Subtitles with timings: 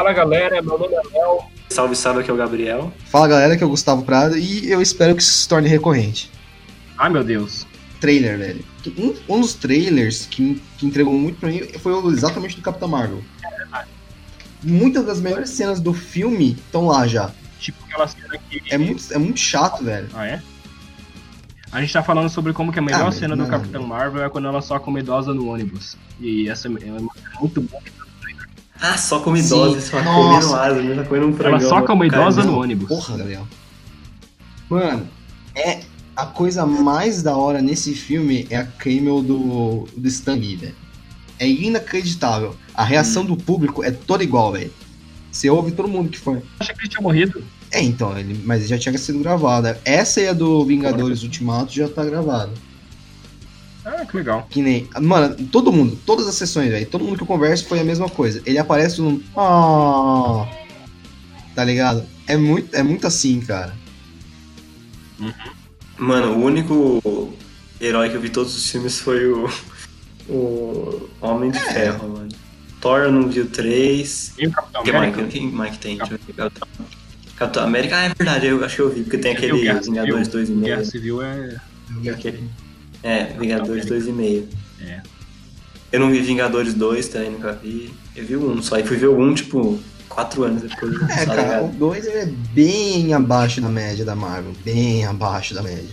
[0.00, 1.40] Fala galera, meu nome é Léo.
[1.68, 2.90] Salve, salve, aqui é o Gabriel.
[3.10, 6.30] Fala galera, que é o Gustavo Prado e eu espero que isso se torne recorrente.
[6.96, 7.66] Ai meu Deus.
[8.00, 8.64] Trailer, velho.
[8.96, 12.88] Um, um dos trailers que, que entregou muito pra mim foi o- exatamente do Capitão
[12.88, 13.22] Marvel.
[14.62, 17.30] Muitas das melhores cenas do filme estão lá já.
[17.58, 18.62] Tipo aquela cena que.
[18.70, 20.08] É muito, é muito chato, velho.
[20.14, 20.40] Ah, é?
[21.72, 23.46] A gente tá falando sobre como que a melhor Ah, cena do.
[23.46, 25.94] Capitão Marvel é quando ela só come idosa no ônibus.
[26.18, 26.98] E essa é uma cena
[27.38, 27.82] muito boa.
[28.80, 29.90] Ah, só come idosa, Sim.
[29.90, 30.48] só Nossa.
[30.48, 30.94] comendo asa, né?
[30.94, 32.88] Tá comendo um Ela só come idosa no ônibus.
[32.88, 33.46] Porra, Gabriel.
[34.70, 35.06] Mano,
[35.54, 35.80] é
[36.16, 40.74] a coisa mais da hora nesse filme é a camel do, do Stan Lee, velho.
[41.38, 42.54] É inacreditável.
[42.74, 44.72] A reação do público é toda igual, velho.
[45.30, 46.42] Você ouve todo mundo que foi.
[46.58, 47.42] Acha que ele tinha morrido?
[47.70, 49.80] É, então, ele, mas já tinha sido gravada.
[49.84, 52.50] Essa e a do Vingadores Ultimato já tá gravada.
[53.84, 54.46] Ah, que legal.
[54.50, 54.88] Que nem.
[55.00, 56.86] Mano, todo mundo, todas as sessões, velho.
[56.86, 58.42] Todo mundo que eu converso foi a mesma coisa.
[58.44, 59.22] Ele aparece num.
[59.36, 60.46] Ah.
[61.54, 62.04] Tá ligado?
[62.26, 63.74] É muito, é muito assim, cara.
[65.98, 67.32] Mano, o único
[67.80, 69.48] herói que eu vi todos os filmes foi o.
[70.28, 71.72] O Homem de É.
[71.72, 72.28] Ferro, mano.
[72.80, 74.34] Thor eu não vi o 3.
[74.38, 75.22] E o Capitão Que América?
[75.22, 75.98] Mike, quem Mike tem?
[75.98, 76.50] Capitão,
[77.36, 80.28] Capitão América, ah, é verdade, eu acho que eu vi, porque tem viu aquele Vingadores
[80.28, 80.56] Civil?
[80.56, 80.60] 2,5.
[80.64, 81.56] Guerra Civil é.
[82.10, 82.48] Aquele-
[83.02, 84.44] É, Vingadores 2,5.
[84.82, 85.00] É.
[85.92, 87.92] Eu não vi Vingadores 2 também, nunca vi.
[88.14, 90.94] Eu vi o 1 só, e fui ver o 1, tipo, 4 anos depois.
[91.10, 91.78] É, tá cara, o ligado?
[91.78, 94.52] 2 é bem abaixo da média da Marvel.
[94.64, 95.88] Bem abaixo da média.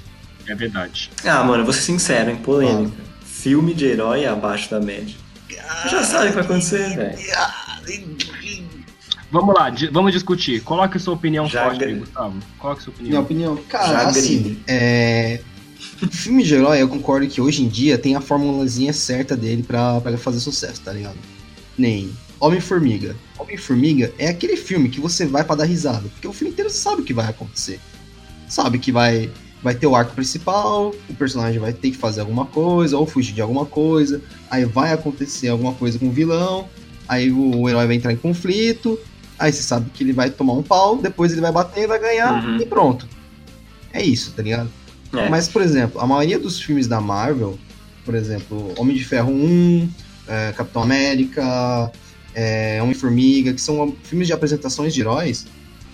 [0.47, 1.09] É verdade.
[1.25, 2.95] Ah, mano, eu vou ser sincero, hein, polêmica.
[3.25, 5.15] Filme de herói é abaixo da média.
[5.49, 7.17] Você já sabe o que vai acontecer, velho.
[9.29, 10.61] Vamos lá, vamos discutir.
[10.61, 11.93] Coloque sua opinião Já forte.
[11.93, 12.39] Gustavo.
[12.57, 13.53] Coloque sua Minha opinião.
[13.53, 15.41] opinião, cara, Já assim, é...
[16.11, 19.99] Filme de herói, eu concordo que hoje em dia tem a formulazinha certa dele pra,
[19.99, 21.17] pra fazer sucesso, tá ligado?
[21.77, 23.15] Nem Homem-Formiga.
[23.39, 26.77] Homem-Formiga é aquele filme que você vai pra dar risada, porque o filme inteiro você
[26.77, 27.79] sabe o que vai acontecer.
[28.47, 29.31] Sabe que vai,
[29.63, 33.33] vai ter o arco principal, o personagem vai ter que fazer alguma coisa, ou fugir
[33.33, 34.21] de alguma coisa,
[34.51, 36.67] aí vai acontecer alguma coisa com o vilão,
[37.07, 38.99] aí o, o herói vai entrar em conflito,
[39.39, 42.43] aí você sabe que ele vai tomar um pau, depois ele vai bater, vai ganhar
[42.45, 42.57] Uhum.
[42.61, 43.07] e pronto.
[43.91, 44.69] É isso, tá ligado?
[45.13, 45.29] É.
[45.29, 47.57] Mas, por exemplo, a maioria dos filmes da Marvel,
[48.05, 49.89] por exemplo, Homem de Ferro 1,
[50.27, 51.91] é, Capitão América,
[52.33, 55.47] é, Homem-Formiga, que são filmes de apresentações de heróis,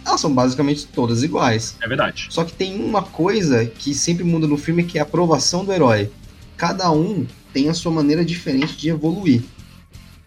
[0.06, 1.76] elas são basicamente todas iguais.
[1.82, 2.28] É verdade.
[2.30, 5.72] Só que tem uma coisa que sempre muda no filme, que é a aprovação do
[5.72, 6.12] herói.
[6.58, 9.44] Cada um tem a sua maneira diferente de evoluir.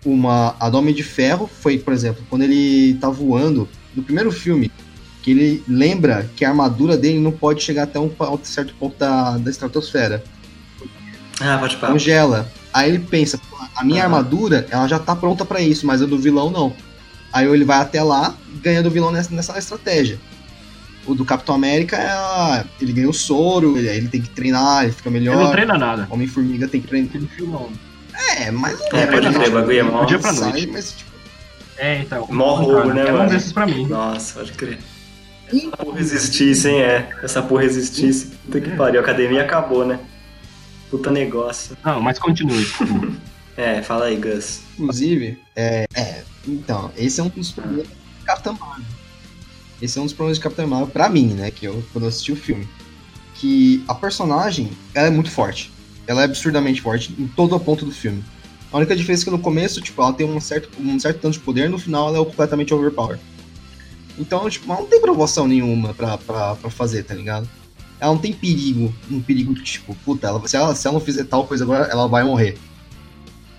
[0.05, 4.31] Uma, a do Homem de Ferro foi, por exemplo, quando ele tá voando, no primeiro
[4.31, 4.71] filme,
[5.27, 8.09] que ele lembra que a armadura dele não pode chegar até um,
[8.45, 10.23] certo ponto da, da estratosfera.
[11.41, 11.93] Ah, pode parar.
[11.95, 12.49] Congela.
[12.73, 14.15] Aí ele pensa, "Pô, a minha Aham.
[14.15, 16.73] armadura, ela já tá pronta pra isso, mas a do vilão não.
[17.33, 20.17] Aí ele vai até lá, ganha do vilão nessa, nessa estratégia.
[21.05, 24.85] O do Capitão América é ele ganha o soro, ele, aí ele tem que treinar,
[24.85, 25.35] ele fica melhor.
[25.35, 26.07] Ele não treina nada.
[26.09, 27.11] Homem-Formiga tem que treinar.
[28.39, 29.33] É, mas não É, pode não.
[29.41, 30.05] crer, o bagulho é mó.
[30.05, 30.67] Dia pra Sai, noite.
[30.69, 31.11] mas, tipo,
[31.79, 32.29] É, então.
[32.31, 33.87] Mó roubo, né, É um desses pra mim.
[33.89, 34.79] Nossa, pode crer.
[35.53, 37.09] Essa porra existisse, hein, é.
[37.23, 38.27] Essa porra existisse.
[38.45, 39.99] Puta que pariu, a academia acabou, né?
[40.91, 41.77] Puta negócio.
[41.85, 42.67] Não, mas continue.
[43.57, 44.61] É, fala aí, Gus.
[44.79, 48.85] inclusive, é, é, então, esse é um dos problemas de Capitão Marvel.
[49.81, 52.09] Esse é um dos problemas de Capitão Marvel pra mim, né, que eu, quando eu
[52.09, 52.69] assisti o filme.
[53.35, 55.73] Que a personagem, ela é muito forte.
[56.07, 58.23] Ela é absurdamente forte em todo o ponto do filme.
[58.71, 61.33] A única diferença é que no começo, tipo, ela tem um certo, um certo tanto
[61.33, 63.19] de poder, no final ela é completamente overpower.
[64.19, 67.49] Então, tipo, ela não tem provocação nenhuma pra, pra, pra fazer, tá ligado?
[68.01, 71.25] Ela não tem perigo, um perigo tipo, puta, ela, se, ela, se ela não fizer
[71.25, 72.57] tal coisa agora, ela vai morrer.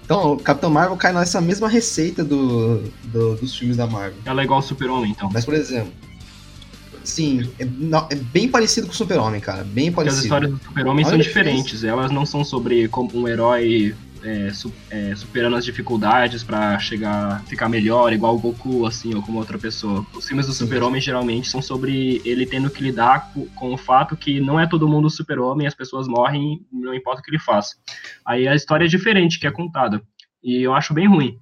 [0.04, 4.20] Então, o Capitão Marvel cai nessa mesma receita do, do- dos filmes da Marvel.
[4.26, 5.30] Ela é igual o Super-Homem, então.
[5.34, 5.92] Mas, por exemplo,
[7.04, 7.64] sim, é,
[8.12, 9.64] é bem parecido com o Super-Homem, cara.
[9.64, 10.24] Bem Porque as parecido.
[10.26, 11.84] histórias do Super-Homem são diferentes.
[11.84, 17.44] Elas não são sobre como um herói é, su- é, superando as dificuldades pra chegar,
[17.46, 20.06] ficar melhor, igual o Goku, assim, ou como outra pessoa.
[20.16, 20.54] Os filmes do.
[20.54, 24.68] Super-Homem geralmente são sobre ele tendo que lidar co- com o fato que não é
[24.68, 27.76] todo mundo Super-Homem, as pessoas morrem, não importa o que ele faça.
[28.26, 30.02] Aí a história é diferente que é contada.
[30.44, 31.38] E eu acho bem ruim.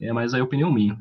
[0.00, 0.98] É, mas aí é opinião minha.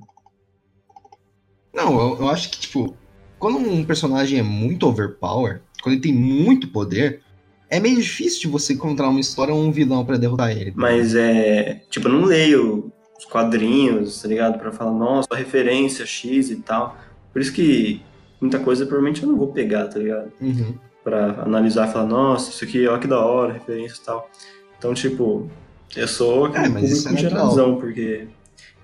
[1.74, 2.96] Não, eu, eu acho que, tipo,
[3.40, 7.22] quando um personagem é muito overpower, quando ele tem muito poder,
[7.72, 10.74] é meio difícil de você encontrar uma história ou um vilão pra derrotar ele.
[10.76, 11.82] Mas é.
[11.90, 14.60] Tipo, eu não leio os quadrinhos, tá ligado?
[14.60, 16.98] Pra falar, nossa, referência X e tal.
[17.32, 18.02] Por isso que
[18.42, 20.32] muita coisa provavelmente eu não vou pegar, tá ligado?
[20.42, 20.76] Uhum.
[21.02, 24.30] Pra analisar e falar, nossa, isso aqui, ó que da hora, referência e tal.
[24.78, 25.50] Então, tipo,
[25.96, 28.28] eu sou aquele É, mas isso é geralzão, porque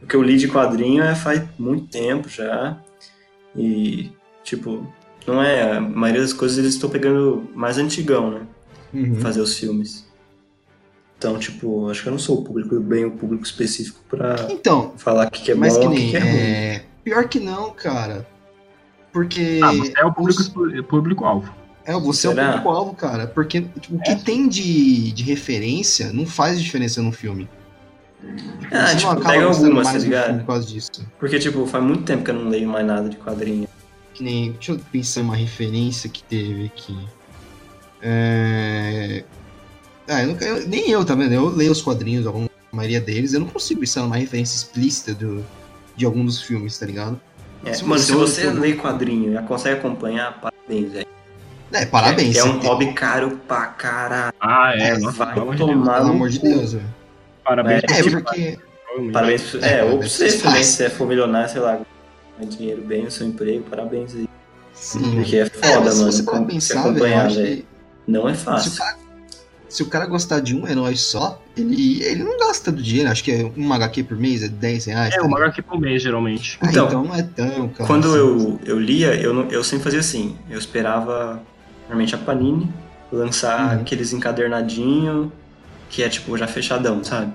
[0.02, 2.78] O que eu li de quadrinho é faz muito tempo já.
[3.56, 4.12] E,
[4.44, 4.88] tipo,
[5.26, 5.78] não é.
[5.78, 8.42] A maioria das coisas eles estão pegando mais antigão, né?
[8.94, 9.16] Uhum.
[9.16, 10.06] Fazer os filmes.
[11.18, 14.94] Então, tipo, acho que eu não sou o público, bem o público específico pra Então,
[14.98, 16.10] falar o que, que é mas bom que que, nem.
[16.12, 16.30] que é ruim.
[16.40, 18.28] é, Pior que não, cara.
[19.12, 19.60] Porque.
[19.64, 21.54] Ah, você é o os- público- público-alvo.
[21.86, 22.44] É, você é Será?
[22.44, 23.28] o público-alvo, cara.
[23.28, 24.16] Porque tipo, o que É.
[24.16, 27.50] tem de, de referência não faz diferença no filme.
[28.72, 30.40] Ah, Você tipo, não acaba pega algumas, mais tá ligado?
[30.40, 30.92] por causa disso.
[31.20, 33.68] Porque, tipo, faz muito tempo que eu não leio mais nada de quadrinho.
[34.14, 34.52] Que nem.
[34.52, 36.98] Deixa eu pensar em uma referência que teve aqui.
[38.02, 39.24] É.
[40.08, 41.34] Ah, eu não- eu- nem eu, tá vendo?
[41.34, 45.14] Eu leio os quadrinhos, alguma a maioria deles, eu não consigo pensar numa referência explícita
[45.14, 45.44] do,
[45.96, 47.20] de algum dos filmes, tá ligado?
[47.66, 51.08] É, Se mano, se você olha- lê quadrinho e consegue acompanhar, parabéns, velho.
[51.74, 52.36] É, parabéns.
[52.36, 54.34] É, é um tem- hobby caro pra caralho.
[54.40, 55.74] Ah, é, É, nossa, vai pelo tomar.
[55.74, 55.96] Deus.
[55.98, 56.40] Pelo no amor de.
[56.40, 56.86] Deus, velho.
[57.44, 58.60] Parabéns É, É, porque.
[59.12, 61.80] Parabéns É, É, ou pra você também, se você for milionário, sei lá,
[62.40, 64.30] ganhar dinheiro bem no seu emprego, parabéns aí.
[64.74, 66.46] Sim, Porque é É, foda, mas se mano.
[66.46, 67.66] você pensar, acompanhar, velho.
[68.08, 68.72] Não é se o, fácil.
[68.78, 68.98] cara,
[69.70, 73.10] se o cara gostar de um herói só, ele, ele não gasta do dinheiro.
[73.12, 75.14] Acho que é um HQ por mês, é 10 reais.
[75.14, 75.38] É, tá uma?
[75.38, 76.58] HQ por mês, geralmente.
[76.62, 77.86] Ah, Então, então, não é tão caro.
[77.88, 78.18] Quando assim.
[78.18, 80.38] eu, eu lia, eu, não- eu sempre fazia assim.
[80.50, 81.42] Eu esperava,
[81.82, 82.72] normalmente, a Panini
[83.12, 83.82] lançar Uhum.
[83.82, 85.30] aqueles encadernadinhos
[85.90, 87.34] que é, tipo, já fechadão, sabe?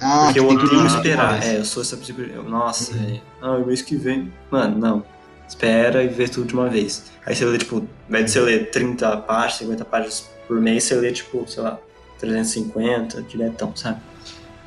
[0.00, 1.42] Ah, Porque que eu odeio esperar.
[1.42, 2.18] É, eu sou essa pessoa.
[2.20, 2.98] eu- Nossa, Uhum.
[2.98, 3.22] velho.
[3.40, 4.32] Ah, o mês que vem.
[4.50, 5.04] Mano, não.
[5.48, 7.10] Espera e vê tudo de uma vez.
[7.26, 10.84] Aí você lê, tipo, ao invés de você ler 30 páginas, 50 páginas por mês,
[10.84, 11.78] você lê, tipo, sei lá,
[12.18, 14.00] 350, diretão, sabe?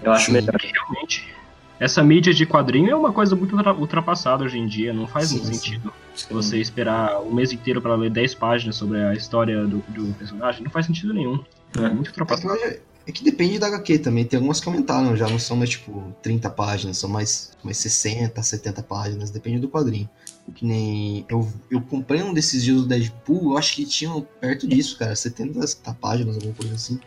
[0.02, 0.34] Eu acho Sim.
[0.34, 0.56] melhor.
[0.62, 1.36] Realmente.
[1.80, 4.92] Essa mídia de quadrinho é uma coisa muito ultra- ultrapassada hoje em dia.
[4.94, 5.54] Não faz Sim, muito sim.
[5.54, 5.94] sentido.
[6.32, 10.64] Você esperar o mês inteiro pra ler 10 páginas sobre a história do, do personagem,
[10.64, 11.44] não faz sentido nenhum.
[11.80, 11.90] É É.
[11.90, 12.58] muito ultrapassado.
[13.08, 14.26] É que depende da HQ também.
[14.26, 18.44] Tem algumas que aumentaram, já não são mais tipo 30 páginas, são mais, mais 60,
[18.44, 20.10] 70 páginas, depende do quadrinho.
[20.54, 21.26] Que nem.
[21.30, 25.16] Eu, eu comprei um desses dias do Deadpool, eu acho que tinham perto disso, cara,
[25.16, 25.60] 70
[26.02, 27.00] páginas, alguma coisa assim.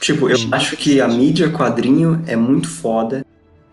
[0.00, 0.48] Tipo, eu Sim.
[0.52, 3.24] acho que a mídia quadrinho é muito foda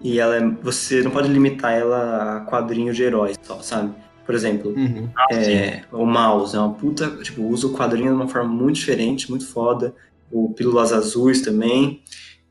[0.02, 3.94] e ela é- você não pode limitar ela a quadrinho de heróis só, sabe?
[4.26, 5.10] Por exemplo, Uhum.
[5.16, 8.76] Ah, é, o Mouse é uma puta, tipo, usa o quadrinho de uma forma muito
[8.76, 9.94] diferente, muito foda.
[10.32, 12.04] O Pílulas Azuis também,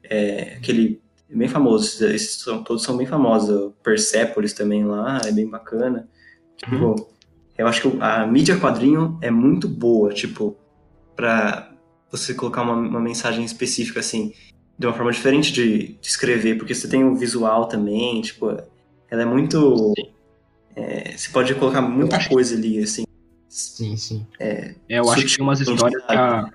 [0.02, 1.00] é, aquele
[1.30, 3.50] é bem famoso, esses- são, todos são bem famosos.
[3.50, 6.08] O Persepolis também lá, é bem bacana.
[6.56, 6.94] Tipo,
[7.58, 10.56] eu acho que a mídia quadrinho é muito boa, tipo,
[11.16, 11.72] pra
[12.10, 14.32] você colocar uma, uma mensagem específica, assim,
[14.78, 18.50] de uma forma diferente de, de escrever, porque você tem o visual também, tipo,
[19.10, 19.92] ela é muito...
[20.76, 23.04] é, você pode colocar muita coisa ali, assim.
[23.48, 24.26] Sim, sim.
[24.40, 26.50] É, eu acho que tem umas histórias que a,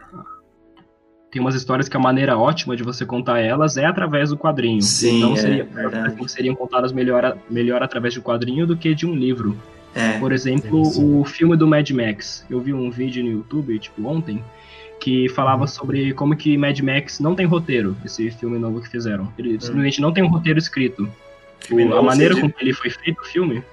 [1.31, 4.81] tem umas histórias que a maneira ótima de você contar elas é através do quadrinho.
[4.81, 6.07] Sim, não é, seria, verdade.
[6.15, 9.57] assim, seriam contadas melhor, melhor através de quadrinho do que de um livro.
[9.93, 11.19] É, Por exemplo, sim.
[11.19, 12.45] o filme do Mad Max.
[12.49, 14.43] Eu vi um vídeo no YouTube, tipo, ontem,
[14.99, 19.31] que falava sobre como que Mad Max não tem roteiro, esse filme novo que fizeram.
[19.37, 21.09] Ele simplesmente não tem um roteiro escrito.
[21.61, 22.55] Filme O- a maneira você com diz?
[22.55, 23.63] que ele foi feito, o filme...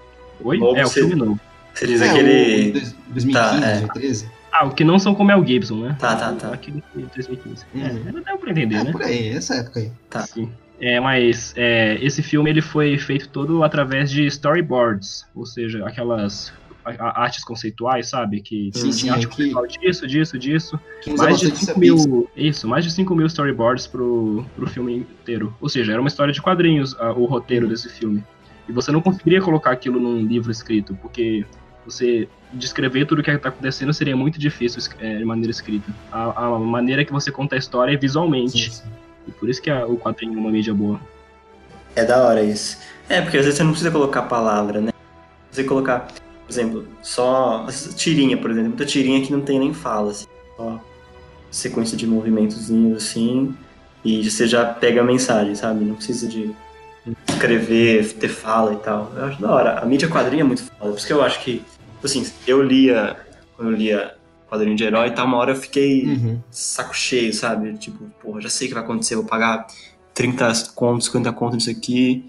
[0.43, 0.58] Oi?
[0.58, 1.41] Novo, é, o filme novo.
[1.73, 2.69] você diz É, aquele...
[2.69, 3.70] o dois- 2015, Tá, é.
[3.81, 4.29] 2013?
[4.61, 5.97] Ah, o que não são com Mel Gibson, né?
[5.99, 6.53] Tá, tá, tá.
[6.53, 7.64] Aquele de 2015.
[7.75, 7.82] Uhum.
[7.85, 8.93] É, não dá pra entender, É, né?
[8.93, 9.91] por aí, essa época aí.
[10.08, 10.20] Tá.
[10.23, 10.50] Sim.
[10.81, 16.53] É, mas é, esse filme ele foi feito todo através de storyboards, ou seja, aquelas
[16.84, 18.41] artes conceituais, sabe?
[18.41, 20.81] Que Sim, sim, arte é que- conceitual disso, disso, disso.
[21.19, 22.31] Mais de bastante 5 essa mil.
[22.36, 25.53] Isso, mais de 5 mil storyboards pro, pro filme inteiro.
[25.60, 28.22] Ou seja, era uma história de quadrinhos a- o roteiro desse filme.
[28.69, 31.44] E você não conseguiria colocar aquilo num livro escrito, porque
[31.86, 35.90] você descrever tudo o que está acontecendo seria muito difícil é, de maneira escrita.
[36.12, 38.70] A, a maneira que você conta a história é visualmente.
[38.70, 38.88] Sim, sim.
[39.28, 41.00] E por isso que a- o quadrinho é uma mídia boa.
[41.94, 42.78] É da hora isso.
[43.08, 44.93] É, porque às vezes você não precisa colocar palavra, né?
[45.50, 47.66] Você colocar, por exemplo, só
[47.96, 50.26] tirinha, por exemplo, muita tirinha que não tem nem fala, assim,
[50.56, 50.81] só
[51.50, 53.55] sequência de movimentozinhos assim,
[54.05, 55.84] e você já pega a mensagem, sabe?
[55.84, 56.55] Não precisa de
[57.28, 59.12] escrever, ter fala e tal.
[59.16, 59.78] Eu acho da hora.
[59.78, 61.62] A mídia quadrinho é muito foda, por isso que eu acho que,
[62.06, 63.17] assim, eu lia,
[63.56, 64.15] quando eu lia
[64.48, 66.41] quadrinho de herói e tal, uma hora eu fiquei Uhum.
[66.51, 67.75] saco cheio, sabe?
[67.77, 69.67] Tipo, porra, já sei o que vai acontecer, vou pagar
[70.15, 72.25] 30 contos, 50 contos nisso aqui.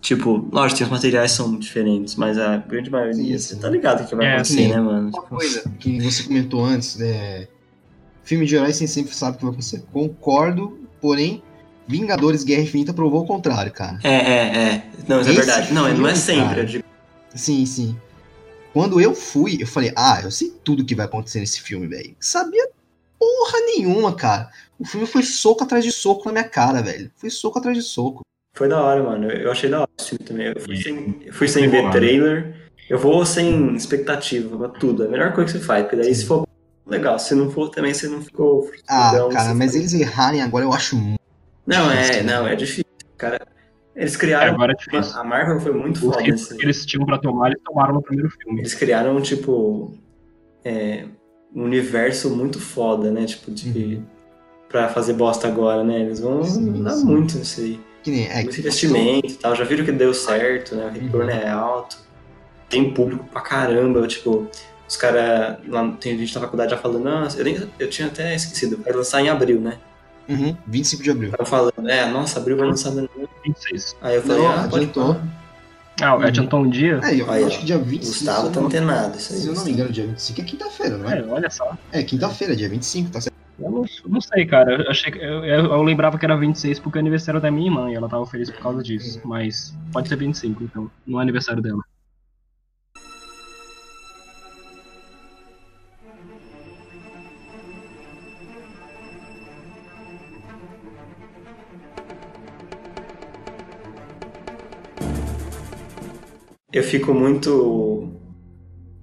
[0.00, 4.02] Tipo, lógico, tem os materiais são diferentes, mas a grande maioria, Sim, você tá ligado
[4.02, 4.68] o que vai É, acontecer, sim.
[4.68, 5.08] né, mano?
[5.08, 7.48] Uma Tipo, coisa que você comentou antes, é...
[8.24, 9.82] filme de heróis você sempre sabe o que vai acontecer.
[9.92, 11.42] Concordo, porém,
[11.86, 13.98] Vingadores Guerra Infinita provou o contrário, cara.
[14.02, 14.84] É, é, é.
[15.08, 15.72] Não, isso é verdade.
[15.74, 16.44] Não, não é sempre.
[16.46, 16.60] cara.
[16.60, 16.84] Eu digo,
[17.34, 17.96] Sim, sim.
[18.72, 22.14] Quando eu fui, eu falei, ah, eu sei tudo que vai acontecer nesse filme, velho.
[22.20, 22.68] Sabia
[23.18, 24.48] porra nenhuma, cara.
[24.78, 27.10] O filme foi soco atrás de soco na minha cara, velho.
[27.16, 28.22] Foi soco atrás de soco.
[28.56, 29.30] Foi da hora, mano.
[29.30, 30.46] Eu achei da hora esse filme também.
[30.46, 31.96] Eu fui sem, eu fui sem ver Enrolado.
[31.98, 32.70] trailer.
[32.88, 35.04] Eu vou sem expectativa pra tudo.
[35.04, 35.82] É a melhor coisa que você faz.
[35.82, 36.46] Porque daí, se for
[36.86, 37.18] legal.
[37.18, 38.70] Se não for, também você não ficou.
[38.88, 41.20] Ah, cara, mas foi- eles errarem agora eu acho muito.
[41.66, 42.22] Não, é, né?
[42.22, 42.84] não, é difícil.
[43.16, 43.40] Cara,
[44.00, 44.54] eles criaram.
[44.54, 45.18] agora é difícil.
[45.20, 46.22] A Marvel foi muito Os foda.
[46.22, 48.60] nesse- que eles tinham pra tomar, eles tomaram no primeiro filme.
[48.60, 49.94] Eles criaram, tipo,
[50.64, 51.04] é,
[51.54, 53.24] um universo muito foda, né?
[53.26, 53.68] Tipo, de.
[53.96, 54.04] Uhum.
[54.68, 56.00] Pra fazer bosta agora, né?
[56.00, 57.04] Eles vão Sim, dar sim.
[57.04, 57.80] muito nisso aí.
[58.04, 58.26] Que nem.
[58.28, 59.54] É, muito que investimento e tal.
[59.56, 60.86] Já viram que deu certo, né?
[60.86, 61.38] O retorno Uhum.
[61.38, 61.98] é alto.
[62.68, 64.06] Tem público pra caramba.
[64.06, 64.46] Tipo,
[64.88, 65.58] os caras.
[66.00, 68.80] Tem gente na faculdade já falando, nossa, eu, nem, eu tinha até esquecido.
[68.84, 69.76] Vai lançar em abril, né?
[70.28, 71.30] Uhum, 25 de abril.
[71.30, 72.92] Estavam falando, é, nossa, abril vai lançar.
[72.92, 73.08] no-
[73.44, 73.96] 26.
[74.02, 75.14] Aí eu falei, Não, ah, pode adiantou.
[75.14, 75.22] pôr.
[76.02, 76.22] Ah, Uhum.
[76.22, 76.98] adiantou um dia?
[77.02, 78.06] É, eu Aí, acho ó, que dia O 25.
[78.14, 79.18] Gustavo se tá eu não- antenado.
[79.18, 81.18] Isso aí, Se eu não me engano, dia 25 é quinta-feira, não é?
[81.18, 81.76] É, olha só.
[81.92, 83.34] É, quinta-feira, dia 25, tá certo?
[83.58, 84.82] Eu não, não sei, cara.
[84.82, 87.90] Eu, achei, eu, eu, eu lembrava que era 26 porque é aniversário da minha irmã
[87.90, 89.20] e ela tava feliz por causa disso.
[89.24, 90.90] Mas pode ser 25, então.
[91.06, 91.82] Não é aniversário dela.
[106.72, 108.12] Eu fico muito.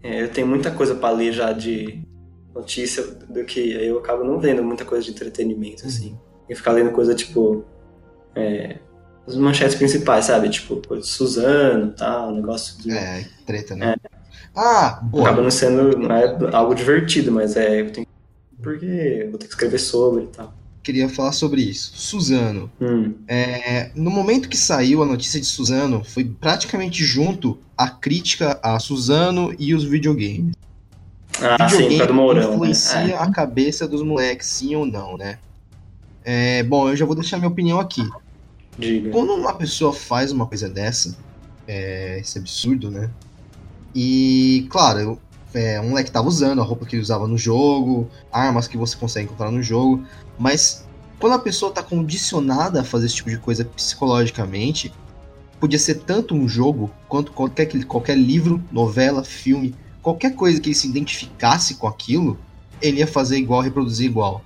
[0.01, 2.01] é, eu tenho muita coisa pra ler já de
[2.53, 6.17] notícia do que eu acabo não vendo muita coisa de entretenimento, assim.
[6.49, 7.63] Eu ficar lendo coisa tipo.
[8.35, 8.77] é,
[9.27, 10.49] as manchetes principais, sabe?
[10.49, 12.91] Tipo, coisa de Suzano e tal, negócio de.
[12.91, 13.95] É, treta, né?
[14.55, 15.31] Ah, Acaba boa.
[15.33, 17.81] não sendo não é algo divertido, mas é.
[17.81, 18.07] Eu tenho,
[18.63, 20.53] porque eu vou ter que escrever sobre e tal.
[20.87, 21.91] Queria falar sobre isso.
[21.97, 22.71] Suzano.
[22.79, 28.57] Hum, É, no momento que saiu a notícia de Suzano, foi praticamente junto a crítica
[28.63, 30.55] a Suzano e os videogames.
[31.41, 32.47] Ah, sim, por causa do Mourão.
[32.47, 32.53] Né?
[32.53, 33.17] influencia É.
[33.17, 35.39] a cabeça dos moleques, sim ou não, né?
[36.23, 38.07] É, bom, eu já vou deixar minha opinião aqui.
[38.79, 39.09] Diga.
[39.09, 41.17] Quando uma pessoa faz uma coisa dessa,
[41.67, 43.09] é, esse absurdo, né?
[43.93, 45.19] E, claro,
[45.57, 48.95] é, um moleque tava usando a roupa que ele usava no jogo, armas que você
[48.95, 50.03] consegue encontrar no jogo,
[50.37, 50.85] mas
[51.19, 54.93] quando a pessoa tá condicionada a fazer esse tipo de coisa psicologicamente,
[55.59, 60.75] podia ser tanto um jogo quanto qualquer, qualquer livro, novela, filme, qualquer coisa que ele
[60.75, 62.37] se identificasse com aquilo,
[62.81, 64.43] ele ia fazer igual, reproduzir igual.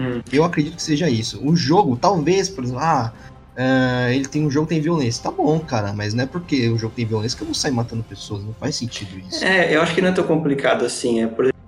[0.00, 0.20] Hum.
[0.32, 1.40] Eu acredito que seja isso.
[1.44, 3.12] O jogo, talvez, por exemplo, ah,
[3.60, 5.20] ah, ele tem um jogo que tem violência.
[5.20, 7.72] Tá bom, cara, mas não é porque o jogo tem violência que eu vou sair
[7.72, 8.44] matando pessoas.
[8.44, 9.44] Não faz sentido isso.
[9.44, 11.24] É, eu acho que não é tão complicado assim.
[11.24, 11.60] É, por exemplo,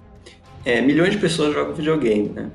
[0.65, 2.49] é, milhões de pessoas jogam videogame, né?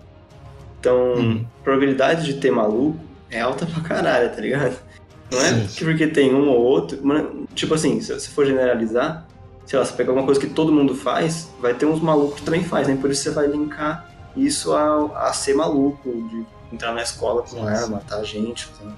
[0.79, 2.97] Então, a probabilidade de ter maluco
[3.29, 4.77] é alta pra caralho, tá ligado?
[5.29, 5.67] Não é Sim.
[5.67, 6.97] que porque tem um ou outro.
[7.53, 9.27] Tipo assim, se você for generalizar,
[9.65, 12.45] sei lá, você pegar alguma coisa que todo mundo faz, vai ter uns malucos que
[12.45, 12.95] também fazem.
[12.95, 17.67] Por isso você vai linkar isso a, a ser maluco, de entrar na escola com
[17.67, 18.69] arma, matar gente.
[18.81, 18.95] Uma...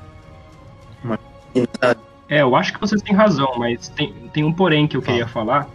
[2.29, 5.27] É, eu acho que vocês têm razão, mas tem, tem um porém que eu queria
[5.27, 5.67] falar,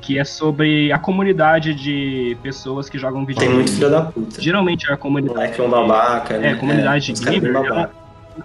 [0.00, 3.54] que é sobre a comunidade de pessoas que jogam Tem videogame.
[3.54, 4.40] muito filho da puta.
[4.42, 5.36] Geralmente a comunidade.
[5.38, 6.50] Moleque é um babaca, né?
[6.50, 7.90] É, comunidade caras bem gamer.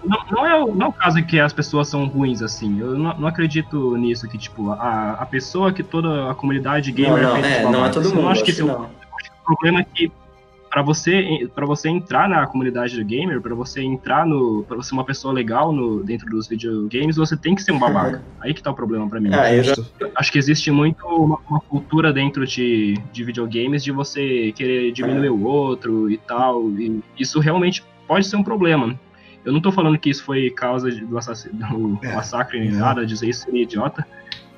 [0.06, 2.80] Não, não é, o- não é o caso que as pessoas são ruins, assim.
[2.80, 6.96] Eu não, não acredito nisso, que, tipo, a, a pessoa que toda a comunidade Não,
[6.96, 8.22] gamer não, de é, não é todo Eu mundo.
[8.22, 8.84] não acho que esse é não.
[8.84, 10.12] o problema é que
[10.70, 14.90] para você para você entrar na comunidade do gamer, para você entrar no, para você
[14.90, 18.24] ser uma pessoa legal no dentro dos videogames, você tem que ser um babaca.
[18.40, 19.30] Aí que tá o problema pra mim.
[19.34, 19.74] Ah, eu já-.
[20.16, 25.30] Acho que existe muito uma, uma cultura dentro de, de videogames de você querer diminuir
[25.30, 26.70] o outro e tal.
[26.72, 28.98] E isso realmente pode ser um problema.
[29.46, 33.06] Eu não tô falando que isso foi causa do, assass- do É, massacre nem nada,
[33.06, 34.06] dizer isso seria idiota.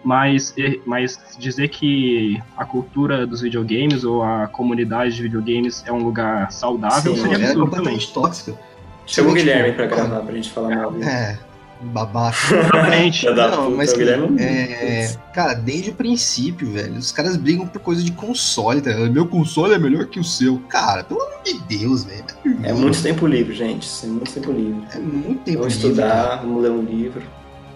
[0.03, 0.53] Mas,
[0.86, 6.51] mas dizer que a cultura dos videogames ou a comunidade de videogames é um lugar
[6.51, 8.58] saudável Sim, seria é absurdo completamente tóxica.
[9.05, 10.93] Chama o Tipo, Guilherme pra ah, gravar pra gente falar mal.
[11.03, 11.38] É,
[11.81, 12.38] babaca.
[12.55, 13.25] Exatamente.
[13.29, 18.12] Não, mas Guilherme é, cara, desde o princípio, velho, os caras brigam por coisa de
[18.12, 18.91] console, tá?
[18.91, 20.60] Meu console é melhor que o seu.
[20.70, 22.24] Cara, pelo amor de Deus, velho.
[22.63, 23.88] É muito tempo livre, gente.
[24.03, 24.84] É muito tempo livre.
[24.93, 27.22] É muito tempo Vamos livre, estudar, vamos ler um livro.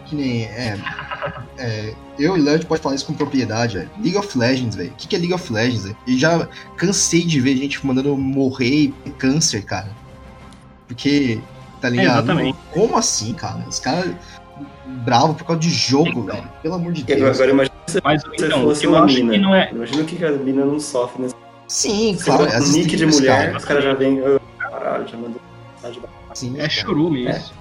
[0.05, 0.43] Que nem.
[0.43, 0.77] É,
[1.57, 3.89] é, eu e o Léo pode falar isso com propriedade, velho.
[4.01, 4.91] League of Legends, velho.
[4.91, 5.97] O que, que é League of Legends, velho?
[6.07, 9.89] E já cansei de ver gente mandando morrer e ter câncer, cara.
[10.87, 11.39] Porque,
[11.81, 12.23] tá ligado?
[12.25, 12.57] exatamente.
[12.71, 13.63] Como assim, cara?
[13.67, 14.13] Os caras
[15.03, 16.23] bravo por causa de jogo, Então.
[16.25, 16.49] velho.
[16.61, 17.21] Pelo amor de Deus.
[17.39, 19.33] agora imagina Mas se você então, fosse eu uma mina.
[19.33, 19.71] que não é.
[19.71, 21.35] Imagina o que a mina não sofre nesse
[21.67, 22.43] Sim, Você claro.
[22.63, 23.57] um nick de mulher, cara.
[23.57, 24.21] os caras já vêm.
[24.23, 25.41] "Ah, Caralho, já mandou
[25.73, 26.03] mensagem.
[26.35, 26.69] Sim, É cara.
[26.69, 27.53] chorume isso.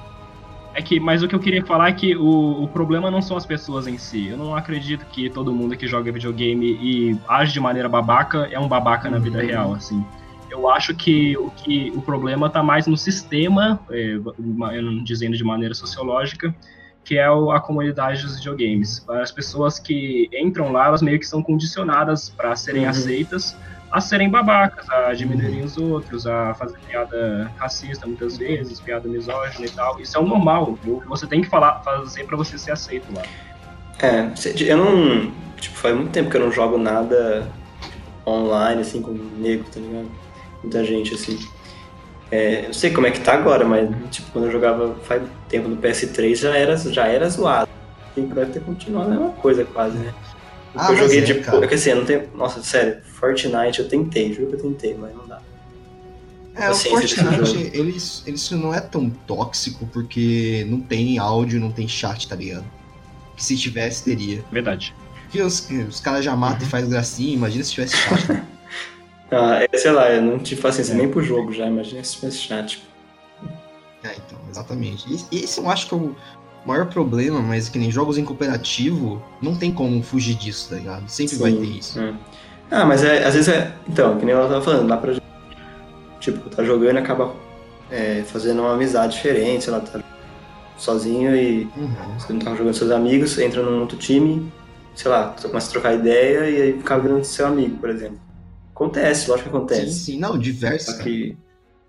[0.75, 3.37] É que, mas o que eu queria falar é que o, o problema não são
[3.37, 4.27] as pessoas em si.
[4.27, 8.59] Eu não acredito que todo mundo que joga videogame e age de maneira babaca é
[8.59, 10.05] um babaca na vida real, assim.
[10.51, 14.17] eu acho que o, que o problema está mais no sistema, é,
[15.05, 16.55] dizendo de maneira sociológica,
[17.05, 19.05] que é a comunidade dos videogames.
[19.09, 22.91] As pessoas que entram lá, elas meio que são condicionadas para serem uhum.
[22.91, 23.57] aceitas
[23.95, 25.67] a serem babacas, a diminuírem uhum.
[25.67, 30.01] os outros, a fazer piada racista muitas vezes, piada misógina e tal.
[30.01, 30.77] Isso é o normal.
[31.07, 33.23] Você tem que falar, fazer para você ser aceito lá.
[34.03, 34.33] É,
[34.67, 35.33] eu não.
[35.61, 37.49] Tipo, faz muito tempo que eu não jogo nada
[38.27, 40.11] online, assim, com negro, tá ligado?
[40.61, 41.39] Muita gente, assim.
[42.33, 45.69] É, não sei como é que tá agora, mas tipo, quando eu jogava faz tempo
[45.69, 47.71] no PS3 já era, já era zoado.
[48.17, 50.13] E deve ter continuado a mesma coisa quase, né?
[50.75, 51.35] Ah, eu joguei é, de.
[51.35, 51.65] Cara.
[51.65, 52.29] É que assim, eu não tenho.
[52.35, 55.41] Nossa, sério, Fortnite eu tentei, juro que eu tentei, mas não dá.
[56.57, 61.89] É, o Fortnite, ele, ele não é tão tóxico porque não tem áudio, não tem
[61.89, 62.65] chat, tá ligado?
[63.37, 64.45] Que se tivesse, teria.
[64.53, 64.95] Verdade.
[65.31, 66.67] Que os, os caras já matam uhum.
[66.67, 68.43] e faz gracinha, imagina se tivesse chat.
[69.33, 70.97] ah, é, sei lá, eu não tive paciência é.
[70.97, 72.83] nem pro jogo já, imagina se tivesse chat.
[74.05, 75.07] É, então, exatamente.
[75.33, 76.15] Esse eu acho que é o
[76.67, 81.09] maior problema, mas que nem jogos em cooperativo, não tem como fugir disso, tá ligado?
[81.09, 82.01] Sempre Sim, vai ter isso.
[82.01, 82.15] É.
[82.71, 83.75] Ah, mas é, às vezes é.
[83.89, 85.15] Então, que nem ela tava falando, dá pra.
[86.21, 87.35] Tipo, tá jogando e acaba
[87.91, 90.01] é, fazendo uma amizade diferente, sei lá, tá
[90.77, 92.19] sozinho e uhum.
[92.19, 94.51] você não tá jogando com seus amigos, entra num outro time,
[94.95, 98.19] sei lá, começa a trocar ideia e aí acaba virando seu amigo, por exemplo.
[98.75, 99.93] Acontece, lógico que acontece.
[99.93, 100.97] Sim, sim, não, diversas.
[100.99, 101.37] Que...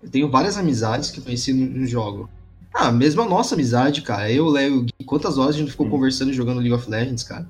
[0.02, 2.30] Eu tenho várias amizades que eu conheci no jogo.
[2.78, 4.30] Ah, mesmo a nossa amizade, cara.
[4.30, 5.90] Eu, Léo, quantas horas a gente ficou hum.
[5.90, 7.48] conversando e jogando League of Legends, cara?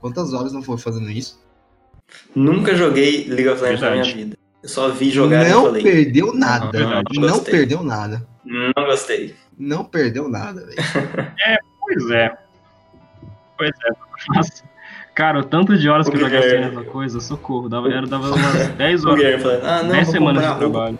[0.00, 1.44] Quantas horas não foi fazendo isso?
[2.32, 4.36] Nunca joguei League of Legends na minha vida.
[4.62, 5.82] Eu só vi jogar não e falei.
[5.82, 6.78] Perdeu nada.
[6.78, 8.24] Não, não, não perdeu nada.
[8.44, 9.34] Não gostei.
[9.58, 10.78] Não perdeu nada, velho.
[11.44, 12.38] é, pois é.
[13.56, 13.92] Pois é.
[14.32, 14.62] Nossa.
[15.12, 17.68] Cara, o tanto de horas o que eu já gastei nessa coisa, socorro.
[17.68, 19.42] Dava, era, dava umas 10 horas.
[19.42, 20.98] Falando, ah, não, 10 semanas de trabalho.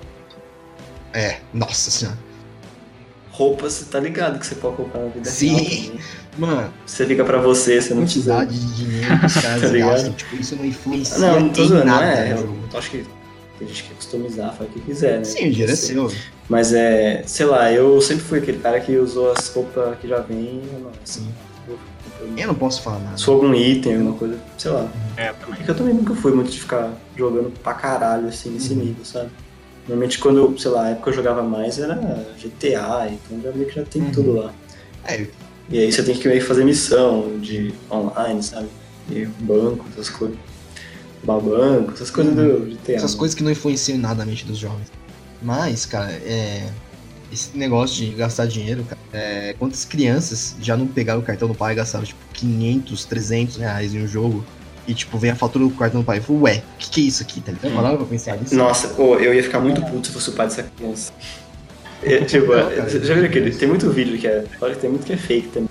[1.13, 2.28] É, nossa senhora
[3.39, 5.55] roupa, você tá ligado que você pode comprar na vida Sim.
[5.55, 5.95] real.
[5.95, 6.01] Né?
[6.37, 6.75] Mano.
[6.85, 8.35] Você liga pra você, você não precisa.
[8.35, 11.65] Quantidade de dinheiro que os caras tá gastam, tipo, isso não influencia não, não tô
[11.65, 12.05] zoando, nada.
[12.05, 13.07] Não é, eu acho que
[13.59, 15.25] tem gente que quer customizar, faz o que quiser, né?
[15.25, 16.13] Sim, o dinheiro é seu.
[16.49, 20.21] Mas é, sei lá, eu sempre fui aquele cara que usou as roupas que já
[20.21, 21.29] vem, não, assim,
[22.37, 23.17] eu não posso falar nada.
[23.17, 24.89] Se algum item, alguma coisa, sei lá.
[25.17, 25.57] É, também.
[25.57, 28.81] Porque eu também nunca fui muito de ficar jogando pra caralho, assim, nesse uhum.
[28.81, 29.31] nível, sabe?
[29.89, 31.95] Normalmente quando, sei lá, a época eu jogava mais era
[32.37, 34.13] GTA, então já meio que já tem uhum.
[34.13, 34.53] tudo lá.
[35.05, 35.27] É.
[35.71, 38.69] E aí você tem que meio que fazer missão de online, sabe?
[39.11, 40.37] E banco, essas coisas.
[41.25, 42.67] Banco, essas coisas uhum.
[42.67, 42.93] do GTA.
[42.93, 44.93] Essas coisas que não influenciam nada a mente dos jovens.
[45.43, 46.69] Mas, cara, é.
[47.31, 49.55] Esse negócio de gastar dinheiro, cara, é...
[49.59, 53.95] quantas crianças já não pegaram o cartão do pai e gastaram, tipo, 500, 300 reais
[53.95, 54.43] em um jogo
[54.89, 56.17] e, tipo, vem a fatura do cartão do pai.
[56.17, 57.43] Eu falei, ué, o que, que é isso aqui?
[57.43, 57.75] Tá ligado?
[57.77, 57.97] Hum.
[57.99, 58.57] pra pensar nisso.
[58.57, 61.13] Nossa, pô, eu ia ficar muito puto se fosse o pai dessa criança.
[62.03, 63.51] É, tipo, não, cara, já viram aquele?
[63.51, 64.47] Tem muito vídeo que é.
[64.61, 65.69] Olha que tem muito que é fake também.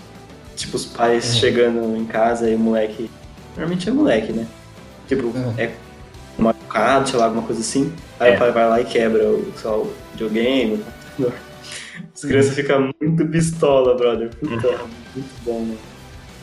[0.55, 1.39] Tipo, os pais é.
[1.39, 3.09] chegando em casa e o moleque.
[3.55, 4.45] Normalmente é moleque, né?
[5.07, 5.75] Tipo, é, é
[6.37, 7.91] machucado, sei lá, alguma coisa assim.
[8.19, 8.35] Aí é.
[8.35, 11.33] o pai vai lá e quebra o, só, o videogame, o computador.
[12.13, 14.29] As crianças ficam muito pistola, brother.
[14.35, 14.87] Puta, uhum.
[15.15, 15.96] muito bom, mano.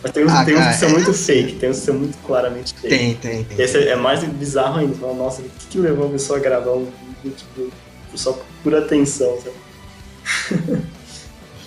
[0.05, 1.25] Mas tem uns, ah, tem uns que são é muito assim.
[1.25, 2.89] fake, tem uns que são muito claramente fake.
[2.89, 3.65] Tem, tem, tem.
[3.65, 4.95] Esse é mais bizarro ainda.
[4.95, 6.87] Fala, nossa, o que, que levou a pessoa a gravar um
[7.23, 7.73] vídeo tipo,
[8.15, 10.83] só por atenção, sabe?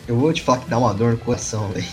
[0.07, 1.87] Eu vou te falar que dá uma dor no coração, velho.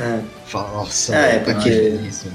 [0.00, 0.20] É.
[0.46, 1.70] Fala, nossa, é, é porque.
[1.70, 2.26] Isso,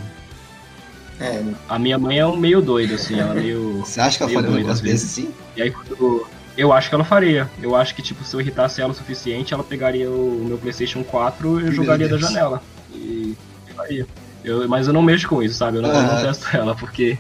[1.19, 1.43] é.
[1.67, 3.79] A minha mãe é um meio doido, assim, ela é meio.
[3.86, 5.34] Você acha que ela faria um negócio desse assim?
[5.58, 6.25] E aí quando
[6.58, 7.49] eu acho que ela faria.
[7.62, 11.03] Eu acho que, tipo, se eu irritasse ela o suficiente, ela pegaria o meu PlayStation
[11.03, 12.63] 4 e jogaria da janela.
[12.95, 13.36] E
[13.75, 14.08] faria.
[14.43, 15.77] Eu, mas eu não mexo com isso, sabe?
[15.77, 17.17] Eu não, eu não testo ela, porque.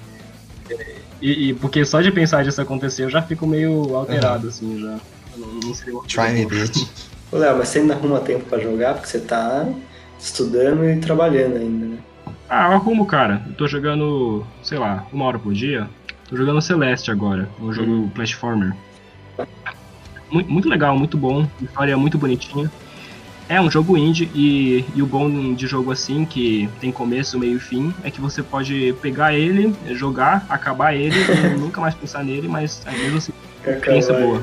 [1.21, 4.49] E, e, porque só de pensar disso acontecer, eu já fico meio alterado, uhum.
[4.49, 4.99] assim, já.
[5.35, 6.87] Eu não, não sei Try me, bitch.
[7.31, 9.67] Ô, Léo, mas você ainda arruma tempo pra jogar, porque você tá
[10.19, 11.97] estudando e trabalhando ainda, né?
[12.47, 13.41] Ah, eu arrumo, cara.
[13.47, 15.89] Eu tô jogando, sei lá, uma hora por dia.
[16.29, 18.09] Tô jogando Celeste agora, um jogo uhum.
[18.09, 18.75] platformer.
[20.31, 22.71] Muito, muito legal, muito bom, história muito bonitinha.
[23.47, 27.57] É um jogo indie e, e, o bom de jogo assim, que tem começo, meio
[27.57, 32.23] e fim, é que você pode pegar ele, jogar, acabar ele e nunca mais pensar
[32.23, 33.33] nele, mas é mesmo assim,
[33.71, 34.41] experiência boa.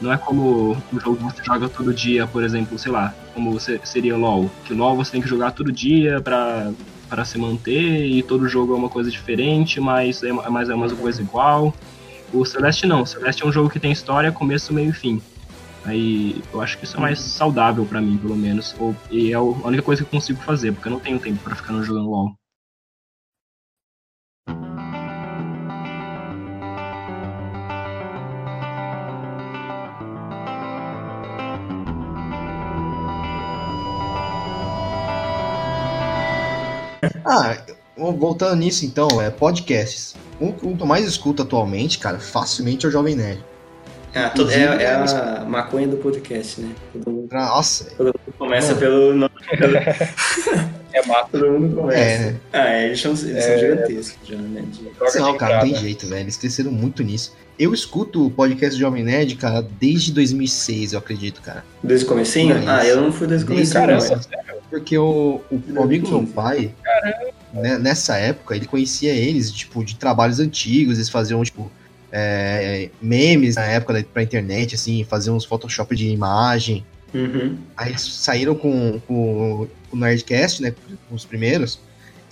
[0.00, 3.58] Não é como um jogo que você joga todo dia, por exemplo, sei lá, como
[3.58, 4.50] seria LoL.
[4.64, 6.70] Que LoL você tem que jogar todo dia pra,
[7.08, 10.88] pra se manter e todo jogo é uma coisa diferente, mas é, mas é uma
[10.88, 11.74] coisa igual.
[12.32, 13.02] O Celeste não.
[13.02, 15.20] O Celeste é um jogo que tem história, começo, meio e fim.
[15.86, 18.74] Aí eu acho que isso é mais saudável para mim, pelo menos.
[18.78, 21.38] Ou, e é a única coisa que eu consigo fazer, porque eu não tenho tempo
[21.44, 22.34] para ficar jogando LOL.
[37.24, 37.56] Ah,
[37.96, 40.16] voltando nisso então, é podcasts.
[40.40, 43.55] Um que eu mais escuto atualmente, cara, facilmente é o Jovem Nerd.
[44.16, 46.70] Ah, to- é, é a maconha do podcast, né?
[46.92, 48.80] Todo mundo, Nossa, todo mundo começa Mano.
[48.80, 49.30] pelo nome.
[50.92, 51.28] É massa.
[51.30, 51.98] Todo mundo começa.
[52.00, 52.36] é, né?
[52.52, 53.58] Ah, é, eles são, eles são É.
[53.58, 54.64] gigantescos já, né?
[54.66, 56.20] De- Não, de cara, não tem jeito, velho.
[56.22, 57.34] Eles cresceram muito nisso.
[57.58, 61.64] Eu escuto o podcast do Jovem Nerd, cara, desde 2006, eu acredito, cara.
[61.82, 62.56] Desde o comecinho?
[62.56, 62.70] É isso.
[62.70, 64.22] ah, eu não fui desde o Desde comecinho, não.
[64.22, 66.32] Caramba, Porque o, o, o amigo do meu 15.
[66.32, 66.70] pai,
[67.52, 71.70] né, nessa época, ele conhecia eles, tipo, de trabalhos antigos, eles faziam, tipo,
[72.18, 76.82] é, memes na época da, pra internet, assim, faziam uns Photoshop de imagem.
[77.12, 77.58] Uhum.
[77.76, 80.74] Aí eles saíram com, com o Nerdcast, né,
[81.08, 81.78] com os primeiros.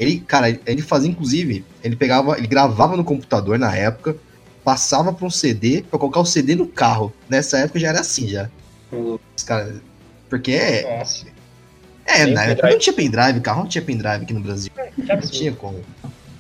[0.01, 4.17] Ele, cara, ele fazia, inclusive, ele pegava, ele gravava no computador na época,
[4.65, 7.13] passava pra um CD, pra colocar o CD no carro.
[7.29, 8.49] Nessa época já era assim, já.
[8.91, 9.75] Os caras...
[10.31, 11.27] Porque é, Nossa.
[12.07, 14.73] é, na época não tinha pendrive, carro não tinha pendrive aqui no Brasil.
[14.95, 15.79] Que Não tinha como.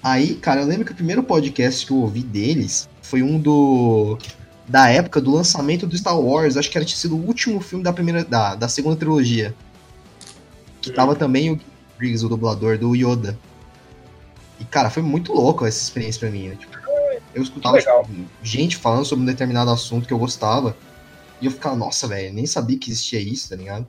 [0.02, 4.18] Aí, cara, eu lembro que o primeiro podcast que eu ouvi deles foi um do.
[4.66, 6.56] Da época do lançamento do Star Wars.
[6.56, 8.24] Acho que era tinha sido o último filme da primeira.
[8.24, 9.54] Da, da segunda trilogia.
[10.82, 11.60] Que tava também o
[11.96, 13.38] Briggs, o dublador do Yoda.
[14.58, 16.56] E, cara, foi muito louco essa experiência pra mim, né?
[16.56, 16.76] Tipo,
[17.34, 18.08] eu escutava tipo,
[18.42, 20.76] gente falando sobre um determinado assunto que eu gostava.
[21.40, 23.86] E eu ficava, nossa, velho, nem sabia que existia isso, tá ligado?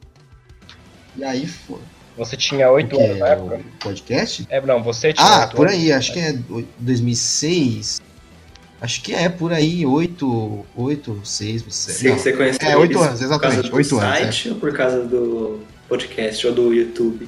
[1.15, 1.79] E aí, foi.
[2.17, 3.61] Você tinha O 8 que anos na é época?
[3.79, 4.45] podcast?
[4.49, 5.79] É, não, você tinha Ah, por anos.
[5.79, 8.01] aí, acho que é do- 2006.
[8.85, 11.91] Acho que é por aí, 8, 8 6, você.
[11.91, 12.17] Você, não.
[12.19, 14.19] você conheceu É, oito anos, Por exatamente, causa do oito anos, é.
[14.25, 17.27] site ou por causa do podcast ou do YouTube?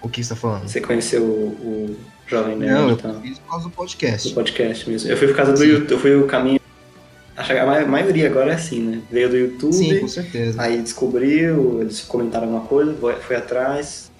[0.00, 0.66] O que você tá falando?
[0.66, 1.48] Você conheceu o,
[1.92, 4.32] o Jovem Nerd Não, eu então, fiz por causa do do podcast.
[4.32, 5.10] podcast mesmo?
[5.10, 5.66] Eu fui por causa do Sim.
[5.66, 6.60] YouTube, eu fui o caminho.
[7.36, 9.02] Acho que a ma- maioria agora é assim, né?
[9.10, 10.60] Veio do YouTube, Sim, com certeza.
[10.62, 14.10] aí descobriu, eles comentaram alguma coisa, foi, atrás.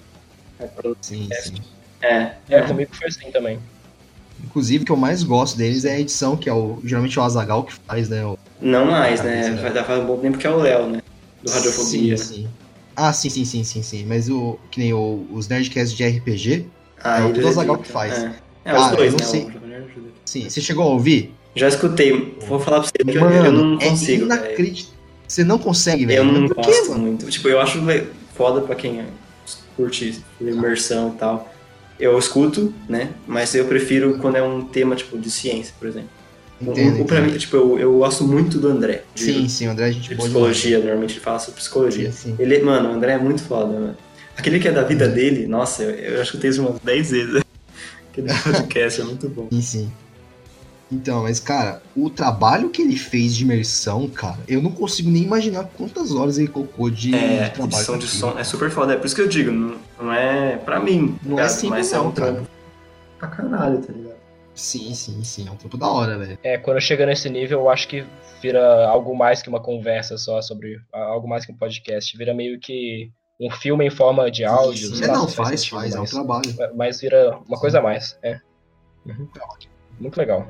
[1.01, 1.55] Sim, sim.
[2.01, 3.59] É, É, comigo foi assim também.
[4.43, 7.23] Inclusive, o que eu mais gosto deles é a edição, que é o geralmente o
[7.23, 8.25] Azagal que faz, né?
[8.25, 9.47] O, não mais, né?
[9.47, 9.51] é.
[9.55, 10.99] Vai dar faz um bom tempo que é o Léo, né?
[11.41, 12.17] Do Radiofobia.
[12.17, 12.47] Sim, sim.
[12.95, 14.05] Ah, sim, sim, sim, sim, sim.
[14.05, 16.65] Mas o que nem o- os Nerdcasts de RPG,
[17.05, 17.87] Ah, É o do Azaghal edita.
[17.87, 18.13] que faz.
[18.13, 18.31] É,
[18.65, 19.25] é os Ah, eu dois, não né?
[19.25, 19.41] sei.
[19.41, 19.49] O
[20.23, 20.49] sim.
[20.49, 21.33] Você chegou a ouvir?
[21.53, 24.41] Já escutei, vou falar pra você, Mano, eu não é consigo, velho.
[24.41, 24.97] inacreditável.
[25.27, 26.17] Você não consegue, velho.
[26.19, 27.29] Eu não Por gosto muito.
[27.29, 27.79] Tipo, eu acho
[28.35, 29.03] foda pra quem
[29.75, 31.52] curte imersão e tal.
[32.03, 33.11] Eu escuto, né?
[33.25, 36.09] Mas eu prefiro quando é um tema, tipo, de ciência, por exemplo.
[36.61, 37.31] O- Entendo, o, pra entendo.
[37.31, 39.03] mim, tipo, eu, eu gosto muito do André.
[39.15, 42.11] De, Sim, sim, o André é gente de psicologia, normalmente ele fala sobre psicologia.
[42.11, 42.35] Sim, sim.
[42.39, 43.97] Ele, mano, o André é muito foda, mano.
[44.35, 46.79] Aquele que é da vida dele, nossa, eu, eu acho que eu tenho isso umas
[46.81, 47.41] 10 vezes.
[48.11, 49.47] Aquele podcast é muito bom.
[49.51, 49.91] Sim, sim.
[50.93, 55.23] Então, mas, cara, o trabalho que ele fez de imersão, cara, eu não consigo nem
[55.23, 57.73] imaginar quantas horas ele colocou de, É, de trabalho.
[57.75, 58.93] edição de som é super foda.
[58.93, 61.69] É por isso que eu digo, não, não é pra mim, Não tá é simples
[61.69, 62.31] mas é não, um cara.
[62.33, 62.49] trampo
[63.17, 64.13] pra caralho, tá ligado?
[64.53, 65.47] Sim, sim, sim.
[65.47, 66.37] É um trampo da hora, velho.
[66.43, 68.05] É, quando chega nesse nível, eu acho que
[68.39, 72.15] vira algo mais que uma conversa só sobre algo mais que um podcast.
[72.15, 74.95] Vira meio que um filme em forma de áudio.
[74.95, 76.53] Sim, é, não, faz, faz, é um trabalho.
[76.75, 78.15] mas vira uma coisa a mais.
[78.21, 78.39] É.
[79.07, 79.27] Uhum.
[79.99, 80.47] Muito legal.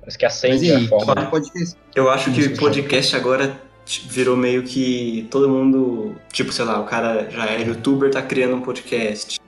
[0.00, 1.14] Parece que Mas acende e a aí, forma.
[1.14, 1.76] que podcast?
[1.94, 6.80] Eu acho que Isso, podcast agora tipo, virou meio que todo mundo, tipo, sei lá,
[6.80, 9.38] o cara já é youtuber, tá criando um podcast.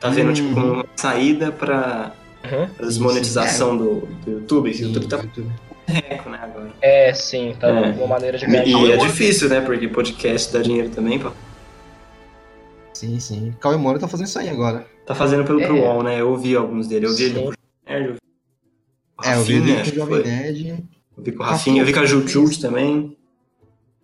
[0.00, 0.32] Tá vendo, Uhum.
[0.34, 2.12] tipo, como uma saída pra,
[2.44, 2.66] Uhum.
[2.68, 4.70] pra desmonetização do, do YouTube.
[4.70, 5.50] O Sim, YouTube tá YouTube.
[5.86, 6.70] eco, né, agora.
[6.82, 7.90] É, sim, tá É.
[7.92, 11.30] uma maneira de ganhar E é difícil, né, porque podcast dá dinheiro também, pô.
[12.92, 13.54] Sim, sim.
[13.60, 14.86] Cauê Moura tá fazendo isso aí agora.
[15.06, 15.66] Tá fazendo pelo É.
[15.66, 16.20] Pro Wall, né?
[16.20, 17.06] Eu ouvi alguns dele.
[17.06, 17.48] Eu ouvi ele Sim.
[17.48, 18.14] o
[19.18, 20.22] O é, eu vi Rafinha, ele com o Jovem.
[20.24, 20.84] Nerd.
[21.16, 23.16] Eu vi com o Rafinha, eu vi com a Jujut também.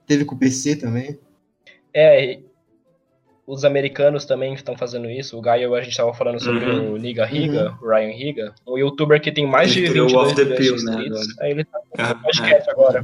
[0.06, 1.18] Teve com o PC também.
[1.94, 2.38] É,
[3.46, 5.36] os americanos também estão fazendo isso.
[5.36, 6.92] O Gaio, a gente estava falando sobre Uhum.
[6.94, 10.24] o Niga Riga, o Ryan Riga, um youtuber que tem mais Ele de criou o
[10.24, 11.20] 22 Off the milhões de Pill, né, inscritos.
[11.30, 11.44] agora.
[11.46, 12.72] Aí ele tá Ah, podcast é.
[12.72, 13.02] agora.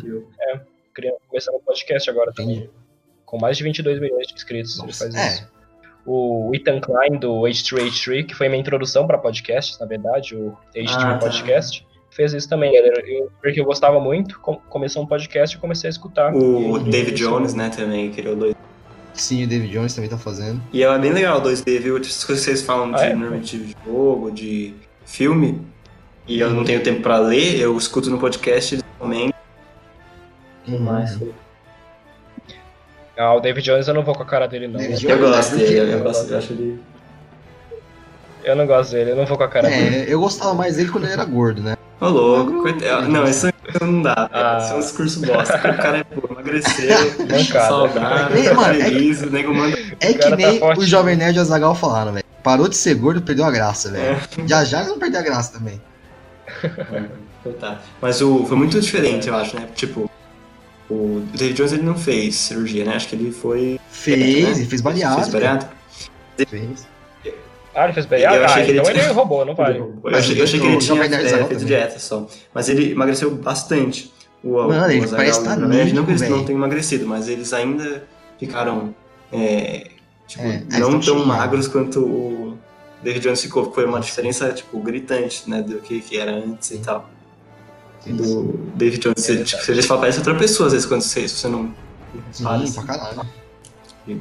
[0.95, 2.71] criando, começando um podcast agora também.
[3.25, 4.79] Com mais de 22 milhões de inscritos.
[4.79, 5.27] Ele Nossa, faz é.
[5.35, 5.57] isso.
[6.07, 10.87] O Ethan Klein, do H3H3, que foi minha introdução para podcasts, na verdade, o H3
[10.95, 11.31] Ah, tá.
[12.17, 12.75] Fez isso também.
[12.75, 16.35] Ele era- eu- porque eu gostava muito, com- começou um podcast e comecei a escutar.
[16.35, 18.55] O E- David e- Jones, né, também criou dois.
[19.13, 20.61] Sim, o David Jones também tá fazendo.
[20.73, 21.95] E é bem legal o 2D, viu?
[21.97, 23.15] Coisas que vocês falam de, Ah, é?
[23.15, 24.75] normalmente de jogo, de
[25.05, 25.61] filme,
[26.27, 29.33] e eu não tenho tempo pra ler, eu escuto no podcast também.
[30.67, 31.33] Uhum.
[33.19, 34.79] Ah, o David Jones eu não vou com a cara dele, não.
[34.79, 36.33] David Eu gosto dele, eu, Eu gosto, gosto.
[36.33, 36.81] eu acho ele.
[38.45, 39.97] Eu não gosto dele, eu não vou com a cara dele.
[39.97, 41.77] É, eu gostava mais dele quando ele era gordo, né?
[42.01, 43.09] Ô, louco, coitado.
[43.09, 43.47] Não, isso
[43.81, 44.59] não dá, ah.
[44.61, 45.57] Isso é um discurso bosta.
[45.57, 46.97] O cara é, pô, emagreceu,
[47.51, 49.79] saudável, é, mano, feliz, é, o nego manda.
[50.01, 52.25] É que tá nem tá o Jovem Nerd e o Azagal falaram, velho.
[52.43, 54.17] Parou de ser gordo, perdeu a graça, velho.
[54.17, 54.47] É.
[54.47, 55.81] Já já não perdeu a graça também.
[56.63, 59.67] É, Mas o, foi muito diferente, eu acho, né?
[59.75, 60.11] Tipo,
[60.91, 62.95] o David Jones ele não fez cirurgia, né?
[62.95, 63.81] Acho que ele foi.
[63.91, 64.51] Fez, né?
[64.51, 65.23] ele fez bariátrica.
[65.23, 65.77] Fez bariátrica.
[66.49, 66.87] Fez.
[67.77, 68.43] Ah, ele fez bariátrica?
[68.43, 69.79] Eu achei ah, que ele então ele roubou, não vai.
[69.79, 72.27] Eu achei, eu achei que ele tinha é, feito dieta só.
[72.55, 74.11] Mas ele emagreceu bastante.
[74.43, 75.85] O, Mano, o ele parece estar tá né?
[75.93, 78.05] Não que eles não tenham emagrecido, mas eles ainda
[78.39, 78.95] ficaram.
[79.31, 79.89] É,
[80.27, 82.59] tipo, é, não tão magros quanto o
[83.03, 83.71] David Jones ficou.
[83.73, 85.61] Foi uma diferença, tipo, gritante, né?
[85.61, 87.11] Do que, que era antes e tal
[88.13, 89.21] do David Jones.
[89.21, 91.75] Você, tipo, você já parece outra pessoa, às vezes, quando você, se você não
[92.33, 92.67] fala.
[92.67, 93.27] Sim, pra caralho.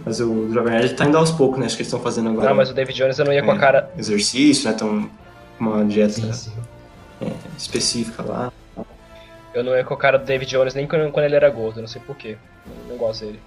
[0.04, 1.68] Mas o Jovem Nerd tá indo aos poucos, né?
[1.68, 2.50] Acho que eles estão fazendo agora.
[2.50, 3.92] Não, mas o David Jones eu não ia com a é, cara.
[3.98, 4.76] Exercício, né?
[4.76, 5.10] Então,
[5.60, 6.54] uma dieta sim, sim.
[7.22, 8.52] É, específica lá.
[9.54, 11.82] Eu não ia com a cara do David Jones nem quando, quando ele era gordo,
[11.82, 12.38] não sei porquê.
[12.90, 13.40] Não gosto dele.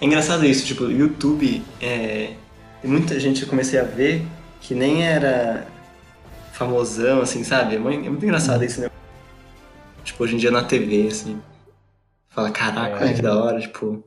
[0.00, 2.30] É engraçado isso, tipo, YouTube, é,
[2.80, 4.24] tem muita gente que eu comecei a ver
[4.60, 5.66] que nem era
[6.52, 7.76] famosão, assim, sabe?
[7.76, 8.90] É muito, é muito engraçado isso, né?
[10.04, 11.40] Tipo, hoje em dia na TV, assim.
[12.30, 13.12] Fala, caraca, é.
[13.12, 14.04] que da hora, tipo,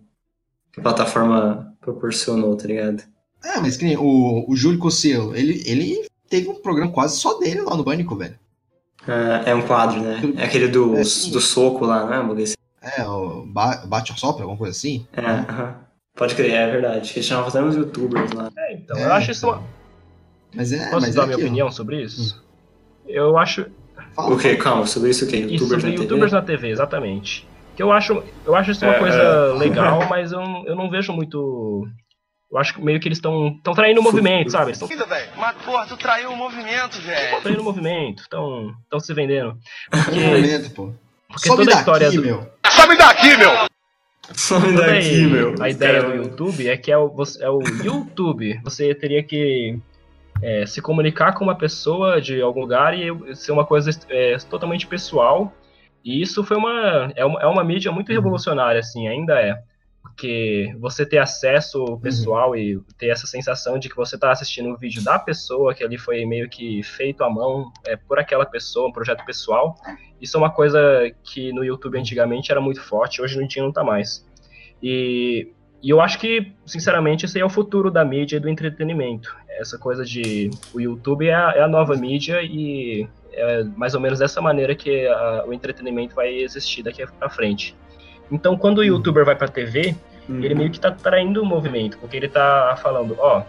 [0.71, 3.03] que a plataforma proporcionou, tá ligado?
[3.43, 7.38] É, mas que nem o, o Júlio Cosselo, ele, ele teve um programa quase só
[7.38, 8.39] dele lá no Bânico, velho.
[9.07, 10.21] É, é um quadro, né?
[10.38, 12.45] É aquele do, é, do soco lá, né?
[12.97, 15.05] É, o ba bate ou sopra, alguma coisa assim.
[15.13, 15.75] É, uh -huh.
[16.15, 17.12] pode crer, é verdade.
[17.12, 18.49] Que eles chamavam até uns youtubers lá.
[18.57, 19.62] É, então, eu acho isso uma...
[20.55, 22.36] Mas é, Posso mas dar é minha opinião sobre isso?
[22.36, 22.43] Hum.
[23.07, 23.65] Eu acho.
[24.15, 24.55] O que?
[24.55, 25.38] Calma, sobre isso o quê?
[25.38, 26.41] Youtubers sobre na youtubers TV?
[26.41, 27.47] na TV, exatamente.
[27.75, 29.57] Que eu acho, eu acho isso uma é, coisa é...
[29.57, 31.88] legal, mas eu, eu não vejo muito.
[32.51, 34.71] Eu acho que meio que eles estão tão traindo o movimento, sabe?
[34.71, 34.88] Eles tão...
[35.36, 37.41] Mas, porra, tu traiu o movimento, velho.
[37.41, 39.57] Traindo o movimento, estão se vendendo.
[39.89, 40.93] Porque, movimento, pô.
[41.27, 42.23] Porque Some toda a história daqui, do...
[42.23, 42.51] meu.
[42.69, 43.51] Some daqui, meu!
[44.33, 45.55] Some daqui, meu.
[45.59, 48.62] A ideia do YouTube é que é o, é o YouTube.
[48.63, 49.79] Você teria que
[50.41, 54.86] é, se comunicar com uma pessoa de algum lugar e ser uma coisa é, totalmente
[54.86, 55.51] pessoal.
[56.04, 58.16] E isso foi uma é, uma é uma mídia muito uhum.
[58.16, 59.62] revolucionária, assim, ainda é.
[60.02, 62.56] Porque você ter acesso pessoal uhum.
[62.56, 65.98] e ter essa sensação de que você está assistindo um vídeo da pessoa, que ali
[65.98, 69.76] foi meio que feito à mão é, por aquela pessoa, um projeto pessoal,
[70.22, 70.80] isso é uma coisa
[71.24, 74.28] que no YouTube antigamente era muito forte, hoje no dia não está mais.
[74.82, 78.50] E, e eu acho que, sinceramente, esse aí é o futuro da mídia e do
[78.50, 83.93] entretenimento essa coisa de o YouTube é a, é a nova mídia e é mais
[83.93, 87.76] ou menos dessa maneira que a, o entretenimento vai existir daqui para frente.
[88.32, 88.88] Então, quando o uhum.
[88.88, 89.96] youtuber vai para TV,
[90.28, 90.43] uhum.
[90.43, 93.43] ele meio que tá traindo o movimento, porque ele tá falando, ó, oh,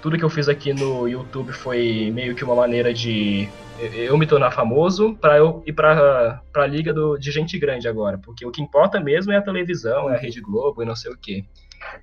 [0.00, 3.48] tudo que eu fiz aqui no YouTube foi meio que uma maneira de
[3.94, 8.18] eu me tornar famoso para eu ir para a liga do, de gente grande agora,
[8.18, 11.12] porque o que importa mesmo é a televisão, é a Rede Globo e não sei
[11.12, 11.44] o quê.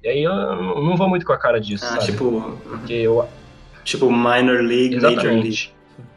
[0.04, 2.06] E aí eu não vou muito com a cara disso, ah, sabe?
[2.06, 3.28] Tipo, Porque eu...
[3.84, 5.26] tipo Minor League, Exatamente.
[5.26, 5.70] Major League.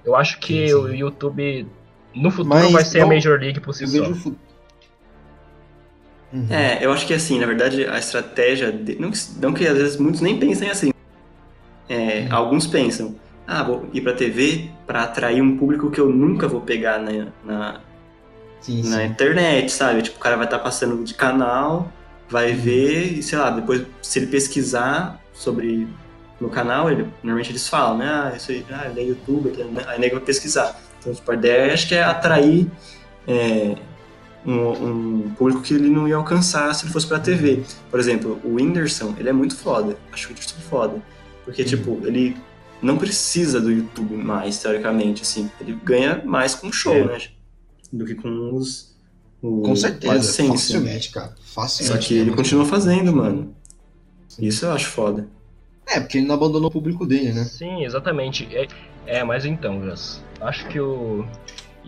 [0.04, 0.74] Eu acho que sim, sim.
[0.74, 1.66] o YouTube
[2.14, 4.04] no futuro Mas, vai ser a Major League por si só.
[6.32, 6.46] Uhum.
[6.50, 8.72] É, eu acho que assim, na verdade, a estratégia.
[8.72, 8.96] De...
[9.00, 10.92] Não, que, não que às vezes muitos nem pensem assim.
[11.88, 12.28] É, uhum.
[12.30, 13.14] Alguns pensam,
[13.46, 17.28] ah, vou ir pra TV para atrair um público que eu nunca vou pegar na,
[17.44, 17.80] na,
[18.60, 20.02] sim, na internet, sabe?
[20.02, 21.92] Tipo, o cara vai estar tá passando de canal,
[22.28, 22.56] vai uhum.
[22.56, 25.86] ver e, sei lá, depois, se ele pesquisar sobre
[26.40, 28.06] no canal, ele, normalmente eles falam, né?
[28.06, 29.84] Ah, isso aí, ah, ele é youtuber, né?
[29.86, 30.78] aí nego vai pesquisar.
[30.98, 32.70] Então, tipo, a ideia acho que é atrair
[33.26, 33.76] é,
[34.44, 37.62] um, um, público que ele não ia alcançar se ele fosse pra TV.
[37.90, 39.96] Por exemplo, o Whindersson, ele é muito foda.
[40.12, 41.02] Acho o Whindersson foda.
[41.44, 41.68] Porque, uhum.
[41.68, 42.36] tipo, ele
[42.82, 45.50] não precisa do YouTube mais, teoricamente, assim.
[45.60, 47.04] Ele ganha mais com show, é.
[47.04, 47.18] né?
[47.92, 48.96] Do que com os
[49.42, 51.34] o Com certeza, AdSense, facilmente, cara.
[51.54, 52.02] Facilmente.
[52.02, 53.54] Só que ele continua fazendo, mano.
[54.38, 55.28] Isso eu acho foda.
[55.86, 57.44] É, porque ele não abandonou o público dele, né?
[57.44, 58.48] Sim, exatamente.
[58.54, 58.66] É,
[59.06, 61.24] é mas então, Gus, acho que o.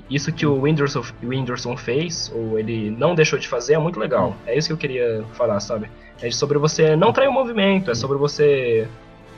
[0.08, 4.00] Isso que o Whindersson, o Whindersson fez, ou ele não deixou de fazer, é muito
[4.00, 4.34] legal.
[4.46, 5.90] É isso que eu queria falar, sabe?
[6.22, 8.88] É sobre você não trair o movimento, é sobre você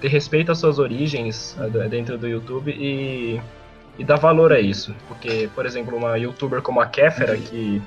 [0.01, 1.57] ter respeito às suas origens
[1.91, 3.41] dentro do YouTube e,
[3.99, 4.95] e dar valor a isso.
[5.09, 7.83] Porque, por exemplo, uma youtuber como a Kéfera, que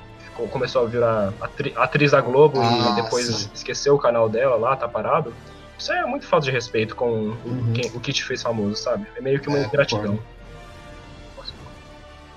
[0.51, 3.49] começou a virar atri atriz da Globo ah, e depois sim.
[3.53, 5.33] esqueceu o canal dela lá, tá parado.
[5.77, 7.73] Isso é muito falta de respeito com uhum.
[7.73, 9.05] quem, o que te fez famoso, sabe?
[9.17, 10.21] É meio que uma é, ingratidão.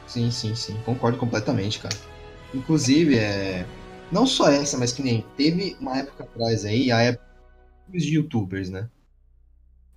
[0.06, 0.76] Sim, sim, sim.
[0.84, 1.94] Concordo completamente, cara.
[2.54, 3.66] Inclusive, é.
[4.10, 7.26] Não só essa, mas que nem teve uma época atrás aí, a época
[7.88, 8.88] de youtubers, né?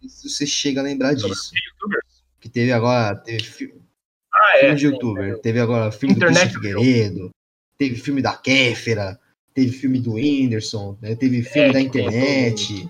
[0.07, 1.51] Se você chega a lembrar disso.
[2.39, 3.15] Que teve agora.
[3.17, 3.73] Teve fi-
[4.33, 4.75] Ah, filme é.
[4.75, 5.39] de youtuber.
[5.39, 7.29] Teve agora filme Internet do Christian Figueiredo.
[7.77, 9.19] Teve filme da Kéfera.
[9.53, 10.97] Teve filme do Whindersson.
[11.01, 12.89] né, Teve filme É, da internet.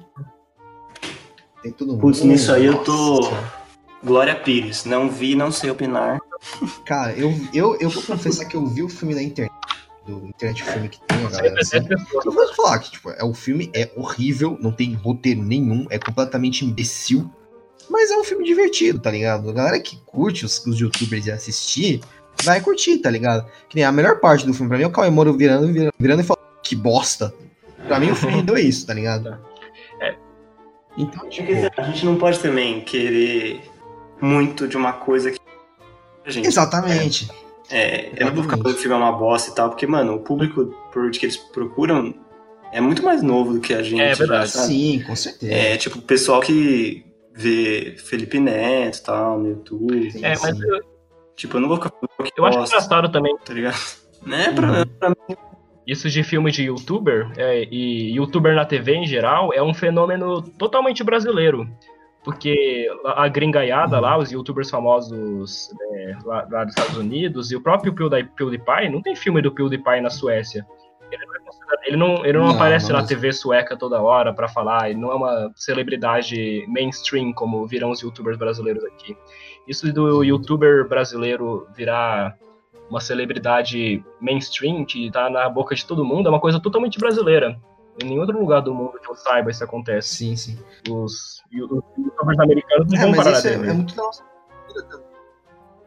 [1.62, 2.02] Tem todo mundo.
[2.02, 3.32] Putz, nisso aí eu tô.
[4.04, 4.86] Glória Pires.
[4.86, 6.20] Não vi, não sei opinar.
[6.86, 9.54] Cara, eu, eu, eu vou confessar que eu vi o filme da internet.
[10.06, 11.60] Do internet filme que tem, a galera.
[11.60, 11.72] Assim.
[11.72, 12.26] 110 pessoas.
[12.26, 16.00] Eu vou falar que, tipo, é, o filme é horrível, não tem roteiro nenhum, é
[16.00, 17.30] completamente imbecil.
[17.90, 19.50] Mas é um filme divertido, tá ligado?
[19.50, 22.02] A galera que curte os, os youtubers e assistir,
[22.44, 23.46] vai curtir, tá ligado?
[23.68, 25.94] Que nem a melhor parte do filme pra mim é o Cauê Moro virando, virando,
[26.00, 27.34] virando e falando que bosta.
[27.88, 29.38] Pra mim o filme deu isso, tá ligado?
[31.00, 31.02] É.
[31.02, 33.62] Então, tipo, A gente não pode também querer
[34.22, 35.40] muito de uma coisa que.
[36.26, 37.28] Gente, exatamente.
[37.72, 39.88] é, eu não vou ficar falando que o filme é uma bosta e tal, porque,
[39.88, 42.14] mano, o público por que eles procuram
[42.72, 44.02] é muito mais novo do que a gente.
[44.02, 44.52] É já, verdade.
[44.52, 44.68] sabe?
[44.68, 45.52] Sim, com certeza.
[45.54, 50.12] É, tipo, o pessoal que vê Felipe Neto e tal, no YouTube.
[50.12, 50.64] Sim, É, mas sim.
[50.64, 51.00] eu,
[51.36, 53.80] Tipo, eu não vou ficar falando que eu acho bosta, engraçado também tá ligado?
[54.26, 54.52] Né?
[54.52, 54.86] Pra, Uhum.
[55.00, 55.16] pra
[55.88, 60.42] isso de filme de youtuber é, e youtuber na TV em geral é um fenômeno
[60.42, 61.68] totalmente brasileiro.
[62.24, 67.62] Porque a gringaiada lá, os youtubers famosos é, lá, lá dos Estados Unidos, e o
[67.62, 70.66] próprio PewDie- PewDiePie, não tem filme do PewDiePie na Suécia.
[71.10, 73.08] Ele não, é ele não, ele não Não, aparece não na.
[73.08, 78.02] TV sueca toda hora pra falar, ele não é uma celebridade mainstream como viram os
[78.02, 79.16] youtubers brasileiros aqui.
[79.68, 82.38] Isso do youtuber brasileiro virar
[82.90, 87.60] uma celebridade mainstream que tá na boca de todo mundo é uma coisa totalmente brasileira.
[88.02, 90.16] Em nenhum outro lugar do mundo que eu saiba isso acontece.
[90.16, 90.58] Sim, sim.
[90.90, 95.10] Os, os youtubers americanos não É, vão parar isso é, é muito da nossa cultura.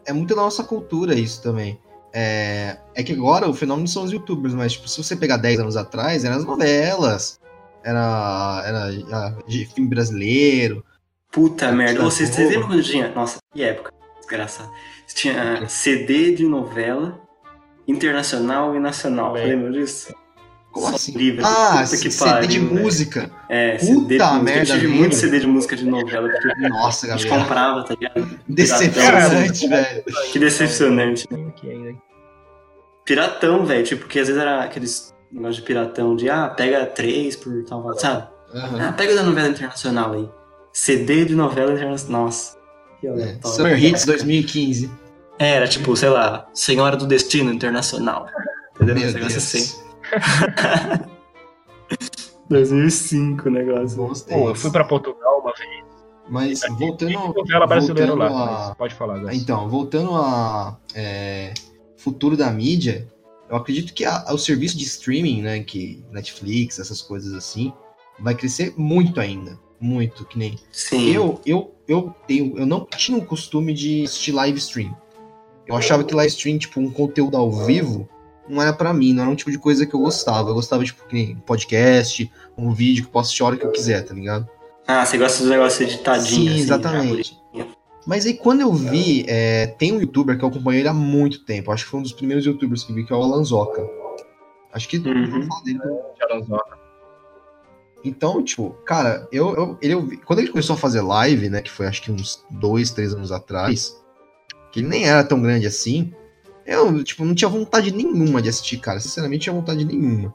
[0.05, 1.81] É muito da nossa cultura isso também.
[2.12, 5.61] É, é que agora o fenômeno são os youtubers, mas tipo, se você pegar 10
[5.61, 7.41] anos atrás, eram as novelas,
[7.83, 9.35] era, era ah,
[9.75, 10.85] filme brasileiro.
[11.31, 12.03] Puta merda.
[12.03, 13.09] Vocês, vocês lembram quando tinha.
[13.15, 14.02] Nossa, que época.
[14.33, 14.71] Desgraçado.
[15.14, 17.21] Tinha CD de novela
[17.87, 19.35] internacional e nacional.
[19.35, 19.66] Lembro.
[19.66, 20.14] Lembra disso?
[20.95, 21.12] Assim?
[21.12, 21.45] livre.
[21.45, 22.83] Ah, Puta que CD de pariu, velho.
[22.83, 23.31] música.
[23.51, 24.42] É, Puta CD de música.
[24.42, 26.31] merda, eu tive muito CD de música de novela.
[26.31, 28.40] Porque Nossa, a gente comprava, tá ligado?
[28.49, 30.05] Decepcionante, velho.
[30.33, 31.29] Que decepcionante.
[33.05, 33.85] Piratão, velho.
[33.85, 37.92] Tipo, que às vezes era aqueles negócio de piratão de ah, pega três por tal,
[37.99, 38.29] sabe?
[38.55, 38.88] Aham.
[38.88, 40.29] Ah, pega da novela internacional aí.
[40.73, 42.25] CD de novela internacional.
[42.25, 42.62] Nossa.
[43.07, 43.57] É, aleatório.
[43.57, 44.91] Summer Hits 2015.
[45.38, 48.27] É, era tipo, sei lá, Senhora do Destino Internacional.
[48.77, 48.95] Entendeu?
[48.97, 49.37] Meu negócio Deus.
[49.37, 49.83] assim.
[52.49, 53.97] 2005 o negócio.
[53.97, 54.61] Pô, eu tempos.
[54.62, 55.83] fui pra Portugal uma vez.
[56.29, 58.43] Mas voltando, Tem novela brasileira voltando lá.
[58.45, 59.35] a- mas Pode falar, Gus.
[59.35, 61.53] Então, voltando a é,
[61.97, 63.09] futuro da mídia,
[63.51, 67.73] eu acredito que a- o serviço de streaming, né, que Netflix, essas coisas assim,
[68.21, 71.11] vai crescer muito ainda, muito, que nem Sim.
[71.11, 74.96] eu, eu, eu tenho, eu não tinha o costume de assistir live stream.
[75.66, 78.09] Eu achava que live stream, tipo, um conteúdo ao vivo,
[78.48, 80.50] não era pra mim, não era um tipo de coisa que eu gostava.
[80.50, 83.64] Eu gostava, tipo, que nem podcast, um vídeo que eu posso assistir a hora que
[83.64, 84.48] eu quiser, tá ligado?
[84.87, 86.28] Ah, você gosta dos negócios editadinhos.
[86.28, 87.38] Sim, assim, exatamente.
[87.55, 87.66] né?
[88.05, 91.44] Mas aí quando eu vi, é, tem um youtuber que eu acompanho ele há muito
[91.44, 91.70] tempo.
[91.70, 93.88] Acho que foi um dos primeiros youtubers que vi, que é o Alanzoca.
[94.72, 95.48] Acho que Uhum.
[95.64, 95.78] dele.
[96.18, 96.82] Charanzoca.
[98.05, 101.87] Então, tipo, cara, eu, eu, ele, quando ele começou a fazer live, né, que foi
[101.87, 103.97] acho que uns dois, três anos atrás,
[104.73, 106.12] que ele nem era tão grande assim,
[106.67, 108.99] eu, tipo, não tinha vontade nenhuma de assistir, cara.
[109.01, 110.35] Sinceramente, não tinha vontade nenhuma.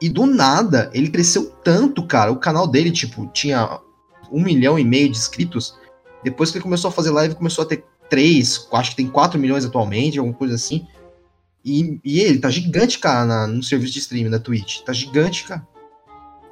[0.00, 2.30] E do nada, ele cresceu tanto, cara.
[2.30, 3.80] O canal dele, tipo, tinha
[4.30, 5.76] um milhão e meio de inscritos.
[6.22, 9.38] Depois que ele começou a fazer live, começou a ter três, acho que tem quatro
[9.38, 10.86] milhões atualmente, alguma coisa assim.
[11.64, 14.82] E, e ele tá gigante, cara, na- no serviço de streaming da Twitch.
[14.82, 15.66] Tá gigante, cara.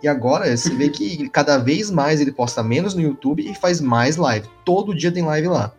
[0.05, 3.81] E agora você vê que cada vez mais ele posta menos no YouTube e faz
[3.81, 4.47] mais live.
[4.63, 5.73] Todo dia tem live lá.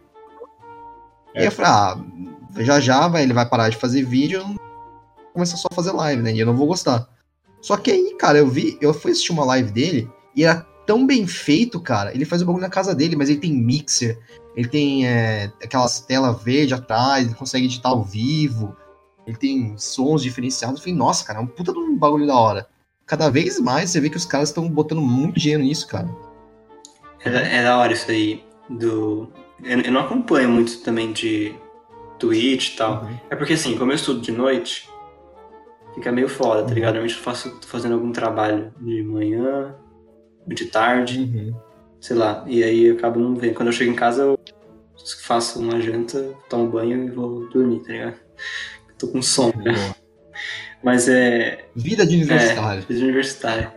[1.35, 5.31] E aí eu falei, ah, já já vai, ele vai parar de fazer vídeo e
[5.31, 6.33] começar só a fazer live, né?
[6.33, 7.07] E eu não vou gostar.
[7.61, 11.05] Só que aí, cara, eu vi, eu fui assistir uma live dele e era tão
[11.05, 12.11] bem feito, cara.
[12.11, 14.17] Ele faz o bagulho na casa dele, mas ele tem mixer,
[14.55, 18.75] ele tem é, aquelas telas verde atrás, ele consegue editar ao vivo,
[19.27, 20.79] ele tem sons diferenciados.
[20.79, 22.67] Eu falei, nossa, cara, é um puta de um bagulho da hora.
[23.05, 26.09] Cada vez mais você vê que os caras estão botando muito dinheiro nisso, cara.
[27.23, 28.43] É, é da hora isso aí.
[28.69, 29.29] Do...
[29.63, 31.55] Eu, eu não acompanho muito também de
[32.19, 33.03] Twitch e tal.
[33.03, 33.17] Uhum.
[33.29, 34.89] É porque assim, como eu estudo de noite,
[35.93, 36.93] fica meio foda, tá ligado?
[36.95, 39.75] Normalmente eu faço, tô fazendo algum trabalho de manhã,
[40.47, 41.55] de tarde, Uhum.
[42.01, 42.43] sei lá.
[42.47, 43.53] E aí eu acabo não vendo.
[43.53, 44.39] Quando eu chego em casa, eu
[45.21, 48.15] faço uma janta, tomo banho e vou dormir, tá ligado?
[48.97, 49.73] Tô com sono, né?
[50.85, 51.65] Mas é.
[51.75, 52.85] Vida de universitário.
[52.87, 53.71] É, de universitário.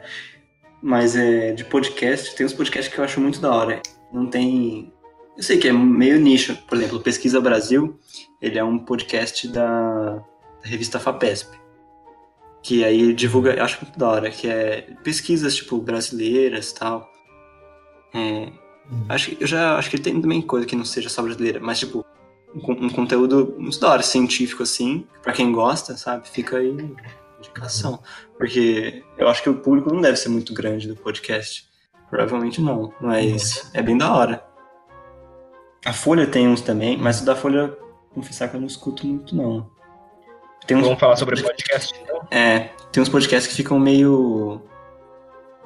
[0.83, 3.81] Mas é de podcast, tem uns podcasts que eu acho muito da hora.
[4.13, 4.93] Não tem.
[5.37, 6.55] Eu sei que é meio nicho.
[6.69, 7.99] Por exemplo, Pesquisa Brasil,
[8.43, 10.23] ele é um podcast da, da
[10.65, 11.57] revista FAPESP.
[12.63, 17.11] Que aí divulga, eu acho muito da hora, que é pesquisas, tipo, brasileiras e tal.
[18.15, 18.49] É,
[19.09, 21.79] acho, que- eu já acho que tem também coisa que não seja só brasileira, mas,
[21.79, 22.05] tipo,
[22.55, 26.29] um, con- um conteúdo muito da hora, científico, assim, pra quem gosta, sabe?
[26.29, 26.75] Fica aí
[27.39, 28.01] indicação.
[28.37, 31.69] Porque eu acho que o público não deve ser muito grande do podcast.
[32.11, 34.45] Provavelmente não, mas é bem da hora.
[35.85, 37.77] A Folha tem uns também, mas o da Folha,
[38.15, 39.71] confessar que eu não escuto muito, não.
[40.67, 42.27] Tem uns, Vamos falar sobre podcast, então?
[42.31, 44.61] é, tem uns podcasts que ficam meio.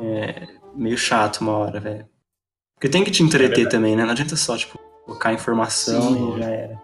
[0.01, 2.07] é, meio chato uma hora, velho.
[2.74, 3.70] Porque tem que te entreter verdade.
[3.70, 4.05] também, né?
[4.05, 6.37] Não adianta só, tipo, colocar informação Sim.
[6.37, 6.83] e já era.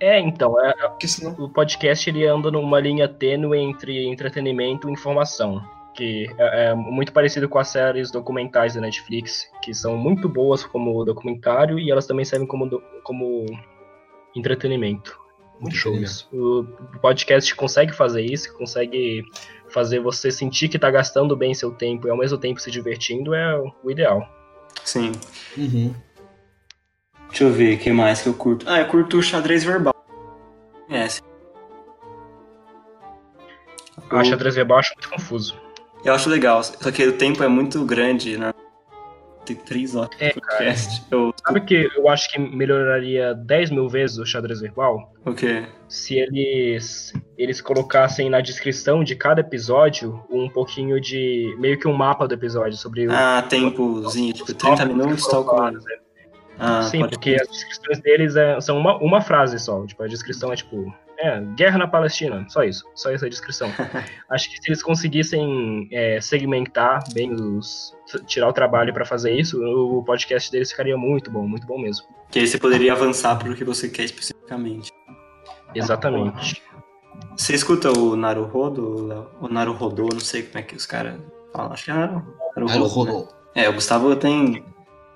[0.00, 1.32] É, então, é, Porque senão.
[1.38, 5.62] o podcast ele anda numa linha tênue entre entretenimento e informação,
[5.94, 10.64] que é, é muito parecido com as séries documentais da Netflix, que são muito boas
[10.64, 13.46] como documentário e elas também servem como, do- como
[14.36, 15.18] entretenimento.
[15.60, 16.28] Muito show isso.
[16.32, 16.64] O
[17.00, 19.22] podcast consegue fazer isso, consegue
[19.68, 23.32] fazer você sentir que tá gastando bem seu tempo e ao mesmo tempo se divertindo,
[23.32, 24.28] é o ideal.
[24.84, 25.12] Sim.
[25.56, 25.94] Uhum.
[27.34, 28.64] Deixa eu ver o que mais que eu curto.
[28.68, 29.92] Ah, eu curto o xadrez verbal.
[30.88, 31.20] É, sim.
[34.08, 35.60] Eu acho xadrez verbal acho muito confuso.
[36.04, 38.52] Eu acho legal, só que o tempo é muito grande, né?
[39.44, 41.02] Tem três horas de É, podcast.
[41.10, 45.12] Eu, Sabe que eu acho que melhoraria 10 mil vezes o xadrez verbal?
[45.26, 45.66] o quê?
[45.88, 51.92] se eles eles colocassem na descrição de cada episódio um pouquinho de meio que um
[51.94, 55.80] mapa do episódio sobre o Ah, tempozinho, tipo, os 30 tópicos que minutos, tal né?
[56.58, 59.84] Ah, Sim, porque as descrições deles é- são uma, uma frase só.
[59.86, 63.70] Tipo, a descrição é tipo, é, guerra na Palestina, só isso, só essa descrição.
[64.30, 67.94] Acho que se eles conseguissem é, segmentar bem os.
[68.26, 72.06] tirar o trabalho pra fazer isso, o podcast deles ficaria muito bom, muito bom mesmo.
[72.30, 74.90] Que aí você poderia avançar pro que você quer especificamente.
[75.74, 76.62] Exatamente.
[77.36, 79.30] Você escuta o Naruhodo, Léo?
[79.40, 81.20] o Naruhodô, não sei como é que os caras
[81.52, 81.72] falam.
[81.72, 82.22] Acho que é Naru,
[82.56, 83.10] Naruhodo.
[83.10, 83.28] Aí o né?
[83.54, 84.64] É, o Gustavo tem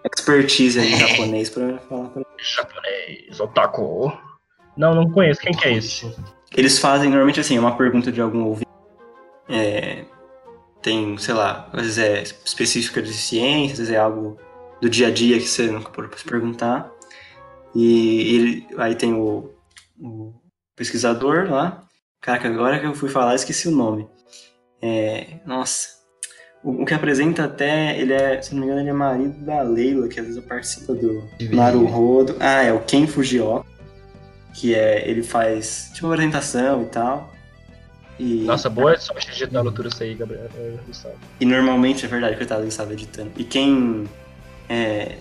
[0.05, 4.12] expertise aí em japonês pra falar pra Japonês, otaku.
[4.76, 5.40] Não, não conheço.
[5.40, 6.14] Quem que é esse?
[6.57, 8.68] Eles fazem normalmente assim, é uma pergunta de algum ouvinte.
[9.49, 10.05] É,
[10.80, 14.38] tem, sei lá, às vezes é específica de ciência, às vezes é algo
[14.80, 16.90] do dia a dia que você nunca pôde se perguntar.
[17.74, 19.51] E ele, aí tem o,
[20.01, 20.32] o
[20.76, 21.82] pesquisador lá.
[22.20, 24.09] Caraca, agora que eu fui falar, esqueci o nome.
[24.80, 25.97] É, nossa.
[26.63, 29.63] O, o que apresenta até, ele é, se não me engano, ele é marido da
[29.63, 32.37] Leila, que às vezes participa do Naruhodo.
[32.41, 33.79] Ah, é o Ken Fujioka
[34.59, 37.33] que é ele faz tipo uma apresentação e tal.
[38.19, 40.51] E, Nossa, boa sorte de editar no tudo isso aí, Gabriel.
[40.57, 41.15] eh, Gustavo.
[41.39, 43.31] e normalmente, é verdade, coitado, ele estava editando.
[43.37, 44.09] E quem
[44.69, 45.19] é,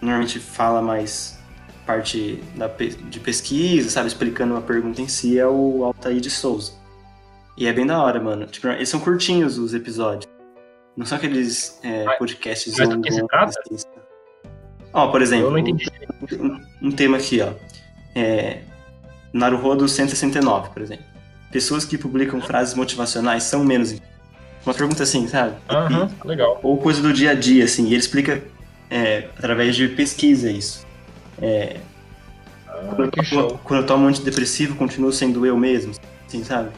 [0.00, 1.36] normalmente fala mais
[1.84, 6.72] parte da, de pesquisa, sabe, explicando uma pergunta em si, é o Altair de Souza.
[7.56, 8.46] E é bem da hora, mano.
[8.46, 10.29] Tipo, eles são curtinhos os episódios.
[11.00, 13.86] Não são aqueles é, Mas- podcasts mas longos, assim?
[14.92, 15.86] Ó, por exemplo, Eu não entendi.
[16.38, 17.54] um, um tema aqui, ó.
[18.14, 18.58] É,
[19.32, 21.06] Naruhodo 169, por exemplo.
[21.50, 23.94] Pessoas que publicam frases motivacionais são menos.
[24.66, 25.56] Uma pergunta assim, sabe?
[25.70, 26.60] Aham, legal.
[26.62, 27.84] Ou coisa do dia a dia, assim.
[27.84, 28.42] E ele explica
[28.90, 30.86] é, através de pesquisa isso.
[31.40, 31.78] É,
[32.66, 35.94] quando, Ah, eu que tomo, quando eu tomo antidepressivo, continuo sendo eu mesmo.
[36.26, 36.68] Assim, sabe?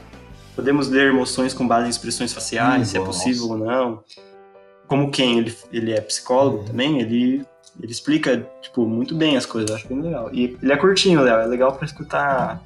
[0.54, 3.12] Podemos ler emoções com base em expressões faciais, Hum, se é nossa.
[3.12, 4.04] possível ou não.
[4.86, 6.64] Como quem ele, ele é psicólogo Uhum.
[6.66, 7.44] também, ele,
[7.82, 9.70] ele explica, tipo, muito bem as coisas.
[9.70, 10.28] Eu acho bem legal.
[10.32, 11.40] E ele é curtinho, Léo.
[11.40, 12.62] É legal pra escutar,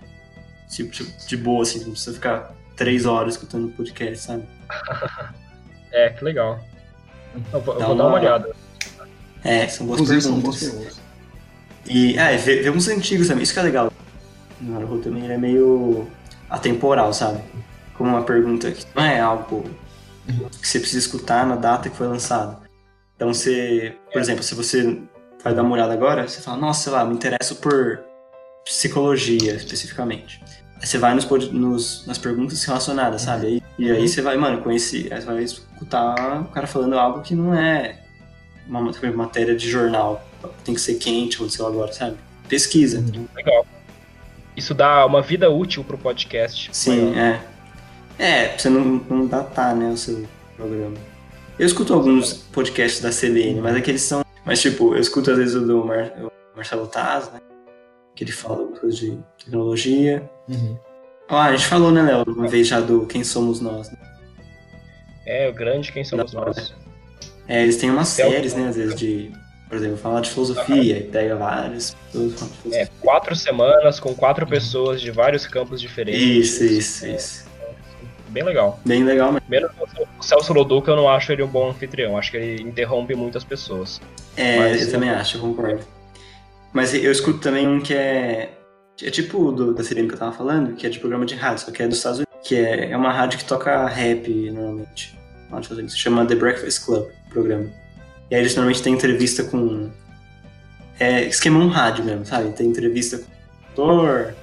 [0.68, 1.84] tipo, tipo, de boa, assim.
[1.84, 4.42] Não precisa ficar três horas escutando podcast, sabe?
[5.92, 6.58] É, que legal.
[7.52, 8.50] Eu vou, eu vou dar uma uma- olhada.
[9.42, 10.60] É, são boas Inclusive, são perguntas.
[10.60, 11.00] boas perguntas.
[11.88, 13.90] E, é, vê, vê uns antigos também, isso que é legal.
[14.60, 16.06] O Naruto também ele é meio
[16.50, 17.40] atemporal, sabe?
[17.96, 19.64] Como uma pergunta que não é algo
[20.60, 22.58] que você precisa escutar na data que foi lançado.
[23.14, 25.00] Então você, por exemplo, se você
[25.42, 28.00] vai dar uma olhada agora, você fala, nossa, sei lá, me interesso por
[28.64, 30.42] psicologia especificamente.
[30.80, 33.46] Aí você vai nos, nos- nas perguntas relacionadas, sabe?
[33.46, 37.20] Aí- e aí você vai, mano, conhecer, aí você vai escutar o cara falando algo
[37.22, 37.98] que não é
[38.66, 38.80] uma
[39.14, 40.26] matéria de jornal.
[40.64, 42.16] Tem que ser quente, aconteceu agora, sabe?
[42.48, 43.02] Pesquisa.
[43.34, 43.66] Legal.
[44.56, 46.70] Isso dá uma vida útil pro podcast.
[46.72, 47.40] Sim, é.
[48.18, 50.24] É, pra você não, não datar, né, o seu
[50.56, 50.96] programa.
[51.58, 54.24] Eu escuto alguns podcasts da CBN, mas aqueles são.
[54.44, 57.40] Mas, tipo, eu escuto às vezes o do Mar- o Marcelo Taz, né?
[58.14, 60.28] Que ele fala algumas coisas de tecnologia.
[60.48, 60.78] Uhum.
[61.28, 63.90] Ah, a gente falou, né, Léo, uma vez já do Quem Somos Nós.
[63.90, 63.98] Né?
[65.26, 66.72] É, o grande quem somos Da nós.
[67.48, 69.32] É, eles têm umas É o- séries, né, às vezes, de
[69.68, 72.82] Por exemplo, falar de filosofia, e pega várias pessoas falando de filosofia.
[72.84, 76.22] É, quatro semanas com quatro pessoas de vários campos diferentes.
[76.22, 77.45] Isso, isso, isso.
[78.28, 78.80] Bem legal.
[78.84, 79.40] Bem legal mesmo.
[79.42, 79.70] Primeiro,
[80.18, 82.18] o Celso Loduca, eu não acho ele um bom anfitrião.
[82.18, 84.00] Acho que ele interrompe muitas pessoas.
[84.36, 85.80] É, Mas eu também acho, eu concordo.
[86.72, 88.52] Mas eu escuto também um que é.
[89.02, 91.34] É tipo o do, da Sirene que eu tava falando, que é de programa de
[91.34, 92.48] rádio, só que é dos Estados Unidos.
[92.48, 95.16] Que é, é uma rádio que toca rap normalmente.
[95.88, 97.70] Se chama The Breakfast Club, o programa.
[98.30, 99.90] E aí eles normalmente têm entrevista com.
[100.98, 102.50] É esquema um rádio mesmo, sabe?
[102.52, 103.24] Tem entrevista com
[103.82, 104.34] o ator.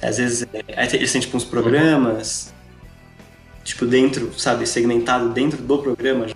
[0.00, 2.54] Às vezes é, eles têm tipo uns programas.
[3.64, 6.26] Tipo, dentro, sabe, segmentado dentro do programa.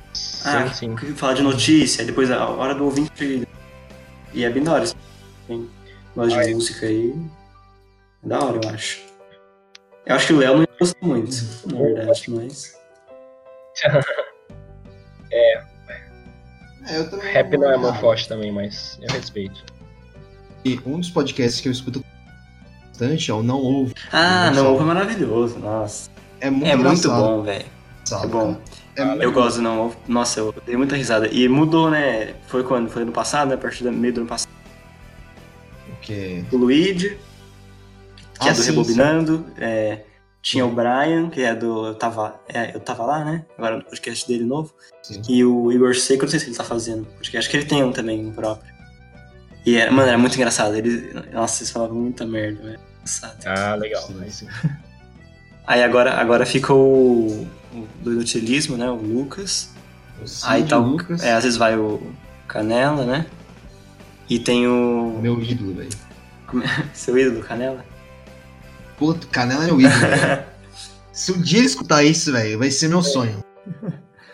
[0.44, 1.14] Ah, sim, sim.
[1.14, 3.48] falar de notícia, depois a hora do ouvinte.
[4.32, 4.82] E é bem da hora.
[4.84, 4.94] assim.
[5.46, 5.68] Tem
[6.14, 7.14] gosta de música aí.
[8.24, 9.00] É da hora, eu acho.
[10.06, 12.78] Eu acho que o Léo não ia gostar muito, na verdade, mas.
[15.36, 15.64] É,
[16.98, 19.64] eu também Rap não é meu forte também, mas eu respeito.
[20.64, 22.04] E um dos podcasts que eu escuto
[22.88, 23.94] bastante é o Não Ouve.
[24.12, 26.10] Ah, não, Ovo é maravilhoso, nossa.
[26.44, 27.64] É muito, É muito bom, velho.
[28.12, 28.56] É bom.
[28.96, 29.94] É Ah, Eu gosto Não.
[30.06, 31.26] Nossa, eu dei muita risada.
[31.28, 32.34] E mudou, né?
[32.48, 32.90] Foi quando?
[32.90, 33.54] Foi ano passado, né?
[33.54, 34.50] A partir do meio do ano passado.
[35.88, 36.44] porque...
[36.52, 37.18] O Luigi,
[38.38, 39.46] que Ah, é do sim, Rebobinando.
[39.58, 40.04] é,
[40.42, 43.46] tinha o Brian, que é do Eu Tava, é, eu tava Lá, né?
[43.56, 44.74] Agora no podcast dele novo.
[45.02, 45.22] Sim.
[45.30, 47.38] E o Igor Seco, eu não sei se ele tá fazendo podcast.
[47.38, 48.70] Acho que ele tem um também, um próprio.
[49.64, 50.76] E era, mano, era muito engraçado.
[50.76, 52.80] Ele, nossa, eles falavam muita merda, velho.
[52.96, 53.46] Engraçado.
[53.46, 54.02] Ah, legal.
[54.02, 54.48] Sim, sim.
[55.66, 58.90] Aí agora, agora fica o, o do inutilismo, né?
[58.90, 59.70] O Lucas.
[60.22, 62.02] O Cid, Aí tá o o, Lucas, é, às vezes vai o
[62.46, 63.26] Canela, né?
[64.28, 65.18] E tem o.
[65.20, 65.90] meu ídolo, velho.
[66.92, 67.84] Seu ídolo, Canela?
[68.98, 70.44] Puto, Canela é meu ídolo, velho.
[71.12, 73.42] Se um dia ele escutar isso, velho, vai ser meu sonho.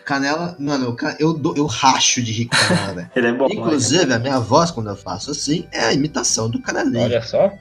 [0.03, 3.11] Canela, mano, eu, eu, eu racho de rir com Canela, velho.
[3.15, 3.47] Ele é bom.
[3.49, 7.03] Inclusive, a minha voz, quando eu faço assim, é a imitação do Canelinho.
[7.03, 7.53] Olha só.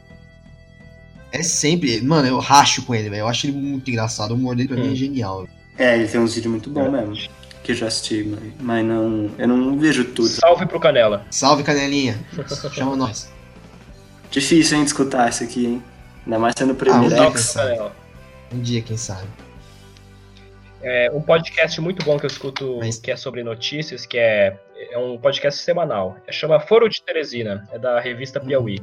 [1.33, 2.01] É sempre.
[2.03, 3.21] Mano, eu racho com ele, velho.
[3.21, 4.33] Eu acho ele muito engraçado.
[4.33, 4.93] O humor dele pra mim Hum.
[4.93, 5.49] é genial.
[5.79, 7.17] É, ele tem uns vídeos muito bons mesmo.
[7.63, 9.31] Que eu já assisti, mas, mas não.
[9.39, 10.29] Eu não vejo tudo.
[10.29, 11.25] Salve pro Canela.
[11.31, 12.19] Salve, Canelinha.
[12.73, 13.31] Chama nós.
[14.31, 15.83] Difícil, hein, de escutar isso aqui, hein?
[16.25, 17.07] Ainda mais sendo o Ah, primeiro.
[17.07, 17.31] um né?
[17.31, 17.93] dia.
[18.53, 19.27] Um dia, quem sabe.
[20.83, 24.57] É um podcast muito bom que eu escuto, Mas- que é sobre notícias, que é,
[24.91, 26.17] é um podcast semanal.
[26.27, 28.81] É, chama Foro de Teresina, é da revista Piauí.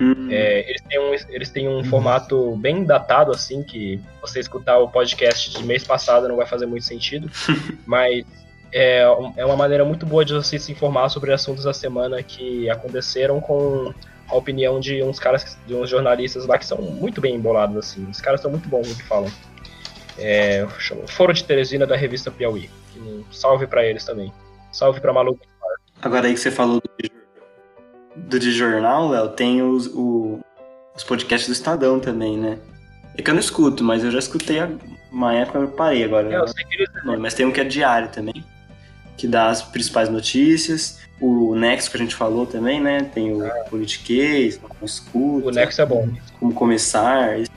[0.00, 4.78] Hum, É, eles têm um, eles têm um formato bem datado, assim, que você escutar
[4.78, 7.30] o podcast de mês passado não vai fazer muito sentido,
[7.86, 8.24] mas
[8.72, 9.00] é,
[9.36, 13.40] é uma maneira muito boa de você se informar sobre assuntos da semana que aconteceram
[13.40, 13.92] com
[14.28, 18.08] a opinião de uns caras, de uns jornalistas lá que são muito bem embolados, assim.
[18.08, 19.30] Os caras são muito bons no que falam.
[20.16, 20.66] É,
[21.08, 22.70] Foro de Teresina da revista Piauí.
[22.96, 24.32] Um salve pra eles também.
[24.72, 25.40] Salve pra Maluco.
[26.02, 26.80] Agora aí que você falou
[28.16, 30.40] do, de- jornal, Léo, tem os, o-
[30.96, 32.58] os podcasts do Estadão também, né?
[33.16, 34.58] É que eu não escuto, mas eu já escutei
[35.10, 36.32] uma época, eu parei agora.
[36.32, 38.44] É, eu sei que eles o nome, mas tem um que é diário também,
[39.16, 40.98] que dá as principais notícias.
[41.20, 43.02] O Nexo que a gente falou também, né?
[43.12, 46.08] Tem o Politiquês, o Escuta, O Nexo é bom.
[46.38, 47.38] como começar.
[47.42, 47.50] de-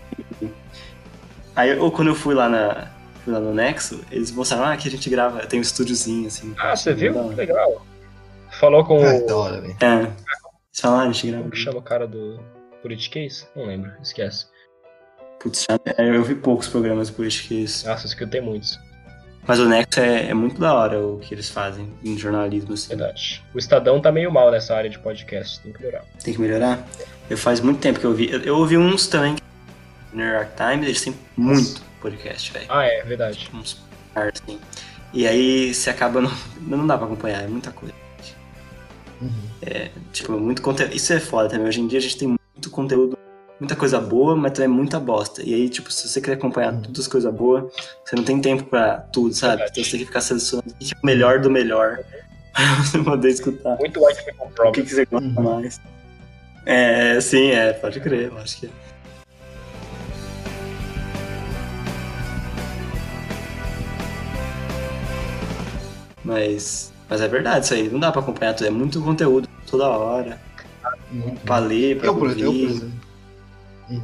[1.56, 2.88] Aí, ou quando eu fui lá na
[3.32, 6.54] lá no Nexo, eles mostraram, ah, aqui a gente grava, tem um estúdiozinho, assim.
[6.60, 7.18] Ah, você viu?
[7.18, 7.36] hora.
[7.36, 7.86] Legal.
[8.60, 9.26] Falou com Ah, o.
[9.26, 9.76] da hora, velho.
[9.82, 9.96] É.
[10.02, 10.12] Eles
[10.82, 11.44] falaram, ah, a gente grava.
[11.44, 12.40] Como que chama o cara do
[12.82, 13.48] Politiquês?
[13.56, 14.46] Não lembro, esquece.
[15.40, 15.66] Putz,
[15.98, 17.84] é, eu vi poucos programas políticos.
[17.84, 18.80] Nossa, eu escutei muitos,
[19.46, 22.90] Mas o Nexo é, é muito da hora o que eles fazem em jornalismo, assim.
[22.90, 23.44] verdade.
[23.54, 26.06] O Estadão tá meio mal nessa área de podcast, tem que melhorar.
[26.24, 26.88] Tem que melhorar.
[27.30, 28.32] Eu faz muito tempo que eu vi.
[28.32, 29.36] Eu, eu ouvi uns também.
[30.14, 32.66] No New York Times, eles têm muito podcast, velho.
[32.70, 33.50] Ah, é, verdade.
[33.54, 33.82] Uns
[34.14, 34.60] par, assim.
[35.14, 36.32] E aí você acaba não.
[36.62, 37.94] Não dá pra acompanhar, é muita coisa.
[39.22, 39.32] Uhum.
[40.12, 40.94] Tipo, muito conteúdo.
[40.94, 41.68] Isso é foda também.
[41.68, 43.18] Hoje em dia a gente tem muito conteúdo,
[43.60, 45.42] muita coisa boa, mas também muita bosta.
[45.44, 46.82] E aí, tipo, se você quer acompanhar Uhum.
[46.82, 47.72] todas as coisas boas,
[48.06, 49.58] você não tem tempo pra tudo, sabe?
[49.58, 49.72] Verdade.
[49.72, 52.00] Então você tem que ficar selecionando o é o melhor do melhor
[52.54, 53.78] pra você poder escutar.
[53.78, 55.34] Muito White People O que, que você gosta Uhum.
[55.56, 55.80] mais?
[56.66, 58.70] É, sim, é, pode crer, eu acho que é.
[66.24, 69.88] Mas, mas é verdade isso aí, não dá pra acompanhar tudo, é muito conteúdo toda
[69.88, 70.42] hora,
[71.12, 72.92] Muito pra ler, pra Eu, por, eu, por exemplo.
[73.90, 74.02] Uhum.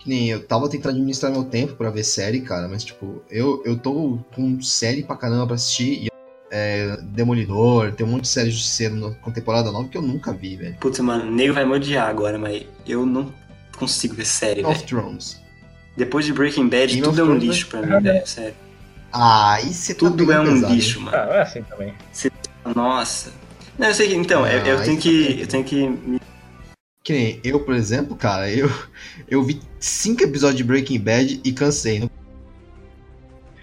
[0.00, 3.62] Que nem eu tava tentando administrar meu tempo pra ver série, cara, mas tipo, eu,
[3.64, 6.04] eu tô com série pra caramba pra assistir.
[6.04, 6.08] E,
[6.50, 10.32] é, Demolidor, tem um monte de série justiceiro no- com temporada nova que eu nunca
[10.32, 10.76] vi, velho.
[10.80, 13.32] Putz, mano, o nego vai me odiar agora, mas eu não
[13.76, 14.88] consigo ver série, Game of velho.
[15.02, 15.40] Thrones.
[15.96, 18.54] Depois de Breaking Bad, Game tudo é um Thrones, lixo pra mim, velho, sério.
[19.18, 21.16] Ah, isso é Tudo é um lixo, mano.
[21.16, 21.94] Ah, é assim também.
[22.74, 23.32] Nossa.
[23.78, 25.28] Não, eu sei que, então, Ah, eu, eu aí tenho tá que.
[25.28, 25.40] bem.
[25.40, 25.88] Eu tenho que.
[25.88, 26.20] me-
[27.02, 28.68] Que nem eu, por exemplo, cara, eu,
[29.28, 32.00] eu vi cinco episódios de Breaking Bad e cansei.
[32.00, 32.10] Não,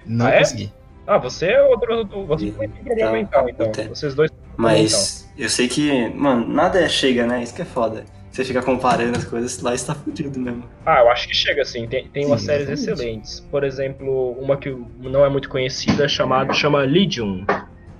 [0.05, 0.39] não Ah, é?
[0.39, 0.73] consegui.
[1.05, 2.05] Ah, você é outro.
[2.27, 3.67] Você tem problema Tá, mental, então.
[3.67, 3.87] até.
[3.87, 4.31] Vocês dois.
[4.57, 7.43] Mas eu sei que, mano, nada chega, né?
[7.43, 8.05] Isso que é foda.
[8.33, 10.63] Você fica comparando as coisas, lá está fudido mesmo.
[10.83, 11.85] Ah, eu acho que chega assim.
[11.85, 12.91] Tem, tem umas Sim, séries exatamente.
[12.91, 13.39] excelentes.
[13.39, 17.45] Por exemplo, uma que não é muito conhecida chamada chama Legion.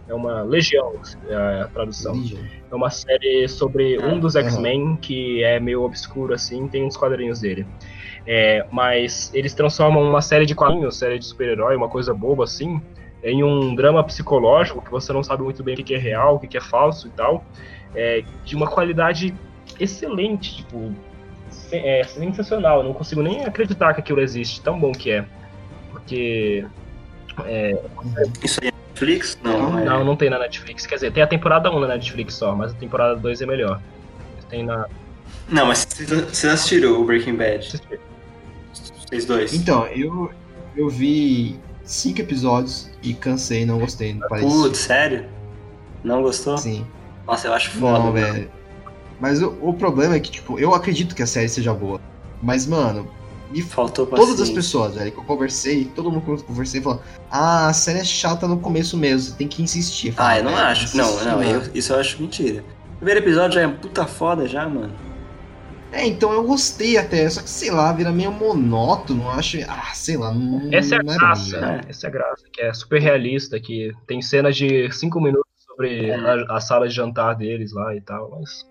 [0.08, 0.94] É uma legião,
[1.30, 2.14] é a tradução.
[2.16, 2.40] Legion.
[2.72, 4.36] É uma série sobre um dos.
[4.36, 7.68] X-Men que é meio obscuro assim, tem uns quadrinhos dele.
[8.26, 12.82] É, mas eles transformam uma série de quadrinhos, série de super-herói, uma coisa boba assim,
[13.24, 16.40] em um drama psicológico que você não sabe muito bem o que é real, o
[16.40, 17.46] que que é falso e tal,
[17.94, 19.34] é, de uma qualidade
[19.80, 20.94] excelente, tipo,
[21.72, 22.80] é sensacional.
[22.80, 25.26] Eu não consigo nem acreditar que aquilo existe, tão bom que é.
[25.92, 26.66] Porque
[28.44, 29.38] Isso aí é Netflix?
[29.44, 29.86] Não, não é.
[29.86, 30.86] não, não tem na Netflix.
[30.86, 33.82] Quer dizer, tem a temporada 1 na Netflix só, mas a temporada 2 é melhor.
[34.50, 34.88] Tem na.
[35.50, 37.82] Não, mas vocês assistiram o Breaking Bad?
[39.06, 39.54] Vocês dois?
[39.54, 40.32] Então, eu,
[40.76, 44.18] eu vi cinco episódios e cansei, não gostei.
[44.40, 45.26] Putz, sério?
[46.04, 46.58] Não gostou?
[46.58, 46.86] Sim.
[47.26, 48.00] Nossa, eu acho foda.
[48.00, 48.50] Não, velho.
[49.24, 51.98] Mas o, o problema é que, tipo, eu acredito que a série seja boa.
[52.42, 53.10] Mas, mano,
[53.50, 54.54] me Faltou Todas as paciência.
[54.56, 57.02] pessoas, velho, que eu conversei, todo mundo que eu conversei falou:
[57.32, 60.10] Ah, a série é chata no começo mesmo, você tem que insistir.
[60.10, 60.98] Eu Ah, eu não "Velho, acho.
[60.98, 62.66] Não, não, mano." eu- isso eu acho mentira.
[62.96, 64.92] O primeiro episódio já é puta foda já, mano.
[65.94, 69.58] É, então eu gostei até, só que sei lá, vira meio monótono, acho.
[69.70, 70.68] Ah, sei lá, não.
[70.74, 71.68] Essa é a não graça, né?
[71.78, 71.86] velho.
[71.90, 76.08] Essa é a graça, que é super realista, que tem cenas de 5 minutos sobre
[76.10, 76.16] É.
[76.16, 78.66] a, a sala de jantar deles lá e tal, mas.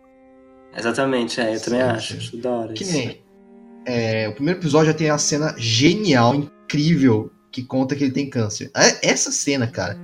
[0.76, 2.16] Exatamente, é, eu também Sim, acho.
[2.16, 2.92] Acho da hora Que isso.
[2.92, 3.22] nem.
[3.86, 8.28] é, o primeiro episódio já tem a cena genial, incrível, que conta que ele tem
[8.30, 8.70] câncer.
[8.74, 9.98] É- Essa cena, cara,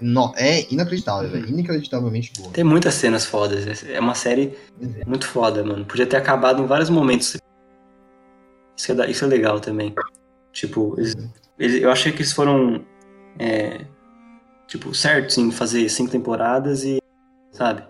[0.00, 1.46] no- é inacreditável, velho.
[1.48, 2.50] Inacreditavelmente boa.
[2.52, 3.84] Tem muitas cenas fodas.
[3.84, 4.56] É uma série
[5.06, 5.84] muito foda, mano.
[5.84, 7.36] Podia ter acabado em vários momentos.
[8.76, 9.94] Isso é, isso é legal também.
[10.52, 11.16] Tipo, eles-
[11.58, 12.84] eles- eu achei que eles foram.
[13.40, 13.84] é,
[14.66, 16.98] tipo, certos em fazer cinco temporadas e.
[17.52, 17.82] Sabe?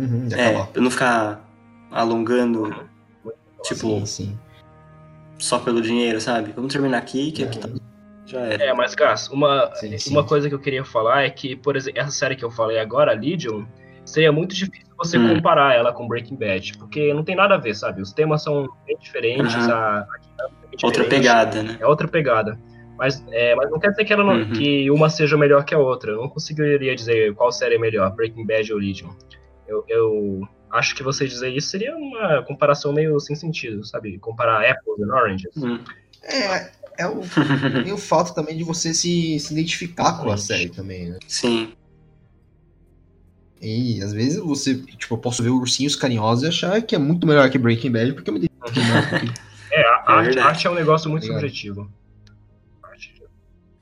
[0.00, 0.66] Uhum, É, acabar.
[0.68, 1.48] pra não ficar
[1.90, 2.74] alongando,
[3.62, 4.38] tipo, sim, sim.
[5.38, 6.52] só pelo dinheiro, sabe?
[6.52, 7.68] Vamos terminar aqui, que aqui tá.
[8.26, 8.64] Já era.
[8.64, 10.10] É, mas, Gas, uma, Sim, sim.
[10.10, 12.78] uma coisa que eu queria falar é que, por exemplo, essa série que eu falei
[12.80, 13.64] agora, a Legion,
[14.04, 15.34] seria muito difícil você Hum.
[15.36, 18.02] comparar ela com Breaking Bad, porque não tem nada a ver, sabe?
[18.02, 19.72] Os temas são bem diferentes, Aham.
[19.72, 20.06] a,
[20.40, 21.76] é Outra pegada, né?
[21.80, 22.58] É outra pegada.
[22.98, 24.52] Mas, é, mas não quer dizer que, ela não- Uhum.
[24.52, 26.12] que uma seja melhor que a outra.
[26.12, 29.10] Eu não conseguiria dizer qual série é melhor, Breaking Bad ou Legion.
[29.68, 34.18] Eu, eu acho que você dizer isso seria uma comparação meio sem sentido, sabe?
[34.18, 35.56] Comparar apples and oranges.
[35.56, 35.78] Hum.
[36.22, 37.20] É, é o,
[37.84, 41.18] tem o fato também de você se, se identificar com a série também, né?
[41.26, 41.72] Sim.
[43.60, 47.26] E às vezes você, tipo, eu posso ver ursinhos carinhosos e achar que é muito
[47.26, 49.46] melhor que Breaking Bad, porque eu me identifico mais.
[49.72, 51.40] É, a É arte, arte é um negócio muito Obrigado.
[51.40, 51.90] subjetivo.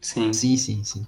[0.01, 0.32] Sim.
[0.32, 1.07] Sim, sim, sim.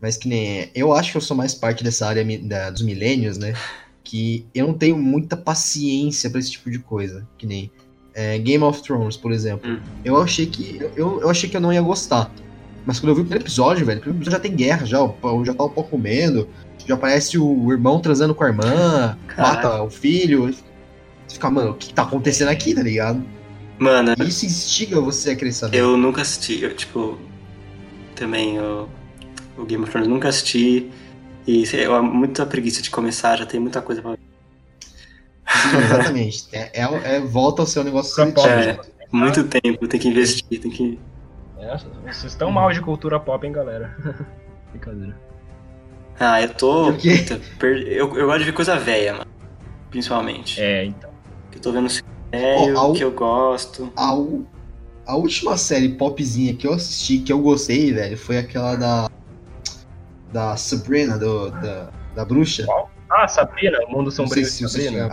[0.00, 0.70] Mas que nem.
[0.74, 3.54] Eu acho que eu sou mais parte dessa área da- dos milênios, né?
[4.02, 7.26] Que eu não tenho muita paciência pra esse tipo de coisa.
[7.36, 7.70] Que nem.
[8.14, 9.70] é, Game of Thrones, por exemplo.
[9.70, 9.78] Hum.
[10.04, 10.80] Eu achei que.
[10.96, 12.30] Eu, eu achei que eu não ia gostar.
[12.86, 14.98] Mas quando eu vi o primeiro episódio, velho, o primeiro episódio já tem guerra, já,
[15.44, 16.48] já tá o pau comendo,
[16.86, 19.54] já aparece o irmão transando com a irmã, Caralho.
[19.56, 20.46] mata o filho.
[20.46, 23.22] Você fica, mano, o que tá acontecendo aqui, tá ligado?
[23.78, 25.76] Mano, E isso instiga você a querer saber.
[25.76, 26.62] eu nunca assisti.
[26.62, 27.18] Eu, tipo,
[28.14, 28.88] também o,
[29.60, 30.90] o Game of Thrones nunca assisti.
[31.46, 34.18] E eu muita preguiça de começar, já tem muita coisa pra ver.
[35.48, 36.48] Sim, exatamente.
[36.52, 38.78] É, é- é- volta ao seu negócio pop, É.
[39.12, 40.98] Muito tempo, tem que investir, tem que.
[41.58, 43.96] É, vocês estão mal de cultura pop, hein, galera?
[44.70, 45.18] Brincadeira.
[46.18, 46.92] Ah, eu tô.
[46.92, 49.30] Puta, per- eu, eu gosto de ver coisa velha, mano.
[49.90, 50.60] Principalmente.
[50.60, 51.10] É, então.
[51.50, 51.88] Que eu tô vendo
[52.32, 53.92] Ó, ao- que eu gosto.
[53.96, 54.10] A,
[55.06, 59.10] a última série popzinha que eu assisti, que eu gostei, velho, foi aquela da.
[60.32, 62.64] Da Sabrina, do, da, da bruxa.
[63.10, 65.08] Ah, Sabrina, o Mundo Não Sombrio de se você Sabrina.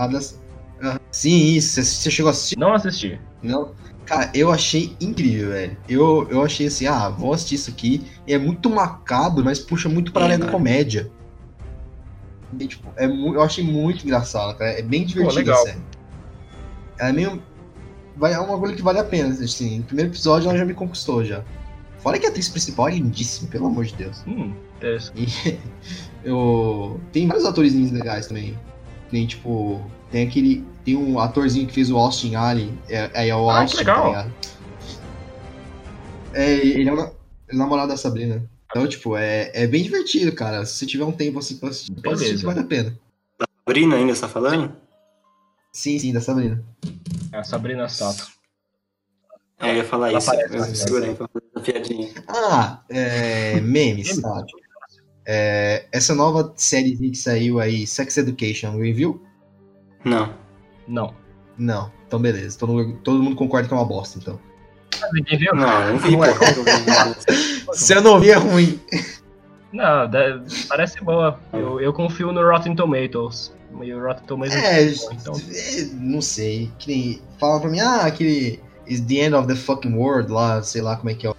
[0.81, 1.81] ah, sim, isso.
[1.83, 2.57] Você, chegou a assistir?
[2.59, 3.19] Não assisti.
[3.41, 3.71] Não?
[4.05, 5.77] Cara, eu achei incrível, velho.
[5.89, 8.05] Eu, eu achei assim, ah, vou assistir isso aqui.
[8.25, 10.57] E é muito macabro, mas puxa muito pra É, área da mano.
[10.57, 11.11] comédia.
[12.57, 14.71] E, tipo, é eu achei muito engraçado, cara.
[14.71, 15.61] É bem divertido legal.
[15.61, 15.81] a série.
[16.99, 17.41] É meio.
[18.15, 19.79] Vai, é uma coisa que vale a pena, assim.
[19.79, 21.43] No primeiro episódio ela já me conquistou já.
[21.99, 24.23] Fora que a atriz principal é lindíssima, pelo amor de Deus.
[24.25, 24.53] Hum.
[25.15, 25.57] E
[26.23, 26.99] eu.
[27.11, 28.57] Tem vários atorzinhos legais também.
[29.09, 29.81] Tem tipo.
[30.11, 30.63] Tem aquele.
[30.85, 32.77] Tem um atorzinho que fez o Austin Allen.
[32.89, 34.13] É, é, é o Ah, que Austin, legal.
[34.13, 34.27] tá?
[36.33, 37.09] É, ele é, o ele
[37.49, 38.47] é o namorado da Sabrina.
[38.69, 40.65] Então, tipo, é, é bem divertido, cara.
[40.65, 42.97] Se você tiver um tempo assim pra assistir, pode assistir, vale a pena.
[43.65, 44.75] Sabrina ainda você tá falando?
[45.71, 46.63] Sim, sim, da Sabrina.
[47.31, 48.27] É a Sabrina Sato.
[49.59, 50.29] É, eu ia falar Ela isso.
[50.29, 52.09] aparece Eu na segura aí pra fazer essa piadinha.
[52.27, 54.51] Ah, é, memes, sabe?
[55.29, 59.21] É, essa nova série que saiu aí, Sex Education, alguém viu?
[60.05, 60.33] Não.
[60.87, 61.13] Não.
[61.57, 61.91] Não.
[62.07, 62.57] Então, beleza.
[62.57, 64.39] Todo, mundo- todo mundo concorda que é uma bosta, então.
[65.11, 65.53] Ninguém viu?
[65.53, 66.33] Não, não vi, Não é.
[67.73, 68.79] Se eu não vi, é ruim.
[69.73, 71.37] Não, da- parece boa.
[71.51, 73.53] Eu, eu confio no Rotten Tomatoes.
[73.83, 75.33] E o Rotten Tomatoes É, bom, então.
[75.53, 76.71] é, não sei.
[76.79, 80.63] Que nem, fala pra mim, ah, aquele is the end of the fucking world lá,
[80.63, 81.33] sei lá como é que é.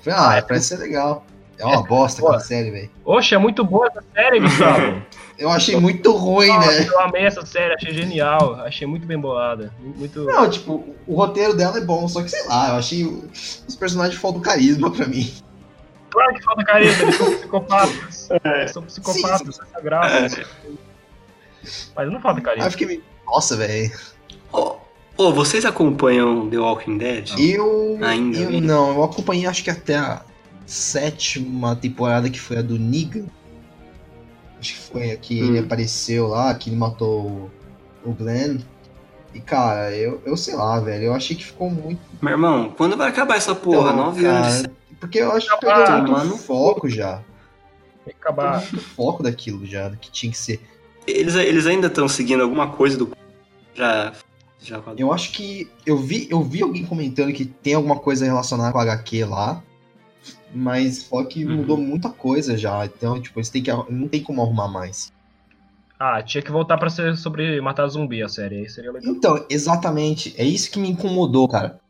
[0.00, 1.24] Falei, ah, Ah, é parece ser legal.
[1.58, 2.90] É uma bosta aquela série, velho.
[3.04, 5.02] Oxe, é muito boa essa série, Gustavo.
[5.38, 6.90] Eu achei muito ruim, Nossa, velho.
[6.92, 8.56] eu amei essa série, achei genial.
[8.56, 9.72] Achei muito bem bolada.
[9.78, 10.24] Muito.
[10.24, 14.20] Não, tipo, o roteiro dela é bom, só que sei lá, eu achei os personagens
[14.20, 15.32] faltam carisma pra mim.
[16.10, 18.28] Claro que falta carisma, eles são psicopatas.
[18.44, 20.44] Eles são psicopatas, essa é graça.
[21.94, 22.70] Mas não falta Aí eu carisma.
[22.72, 23.92] fiquei meio, nossa, velho.
[24.52, 24.74] Ô,
[25.16, 27.30] ô, vocês acompanham The Walking Dead?
[27.38, 30.22] Eu, Ainda, eu não, eu acompanhei acho que até a
[30.68, 33.24] sétima temporada que foi a do Negan.
[34.60, 35.46] Acho que foi a que Hum.
[35.46, 37.26] ele apareceu lá, que ele matou
[38.04, 38.58] o, o Glenn.
[39.34, 42.00] E cara, eu, eu sei lá, velho, eu achei que ficou muito.
[42.20, 43.92] Meu irmão, quando vai acabar essa porra?
[43.92, 44.64] Então, Nove anos.
[45.00, 46.36] Porque eu acho que perdeu muito mano.
[46.36, 47.22] foco já.
[48.04, 48.60] Tem que acabar.
[48.60, 50.60] muito foco daquilo já, do que tinha que ser.
[51.06, 53.10] Eles, eles ainda estão seguindo alguma coisa do.
[53.74, 54.12] Já.
[54.60, 54.82] Já.
[54.96, 55.70] Eu acho que.
[55.86, 59.62] Eu vi, eu vi alguém comentando que tem alguma coisa relacionada com a HQ lá.
[60.52, 61.56] Mas só que Uhum.
[61.56, 62.84] mudou muita coisa já.
[62.86, 63.70] Então, tipo, eles têm que.
[63.70, 65.12] Não tem como arrumar mais.
[65.98, 69.12] Ah, tinha que voltar pra ser sobre matar zumbi a série, aí seria legal.
[69.12, 70.32] Então, exatamente.
[70.38, 71.80] É isso que me incomodou, cara.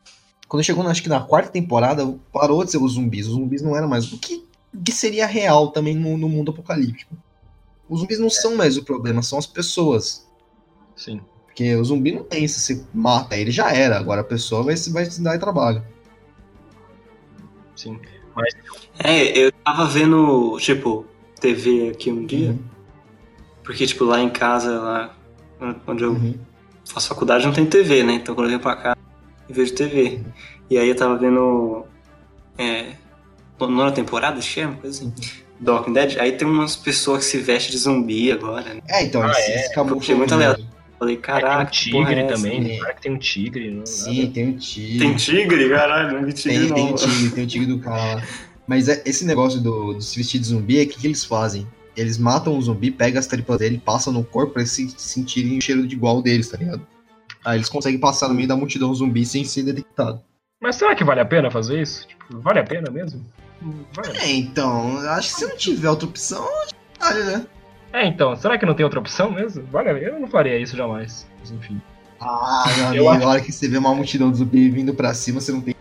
[0.49, 3.27] Quando chegou, acho que na quarta temporada, parou de ser os zumbis.
[3.27, 4.11] Os zumbis não eram mais.
[4.13, 4.45] O que,
[4.83, 7.15] que seria real também no, no mundo apocalíptico?
[7.89, 10.27] Os zumbis não são mais o problema, são as pessoas.
[10.97, 11.21] Sim.
[11.45, 13.99] Porque o zumbi não tem, se você mata ele já era.
[13.99, 15.85] Agora a pessoa vai, se- vai se dar trabalho.
[17.77, 18.01] Sim.
[18.99, 21.07] É, eu tava vendo, tipo,
[21.41, 22.51] TV aqui um dia.
[22.51, 22.59] Uhum,
[23.65, 25.15] Porque, tipo, lá em casa, lá
[25.87, 26.35] onde eu uhum.
[26.87, 28.15] faço faculdade, não tem TV, né?
[28.15, 28.97] Então quando eu venho pra cá,
[29.49, 30.21] eu vejo TV.
[30.71, 31.85] E aí eu tava vendo.
[32.57, 32.93] É.
[33.61, 35.13] Nona temporada, que é uma coisa assim.
[35.65, 36.17] The Walking Dead.
[36.21, 38.81] Aí tem umas pessoas que se vestem de zumbi agora, né?
[38.89, 39.67] É, então, Ah, é?
[39.67, 40.67] acabou Achei muito com- aleatório.
[40.99, 42.35] Falei, É, caraca, tem que um tigre é essa?
[42.35, 42.61] também.
[42.61, 42.93] né?
[42.95, 43.71] Que tem um tigre.
[43.71, 44.99] Não, Sim, tem um tigre.
[44.99, 45.69] Tem tigre?
[45.71, 46.75] Caralho, não vi tigre Tem, não.
[46.75, 48.23] tem o tigre, tem o tigre do cara lá.
[48.67, 51.25] Mas é- esse negócio do, do se vestir de zumbi, é o que, que eles
[51.25, 51.67] fazem?
[51.97, 55.57] Eles matam o zumbi, pegam as tripas dele, passam no corpo pra eles se sentirem
[55.59, 56.87] o cheiro de igual deles, tá ligado?
[57.45, 60.21] Aí eles conseguem passar no meio da multidão zumbi sem ser detectado.
[60.61, 62.07] Mas será que vale a pena fazer isso?
[62.09, 63.25] Tipo, vale a pena mesmo?
[63.95, 64.19] Vale.
[64.19, 67.47] É, então, acho que se não tiver outra opção, acho que vale, né?
[67.93, 69.65] É, então, será que não tem outra opção mesmo?
[69.71, 69.91] Vale?
[70.05, 71.27] Eu não faria isso jamais.
[71.41, 71.81] Mas enfim.
[72.21, 75.15] Ah, meu Eu amigo, a hora que você vê uma multidão de zumbi vindo pra
[75.15, 75.75] cima, você não tem.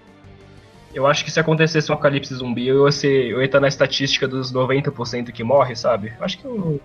[0.94, 3.68] Eu acho que se acontecesse um apocalipse zumbi, eu ia, ser, eu ia estar na
[3.68, 6.14] estatística dos 90% que morre, sabe?
[6.18, 6.82] Eu acho que eu.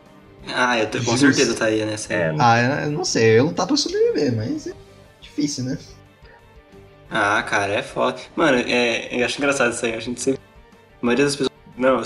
[0.55, 1.95] Ah, eu tô, com certeza tá aí, né?
[2.11, 4.73] É, Ah, eu não sei, eu lutar pra sobreviver, mas é
[5.21, 5.79] difícil, né?
[7.09, 8.19] Ah, cara, é foda.
[8.35, 9.95] Mano, é, eu acho engraçado isso aí.
[9.95, 10.41] A gente sempre.
[11.03, 11.53] A maioria das pessoas.
[11.77, 12.05] Não, eu.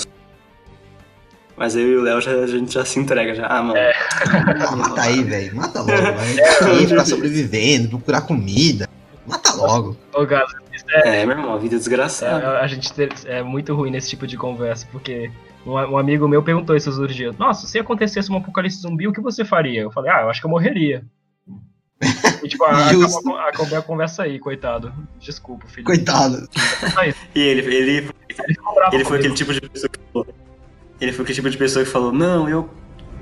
[1.57, 3.47] Mas eu e o Léo já, a gente já se entrega já.
[3.47, 3.79] Ah, mano.
[4.69, 5.57] Ah, mata aí, velho.
[5.57, 5.91] Mata logo.
[5.91, 8.89] Vai aí ficar sobrevivendo, procurar comida.
[9.27, 9.97] Mata logo.
[10.15, 10.51] Ô, Gás,
[11.05, 12.59] É, meu irmão, a vida é é, desgraçada.
[12.61, 15.31] a gente ter- é muito ruim nesse tipo de conversa, porque
[15.67, 19.21] um, amigo meu perguntou esses outros dias: Nossa, se acontecesse um apocalipse zumbi, o que
[19.23, 19.81] você faria?
[19.81, 21.03] Eu falei: Ah, eu acho que eu morreria.
[22.45, 23.49] E, tipo, a- acabou, a-
[23.79, 24.93] a conversa aí, coitado.
[25.19, 25.87] Desculpa, filho.
[25.87, 26.47] Coitado.
[27.35, 28.57] E ele, ele, Ele
[28.93, 30.27] ele foi aquele tipo de pessoa que falou.
[31.01, 32.69] Ele foi aquele tipo de pessoa que falou, não, eu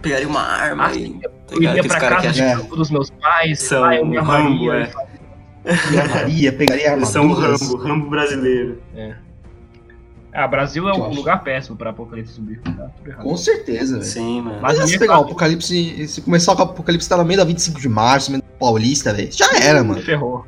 [0.01, 1.11] pegaria uma arma Ah, e.
[1.20, 1.77] Tá Eu ligado?
[1.79, 2.57] iria pra casa de É.
[2.57, 4.91] dos meus pais, São ah, eu me o Rambo, é.
[6.12, 7.33] Maria, pegaria Eles são o.
[7.33, 8.81] Rambo, Rambo brasileiro.
[10.33, 11.14] Ah, Brasil é um acho.
[11.14, 12.57] lugar péssimo pra apocalipse zumbi.
[12.59, 12.91] Tá.
[13.22, 14.05] Com certeza, velho.
[14.05, 14.59] Sim, mano.
[14.61, 17.81] Mas Mas se pegar o apocalipse, se começar o apocalipse tá no meio da 25
[17.81, 19.31] de março, meio da Paulista, velho.
[19.33, 20.03] Já era, mano.
[20.03, 20.45] Ferrou.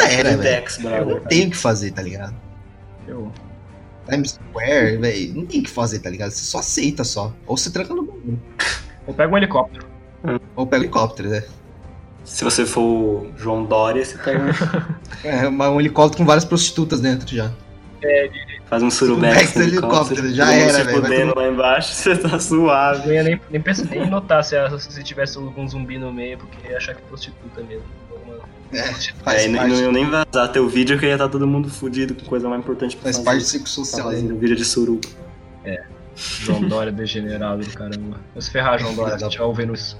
[0.00, 0.64] Já era, velho.
[1.06, 2.34] Não tem o que fazer, tá ligado?
[3.06, 3.32] Ferrou.
[4.08, 6.30] Times Square, velho, não tem o que fazer, tá ligado?
[6.30, 7.32] Você só aceita só.
[7.46, 8.40] Ou você tranca no bagulho.
[9.06, 9.86] Ou pega um helicóptero.
[10.56, 11.42] Ou pega o helicóptero, né?
[12.24, 14.48] Se você for o João Dória, você pega um-
[15.24, 17.50] É, uma- um helicóptero com várias prostitutas dentro já.
[18.66, 22.16] faz um surubex no helicóptero, já todo mundo era, se velho, fudendo lá embaixo, você
[22.16, 23.06] tá suave.
[23.06, 26.68] Não ia nem, nem, pensar, nem notar se, se tivesse algum zumbi no meio, porque
[26.68, 27.84] ia achar que é prostituta mesmo.
[28.72, 29.24] É, prostituta.
[29.24, 32.24] faz, Aí não ia nem vazar teu vídeo que ia estar todo mundo fudido com
[32.26, 33.24] coisa mais importante pra faz fazer.
[33.24, 34.06] parte do ciclo Tá social.
[34.10, 34.38] fazendo né?
[34.40, 35.08] vídeo de suruba.
[36.16, 38.18] João Dória degenerado do caramba.
[38.34, 39.96] Vai se ferrar, João Dória, se da estiver ouvindo isso.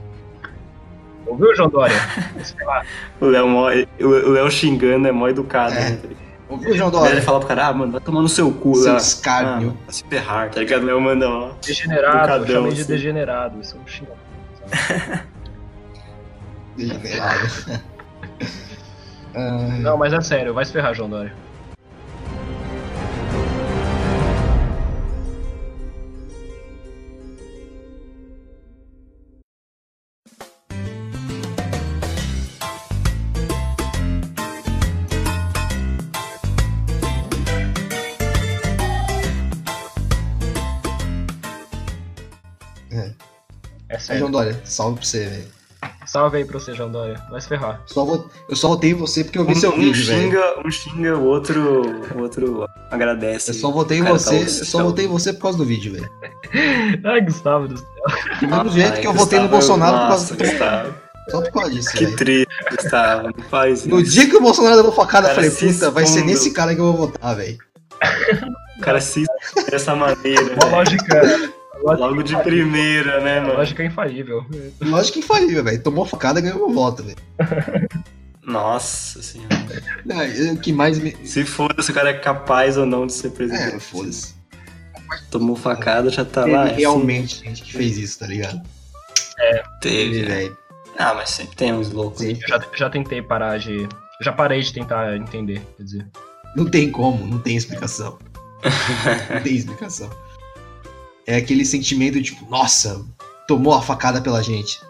[1.26, 1.94] Ouviu, João Dória?
[2.34, 2.84] Vai se ferrar.
[3.20, 5.74] O Léo, mó- o Léo xingando é mó educado.
[5.74, 5.90] É.
[5.90, 5.98] né?
[6.48, 7.22] Ouviu, João Daí ele Dória?
[7.22, 8.96] fala pro cara, ah, mano, vai tomar no seu cu, Seu Léo.
[8.96, 9.76] escárnio.
[9.78, 10.82] Ah, vai se ferrar, tá ligado?
[10.82, 11.50] O Léo manda, ó.
[11.64, 12.92] Degenerado, eu Educadão, chamei de assim.
[12.92, 13.60] degenerado.
[13.60, 14.18] Isso é um xingamento.
[14.70, 15.20] sabe?
[16.76, 17.80] Degenerado.
[19.34, 21.34] Ai, Não, mas é sério, vai se ferrar, João Dória.
[42.90, 43.12] É.
[43.88, 44.20] É sério.
[44.20, 45.57] João Dória, salve pra você, velho.
[46.10, 47.22] Salve aí pra você, João Dória.
[47.30, 47.82] Vai se ferrar.
[47.86, 50.22] Só vou- Eu só votei em você porque eu vi Um, seu um vídeo, velho.
[50.22, 51.82] xinga, um xinga, o outro,
[52.14, 53.50] o outro agradece.
[53.50, 55.92] Eu só votei em você, tá eu só votei em você por causa do vídeo,
[55.92, 56.10] velho.
[57.04, 57.86] Ai, Gustavo do céu.
[58.40, 60.94] Do mesmo Ai, jeito que eu votei no Bolsonaro por nossa, causa do Gustavo.
[61.30, 62.16] Só por causa disso, Que velho.
[62.16, 63.28] triste, Gustavo.
[63.36, 63.88] Não faz isso.
[63.90, 66.80] No dia que o Bolsonaro levou facada, eu falei, puta, vai ser nesse cara que
[66.80, 67.58] eu vou votar, velho.
[68.78, 69.24] O cara se
[69.70, 70.40] dessa maneira.
[70.64, 71.52] Uma velho.
[71.82, 72.06] Lógica.
[72.06, 73.54] Logo de primeira, né, mano?
[73.54, 74.44] Lógica infalível.
[74.80, 75.82] Lógico que infalível, velho.
[75.82, 77.16] Tomou facada, ganhou meu voto, velho.
[78.42, 79.48] Nossa senhora.
[80.06, 80.16] Não,
[80.54, 81.14] O que mais me.
[81.26, 83.76] Se foda se o cara é capaz ou não de ser presidente.
[83.76, 84.34] É, foda-se.
[85.30, 86.64] Tomou facada, já tá Teve lá.
[86.64, 88.60] assim, realmente gente que fez isso, tá ligado?
[89.36, 90.34] Teve, Teve, né?
[90.34, 90.58] velho.
[90.96, 92.20] Ah, mas sempre tem uns loucos.
[92.20, 92.38] Sim.
[92.42, 93.86] Eu já, já tentei parar de.
[94.22, 96.06] Já parei de tentar entender, quer dizer.
[96.56, 98.18] Não tem como, não tem explicação.
[99.32, 100.10] Não tem explicação.
[101.28, 103.04] É aquele sentimento tipo, nossa,
[103.46, 104.80] tomou a facada pela gente.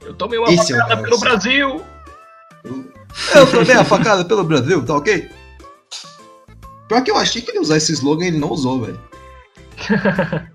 [0.00, 1.20] Eu tomei uma Esse é facada pelo negócio.
[1.20, 1.82] Brasil!
[3.34, 5.28] Eu tomei a facada pelo Brasil, tá ok?
[6.88, 8.98] Pior que eu achei que ele ia usar esse slogan e ele não usou, velho.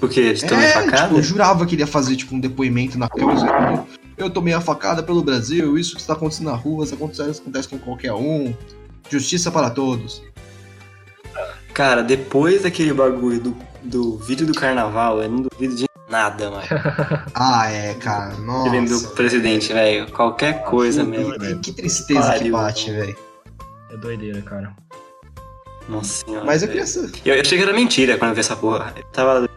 [0.00, 1.02] Porque de tomar É, facada?
[1.04, 3.84] tipo, eu jurava que ele ia fazer tipo, um depoimento na câmera.
[4.16, 7.68] Eu tomei a facada pelo Brasil, isso que está acontecendo na rua, isso acontece, acontece
[7.68, 8.52] com qualquer um.
[9.08, 10.22] Justiça para todos.
[11.78, 16.64] Cara, depois daquele bagulho do, do vídeo do carnaval, eu não duvido de nada, mano.
[17.32, 18.34] Ah, é, cara.
[18.38, 18.74] Nossa.
[18.74, 20.10] Ele do presidente, velho.
[20.10, 21.54] Qualquer coisa mesmo, que-.
[21.60, 22.52] Que tristeza que Pariu.
[22.52, 23.16] bate, velho.
[23.92, 24.74] É doideira, cara.
[25.88, 26.44] Nossa senhora.
[26.44, 27.12] Mas eu queria saber.
[27.24, 28.92] Eu, eu achei que era mentira quando eu vi essa porra.
[28.96, 29.48] Eu tava.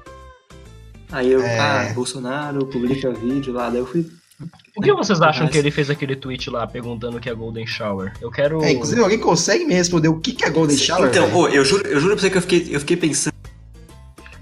[1.11, 1.59] Aí eu, É.
[1.59, 4.05] ah, Bolsonaro publica vídeo lá, daí eu fui.
[4.73, 7.33] Por que vocês acham Mas- que ele fez aquele tweet lá perguntando o que é
[7.33, 8.13] Golden Shower?
[8.21, 8.63] Eu quero.
[8.63, 11.09] É, inclusive, alguém consegue me responder o que é Golden Shower?
[11.09, 13.31] então, eu juro, eu juro pra você que eu fiquei, eu fiquei pensando.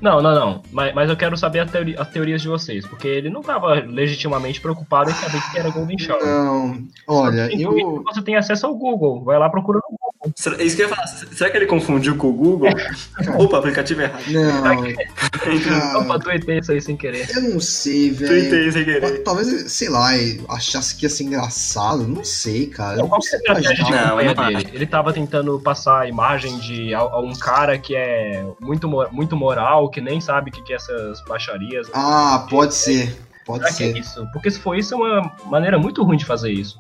[0.02, 0.62] Não, não, não.
[0.72, 2.86] Mas, mas eu quero saber a teori- as teorias de vocês.
[2.86, 6.26] Porque ele não tava legitimamente preocupado em saber o que era Golden Shower.
[6.26, 7.70] Não, olha, eu.
[7.72, 9.24] Twitter, Você tem acesso ao Google.
[9.26, 10.09] Vai lá procura no Google.
[10.36, 11.08] Será- É isso que eu ia falar.
[11.08, 12.70] Será que ele confundiu com o Google?
[13.38, 14.24] Opa, aplicativo errado.
[14.30, 17.28] Não, Opa, tuitei isso aí sem querer.
[17.36, 18.42] eu não sei, velho.
[18.42, 19.24] Tuitei sem querer.
[19.24, 20.10] Talvez, sei lá,
[20.50, 23.00] achasse que ia ser engraçado, não sei, cara.
[23.00, 24.08] Eu não é a sei estratégia de imaginar.
[24.16, 24.70] Não, não dele?
[24.74, 29.36] Ele tava tentando passar a imagem de a- a um cara que é muito, muito
[29.36, 31.88] moral, que nem sabe o que, que é essas baixarias.
[31.94, 33.16] Ah, pode ser.
[33.46, 34.00] Pode Será que é ser.
[34.00, 34.28] isso?
[34.32, 36.78] Porque se for isso, é uma maneira muito ruim de fazer isso.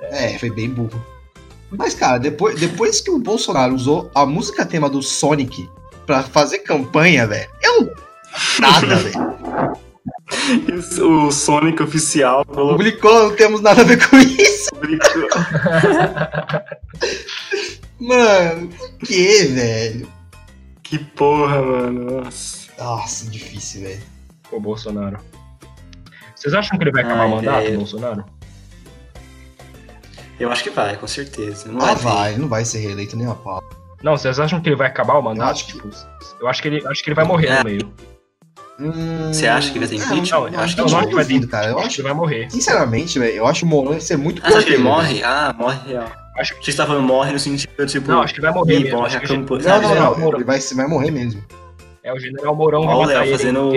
[0.00, 1.04] É, foi bem burro.
[1.70, 5.68] Mas, cara, depois, depois que o Bolsonaro usou a música tema do Sonic
[6.06, 7.90] pra fazer campanha, velho, eu não.
[8.60, 9.38] Nada, velho.
[11.04, 12.76] O Sonic oficial colocou.
[12.76, 14.70] Publicou, não temos nada a ver com isso.
[18.00, 20.08] Mano, por que, velho?
[20.82, 22.22] Que porra, mano.
[22.22, 22.68] Nossa.
[22.78, 24.02] Nossa, difícil, velho.
[24.52, 25.18] O Bolsonaro.
[26.34, 27.76] Vocês acham que ele vai acabar Ai, o mandato, velho.
[27.78, 28.24] Bolsonaro?
[30.38, 31.70] Eu acho que vai, com certeza.
[31.70, 32.02] Não Ah, ter.
[32.02, 33.62] vai, não vai ser reeleito nem a pau.
[34.02, 35.50] Não, vocês acham que ele vai acabar o mandato?
[35.50, 35.88] acho que- Tipo,
[36.40, 37.58] eu acho que ele, acho que ele vai morrer É.
[37.58, 37.92] no meio.
[38.80, 40.22] Hum, Você acha que vai ter impeachment?
[40.30, 41.00] Não, Eu eu acho acho que que não.
[41.00, 41.66] não vai duvido, cara.
[41.66, 42.48] Eu acho que acho, ele vai morrer.
[42.50, 45.22] sinceramente, velho, eu acho o Mourão ia ser muito Ah, você acha que ele morre?
[45.24, 46.04] Ah, morre real.
[46.04, 48.08] Acho Acho que você tá falando morre no sentido, tipo.
[48.08, 48.96] Não, acho que ele vai morrer mesmo.
[48.98, 49.32] morre Acho a velho.
[49.68, 50.34] Não, não, General não.
[50.36, 51.44] Ele vai, vai morrer mesmo.
[52.04, 53.72] É o General Mourão vai Ó, o matar Léo ele fazendo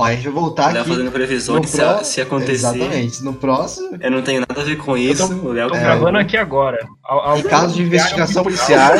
[0.00, 0.90] Ó, a gente vai voltar Léo aqui.
[0.90, 2.52] fazendo previsões no se, pró- se acontecer.
[2.52, 3.22] Exatamente.
[3.22, 5.28] No próximo, Eu não tenho nada a ver com isso.
[5.28, 6.78] tô- o Léo Tô É, gravando aqui agora.
[7.04, 8.92] Al- em caso de investigação policial,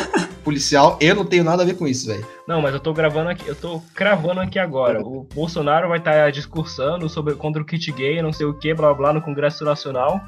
[0.45, 2.27] policial, eu não tenho nada a ver com isso, velho.
[2.47, 5.01] Não, mas eu tô gravando aqui, eu tô cravando aqui agora.
[5.01, 8.93] O Bolsonaro vai estar discursando sobre contra o kit gay, não sei o que, blá
[8.93, 10.21] blá, no Congresso Nacional.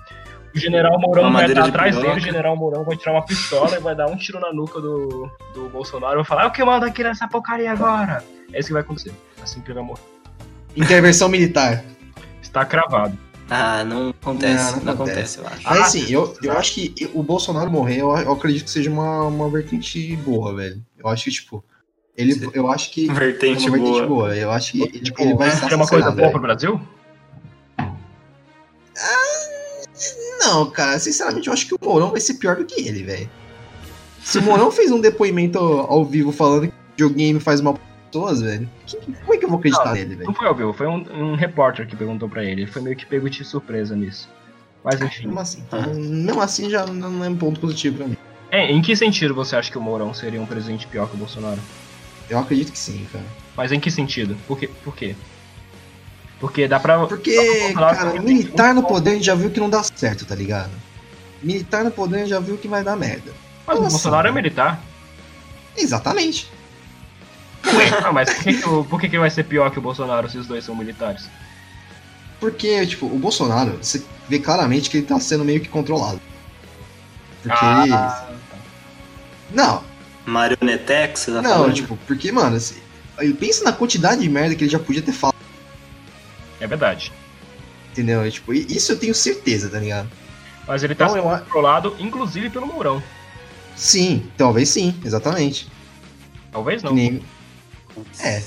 [0.55, 2.15] O General Mourão vai madeira estar de atrás piroca.
[2.15, 4.81] dele, o General Mourão vai tirar uma pistola e vai dar um tiro na nuca
[4.81, 8.59] do, do Bolsonaro e vai falar: "É o que manda aqui nessa porcaria agora?" É
[8.59, 9.13] isso que vai acontecer.
[9.43, 10.01] Assim que ele vai morrer.
[10.77, 11.85] Intervenção militar.
[12.41, 13.17] Está cravado.
[13.51, 14.65] Ah, não acontece.
[14.73, 15.63] Não, Não, não acontece, eu acho.
[15.65, 18.91] Mas Ah, assim, eu, eu acho que o Bolsonaro morrer, eu, eu acredito que seja
[18.91, 20.83] uma, uma vertente boa, velho.
[20.99, 21.63] Eu acho que, tipo,
[22.17, 23.07] Ele, eu acho que.
[23.13, 24.07] Vertente, é uma vertente boa.
[24.07, 24.37] boa.
[24.37, 26.81] Eu acho que Tipo, ele vai ser seria uma coisa boa pro Brasil?
[30.41, 33.31] Não, cara, sinceramente, eu acho que o Mourão vai ser pior do que ele, velho.
[34.23, 37.83] Se o Mourão fez um depoimento ao vivo falando que videogame faz mal para
[38.13, 40.27] pessoas, velho, que- como é que eu vou acreditar Não, nele, velho?
[40.27, 42.63] Não foi ao vivo, foi um, um repórter que perguntou pra ele.
[42.63, 44.29] Ele foi meio que pego de surpresa nisso.
[44.85, 45.27] Mas enfim.
[45.27, 45.65] Mesmo assim,
[45.97, 48.17] mesmo assim já não é um ponto positivo pra mim.
[48.51, 51.19] É, em que sentido você acha que o Mourão seria um presidente pior que o
[51.19, 51.61] Bolsonaro?
[52.29, 53.25] Eu acredito que sim, cara.
[53.57, 54.37] Mas em que sentido?
[54.47, 54.69] Por quê?
[54.85, 55.15] Por quê?
[56.39, 57.07] Porque dá pra.
[57.07, 60.27] Porque, Bolsonaro cara, tem militar no poder a gente já viu que não dá certo,
[60.27, 60.73] tá ligado?
[61.43, 63.33] Militar no poder a gente já viu que vai dar merda.
[63.67, 64.43] Mas o Nossa, Bolsonaro é mano.
[64.43, 64.83] militar.
[65.77, 66.51] Exatamente.
[68.05, 70.29] Ah, mas por que, que, o- por que, que vai ser pior que o Bolsonaro
[70.29, 71.29] se os dois são militares?
[72.41, 76.21] Porque, tipo, o Bolsonaro, você vê claramente que ele tá sendo meio que controlado.
[77.43, 78.39] Porque Ah, ele.
[79.55, 79.83] Não,
[80.27, 81.75] Marionetex, você tá não, falando?
[81.75, 82.77] tipo, porque, mano, assim,
[83.39, 85.37] pensa na quantidade de merda que ele já podia ter falado,
[86.61, 87.13] É verdade.
[87.91, 88.29] entendeu?
[88.31, 90.09] Tipo, isso eu tenho certeza, tá ligado?
[90.67, 93.03] Mas ele tá Então, sendo eu controlado, inclusive pelo Mourão.
[93.77, 95.69] Sim, talvez sim, exatamente.
[96.53, 96.91] Talvez não.
[96.91, 97.23] Que nem-
[98.21, 98.43] É.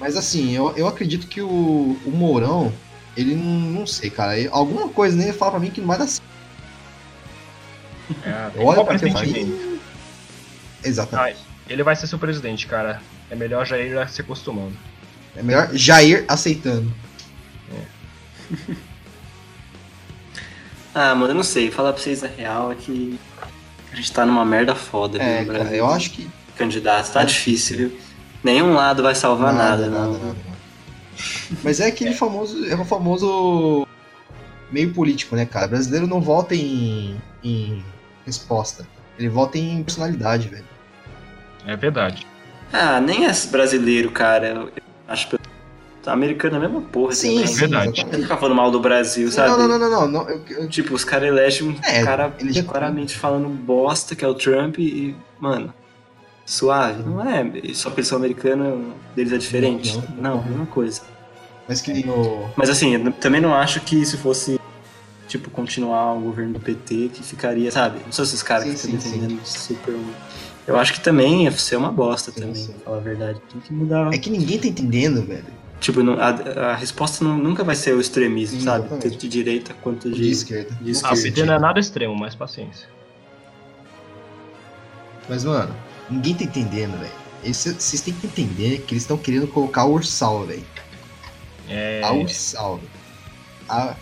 [0.00, 2.72] Mas assim, eu, eu acredito que o, o Mourão,
[3.16, 3.44] ele não,
[3.80, 4.38] não sei, cara.
[4.38, 6.28] ele- alguma coisa nele fala pra mim que não vai dar certo.
[8.24, 9.78] É, Olha pra vem?
[10.84, 11.36] Exatamente.
[11.40, 13.02] Ah, ele vai ser seu presidente, cara.
[13.30, 14.74] É melhor já ir se acostumando.
[15.36, 16.90] É melhor Jair aceitando.
[20.94, 21.70] Ah, mano, eu não sei.
[21.70, 23.18] Falar pra vocês a real é que
[23.92, 25.76] a gente tá numa merda foda É, cara, Brasil.
[25.76, 26.28] eu acho que.
[26.58, 27.98] Candidato, tá difícil, viu?
[28.42, 30.34] Nenhum lado vai salvar nada, não.
[31.62, 32.64] Mas é aquele famoso.
[32.66, 33.86] É o famoso
[34.70, 35.66] meio político, né, cara?
[35.66, 37.82] O brasileiro não vota em, em
[38.26, 38.86] resposta.
[39.18, 40.64] Ele vota em personalidade, velho.
[41.66, 42.26] É verdade.
[42.72, 44.48] Ah, nem é brasileiro, cara.
[44.48, 44.72] Eu
[45.08, 47.46] acho que o americano é a mesma porra Sim, também.
[47.48, 48.04] sim, verdade.
[48.12, 49.50] Não ficar falando mal do Brasil, sabe?
[49.50, 50.08] Não, não, não, não, não.
[50.08, 54.24] não, eu- eu- Tipo, os caras elegem um É, cara ele claramente falando bosta, que
[54.24, 55.72] é o Trump, e, mano,
[56.52, 57.02] suave.
[57.02, 57.44] Não é
[57.74, 59.96] só porque eles são americanos, deles é diferente.
[59.96, 60.44] Não, Não, não.
[60.44, 61.02] mesma coisa.
[61.68, 62.48] Mas que nem o.
[62.56, 64.58] Mas assim, eu também não acho que se fosse,
[65.26, 68.00] tipo, continuar o governo do PT, que ficaria, sabe?
[68.04, 69.94] Não sou esses caras Sim, que ficam sim, defendendo super.
[70.66, 72.72] Eu acho que também ia ser uma bosta Sim, também, sim.
[72.72, 73.40] pra falar a verdade.
[73.52, 74.12] Tem que mudar.
[74.14, 75.44] É que ninguém tá entendendo, velho.
[75.80, 78.88] Tipo, a, a resposta não- nunca vai ser o extremismo, Sim, sabe?
[78.88, 80.70] Tanto de direita quanto De de, esquerda.
[80.80, 81.22] de Ah, o esquerda.
[81.22, 82.88] PT não é nada extremo, mas paciência.
[85.28, 85.74] Mas, mano,
[86.10, 87.54] ninguém tá entendendo, velho.
[87.54, 90.64] Vocês têm que entender que eles estão querendo colocar o Ursal, velho.
[91.68, 92.02] É.
[92.04, 92.76] A Ursal.
[92.76, 92.90] velho.
[93.68, 93.96] A...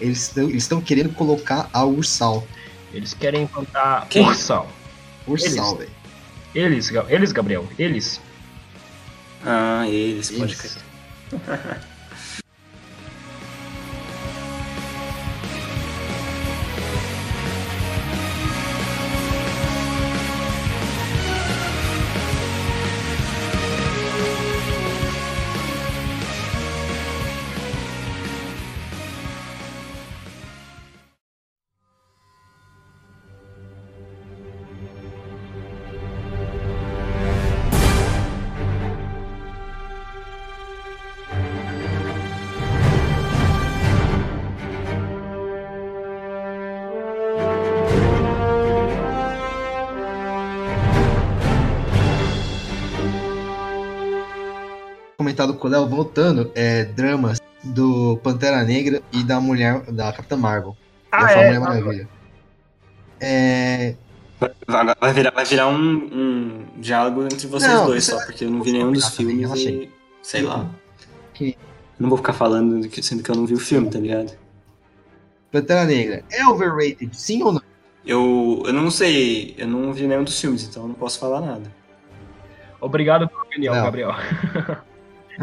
[0.00, 2.46] Eles estão querendo colocar a Ursal.
[2.92, 4.24] Eles querem implantar Quem?
[4.26, 4.70] Ursal.
[5.26, 5.90] Ursal, velho.
[6.54, 8.20] Eles, eles, Gabriel, eles.
[9.44, 10.78] Ah, eles, pode Eles.
[11.30, 11.80] crer.
[55.68, 60.76] com o Léo, voltando, é dramas do Pantera Negra e da mulher, da Capitã Marvel.
[61.12, 61.46] Ah, da é?
[61.46, 62.08] Mulher Maravilha.
[63.20, 63.94] É.
[64.66, 68.62] Vai, virar, vai virar um, um diálogo entre vocês Não, dois só, porque eu não
[68.62, 69.84] vi nenhum dos também, filmes relaxei.
[69.84, 69.90] e.
[70.22, 70.66] Sei lá.
[71.34, 71.56] Que-
[71.98, 74.32] não vou ficar falando sendo que eu não vi o filme, tá ligado?
[75.50, 77.62] Pantera Negra é overrated, sim ou não?
[78.06, 81.40] Eu, eu não sei, eu não vi nenhum dos filmes, então eu não posso falar
[81.40, 81.72] nada.
[82.80, 83.82] Obrigado pela opinião, Não.
[83.82, 84.12] Gabriel.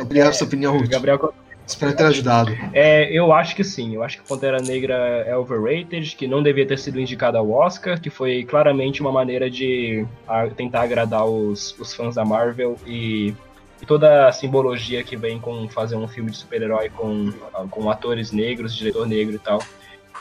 [0.10, 0.78] Pela sua opinião.
[0.88, 1.34] Gabriel,
[1.68, 2.56] Espero ter ajudado.
[2.74, 3.96] é, eu acho que sim.
[3.96, 4.94] Eu acho que Pantera Negra
[5.26, 9.50] é overrated, que não devia ter sido indicada ao Oscar, que foi claramente uma maneira
[9.50, 13.34] de a- tentar agradar os, os fãs da Marvel e,
[13.82, 17.32] e toda a simbologia que vem com fazer um filme de super-herói com,
[17.72, 19.60] com atores negros, diretor negro e tal.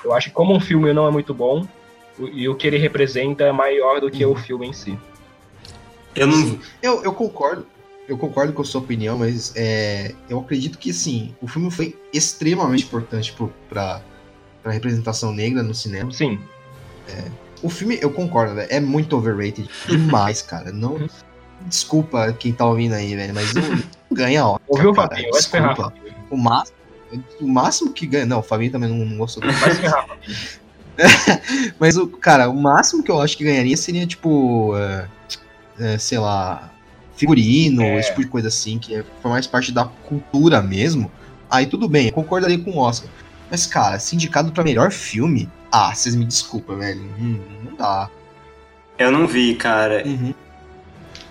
[0.03, 1.67] Eu acho que como um filme não é muito bom,
[2.19, 4.99] o- e o que ele representa é maior do que o filme em si.
[6.17, 6.59] Eu não.
[6.83, 7.67] Eu, eu concordo.
[8.07, 11.99] Eu concordo com a sua opinião, mas é, eu acredito que sim, o filme foi
[12.13, 13.35] extremamente importante
[13.69, 14.03] pra,
[14.63, 16.13] pra representação negra no cinema.
[16.13, 16.39] Sim,
[17.65, 19.69] o filme, eu concordo, velho, é muito overrated.
[19.89, 20.71] Demais, cara.
[20.71, 21.09] Não.
[21.63, 23.83] Desculpa quem tá ouvindo aí, velho, mas não
[24.13, 24.59] ganha ó.
[24.69, 25.31] Ouviu, cara, Fabinho?
[25.31, 25.95] Desculpa.
[26.31, 26.77] O máximo,
[27.41, 28.27] o máximo que ganha.
[28.27, 29.43] Não, o Fabinho também não, não gostou.
[29.43, 30.07] Vai ferrar.
[31.81, 35.09] Mas, o cara, o máximo que eu acho que ganharia seria, tipo, é,
[35.81, 36.71] é, sei lá,
[37.17, 37.99] figurino, É.
[37.99, 41.11] esse tipo de coisa assim, que é, for mais parte da cultura mesmo.
[41.51, 43.09] Aí tudo bem, eu concordaria com o Oscar.
[43.51, 47.03] Mas, cara, se indicado pra melhor filme, ah, vocês me desculpem, velho.
[47.21, 48.09] Hum, não dá.
[48.99, 50.03] Eu não vi, cara.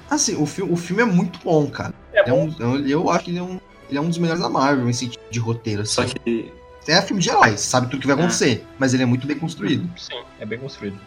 [0.09, 1.93] Assim, o, fi o filme é muito bom, cara.
[2.13, 3.59] É É um, eu, eu acho que ele é, um,
[3.89, 5.81] ele é um dos melhores da Marvel em sentido de roteiro.
[5.81, 5.93] Assim.
[5.93, 6.51] Só que.
[6.85, 8.19] É filme de heróis, sabe tudo que vai É.
[8.19, 9.89] acontecer, mas ele é muito bem construído.
[9.97, 10.99] Sim, é bem construído.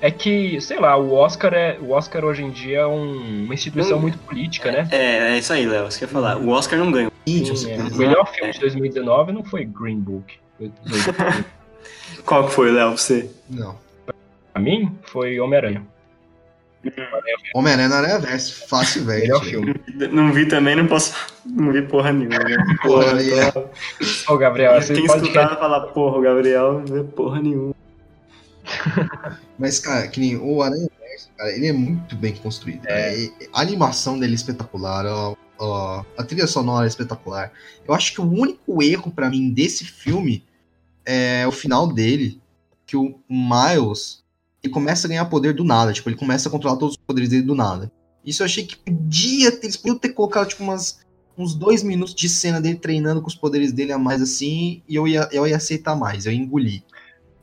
[0.00, 1.78] É que, sei lá, o Oscar é.
[1.80, 4.88] O Oscar hoje em dia é um- uma instituição muito política, né?
[4.90, 5.90] É, é isso aí, Léo.
[5.90, 6.36] Você quer falar.
[6.36, 7.10] O Oscar não ganha.
[7.26, 7.78] Sim, é.
[7.78, 10.34] O melhor filme de 2019 não foi Green Book.
[10.58, 10.70] Foi-
[12.24, 13.30] Qual que foi, Léo, pra você?
[13.48, 13.76] Não.
[14.52, 15.82] Pra mim, foi Homem-Aranha.
[17.54, 19.22] Homem-Aranha na Aranha Verso, fácil, velho.
[19.22, 19.74] Melhor filme.
[20.12, 21.14] Não vi também, não posso.
[21.46, 22.38] Não vi porra nenhuma.
[22.38, 22.56] Né?
[22.82, 23.50] Porra, Porra, é.
[23.50, 25.38] tô- Ô, Gabriel, esse Quem podcast.
[25.38, 27.74] escutar falar, porra, o Gabriel não vê porra nenhuma.
[29.58, 32.86] Mas, cara, que nem o Aranha Verso, cara, ele é muito bem construído.
[32.88, 35.04] E- A animação dele é espetacular,
[35.58, 37.52] ó, a trilha sonora é espetacular.
[37.86, 40.44] Eu acho que o único erro pra mim desse filme
[41.04, 42.40] é o final dele,
[42.86, 44.22] que o Miles
[44.62, 47.28] ele começa a ganhar poder do nada, tipo, ele começa a controlar todos os poderes
[47.28, 47.92] dele do nada.
[48.24, 51.00] Isso eu achei que podia ter, eles podiam ter colocado, tipo, umas,
[51.36, 54.94] uns dois minutos de cena dele treinando com os poderes dele a mais assim, e
[54.94, 56.82] eu ia, eu ia aceitar mais, eu ia engolir.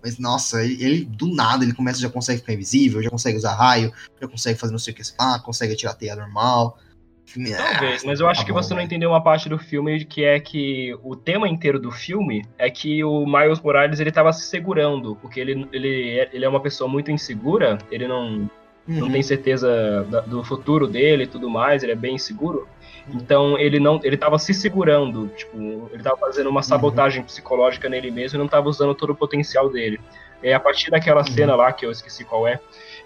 [0.04, 3.54] Mas, nossa, ele, ele, do nada ele começa, já consegue ficar invisível, já consegue usar
[3.54, 6.78] raio, já consegue fazer não sei o que lá, consegue atirar teia normal.
[7.24, 8.88] Filme, Talvez, mas eu acho tá que bom, você não velho.
[8.88, 13.04] entendeu uma parte do filme que é que o tema inteiro do filme é que
[13.06, 16.90] o Miles Morales ele tava se segurando, porque ele, ele, é- ele é uma pessoa
[16.90, 18.50] muito insegura, ele não,
[18.88, 19.12] não Uhum.
[19.12, 22.68] tem certeza da- do futuro dele e tudo mais, ele é bem inseguro.
[23.14, 28.10] Então ele não, ele tava se segurando, tipo, ele tava fazendo uma sabotagem psicológica nele
[28.12, 30.00] mesmo e não tava usando todo o potencial dele.
[30.44, 32.60] E a partir daquela cena lá que eu esqueci qual é,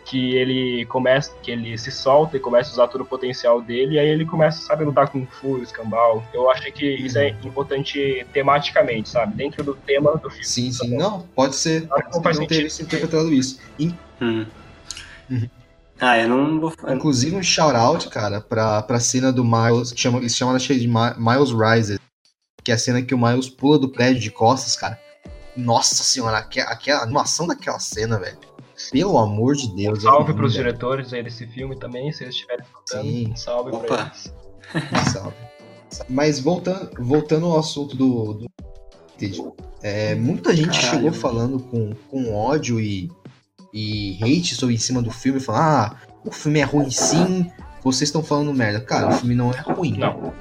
[0.06, 3.95] que ele começa, que ele se solta e começa a usar todo o potencial dele,
[3.95, 6.24] e aí ele começa, sabe, a lutar com Fu, escambau.
[6.34, 10.45] Eu acho que isso é importante tematicamente, sabe, dentro do tema do filme.
[10.45, 10.95] Sim, sim.
[10.95, 11.88] Não, pode ser.
[11.91, 13.60] Acho que não ter se interpretado isso.
[13.80, 14.45] In- Hum.
[15.30, 15.49] Uhum.
[16.00, 16.74] Ah, eu não vou.
[16.89, 20.80] Inclusive um shout-out, cara, pra, pra cena do Miles, que chama, eles chamam acho que
[20.80, 22.00] de Mi- Miles Rises,
[22.64, 25.00] que é a cena que o Miles pula do prédio de costas, cara.
[25.56, 28.38] Nossa senhora, aque- aquela a animação daquela cena, velho.
[28.91, 30.00] Pelo amor de Deus.
[30.00, 30.66] é Salve lindo, pros velho.
[30.66, 33.04] diretores aí desse filme também, se eles estiverem escutando.
[33.06, 33.34] Sim.
[33.38, 33.86] Salve Opa.
[33.88, 34.34] pra eles.
[35.14, 35.36] Salve.
[36.10, 38.34] Mas voltando, voltando ao assunto do.
[38.34, 38.46] do
[39.82, 40.89] é, muita gente Caralho.
[40.89, 43.10] chegou falando com, com ódio e,
[43.76, 47.51] e hate sobre em cima do filme, falando: ah, o filme é ruim sim,
[47.84, 48.80] vocês estão falando merda.
[48.80, 49.97] Cara, o filme não é ruim.
[49.97, 50.34] Não.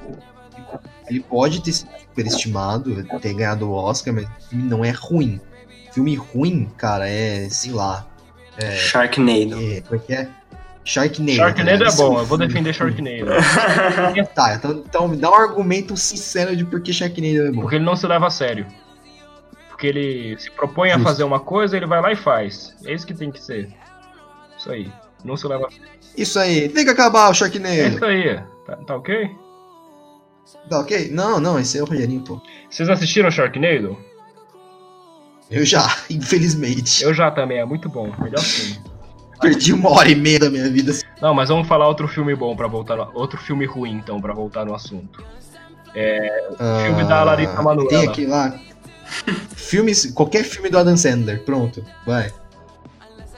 [1.07, 5.39] Ele pode ter sido superestimado, ter ganhado o Oscar, mas o filme não é ruim.
[5.91, 8.07] Filme ruim, cara, é, sei lá.
[8.77, 9.61] Sharknado.
[9.61, 10.29] É, como é que é?
[10.85, 11.33] Sharknado.
[11.33, 11.85] Sharknado cara.
[11.85, 13.25] é Esse bom, eu vou defender Sharknado.
[14.33, 17.61] Tá, então, então me dá um argumento sincero de por que Sharknado é bom.
[17.61, 18.65] Porque ele não se leva a sério.
[19.75, 22.73] Porque ele se propõe a fazer uma coisa, ele vai lá e faz.
[22.85, 23.67] É isso que tem que ser.
[24.57, 24.89] Isso aí.
[25.21, 25.69] Não se leva a.
[26.17, 27.75] Isso aí, tem que acabar o É Sharknado.
[27.75, 28.39] isso aí.
[28.65, 29.29] Tá, tá ok?
[30.69, 31.09] Tá ok?
[31.11, 32.41] Não, não, esse é o Rogerinho, pô.
[32.69, 33.97] Vocês assistiram Sharknado?
[35.51, 37.03] Eu já, infelizmente.
[37.03, 38.09] Eu já também, é muito bom.
[38.17, 38.79] Melhor filme.
[39.41, 40.93] perdi uma hora e meia da minha vida.
[41.21, 43.11] Não, mas vamos falar outro filme bom pra voltar no...
[43.13, 45.21] Outro filme ruim, então, pra voltar no assunto.
[46.85, 47.87] Filme da Larissa Manoela.
[47.87, 48.57] Ah, Tem aqui lá.
[49.55, 52.31] Filmes, qualquer filme do Adam Sandler, pronto, vai.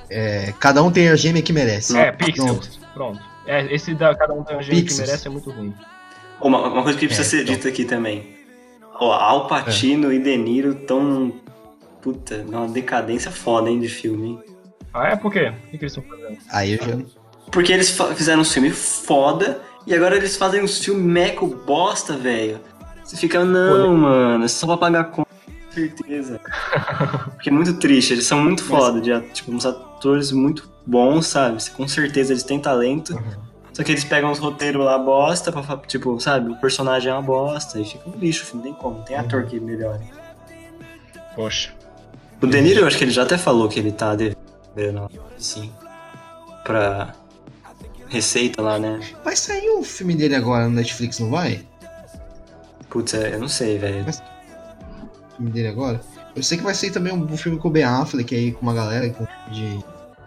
[0.10, 1.98] É, cada um tem a gêmea que merece.
[1.98, 2.80] É, Pixels.
[2.94, 3.20] Pronto.
[3.46, 5.08] É, esse da Cada Um Tem Gênio que Pixels.
[5.08, 5.74] merece é muito ruim.
[6.42, 7.56] Uma, uma coisa que precisa É, ser então.
[7.56, 8.36] dita aqui também.
[9.00, 11.34] Ó, Al Pacino e De Niro tão.
[12.02, 14.28] Puta, numa decadência foda, hein, de filme.
[14.30, 14.40] hein?
[14.94, 15.50] Ah, é por quê?
[15.68, 16.38] O que, que eles estão fazendo?
[16.52, 16.98] Aí eu já.
[17.52, 22.60] Porque eles fizeram um filme foda e agora eles fazem um filme meco bosta, velho.
[23.04, 25.27] Você fica, não, mano, é só pra pagar conta,
[25.78, 26.40] certeza.
[27.34, 31.58] Porque é muito triste, eles são muito foda, de, tipo, uns atores muito bons, sabe?
[31.72, 33.22] Com certeza eles têm talento.
[33.74, 36.52] Só que eles pegam os roteiros lá bosta, pra, tipo, sabe?
[36.52, 39.46] O personagem é uma bosta e fica um lixo, não tem como, não tem ator
[39.46, 40.04] que melhore.
[41.36, 41.72] Poxa.
[42.42, 45.72] O De Niro, eu acho que ele já até falou que ele tá devendo, sim,
[46.64, 47.14] pra
[48.10, 49.00] receita lá, né?
[49.24, 51.64] Vai sair um filme dele agora no Netflix, não vai?
[52.90, 54.06] Putz, é, eu não sei, velho.
[54.08, 54.37] O
[55.38, 56.02] filme dele agora?
[56.36, 58.74] Eu sei que vai sair também um filme com o Ben Affleck aí, com uma
[58.74, 59.08] galera
[59.50, 59.80] de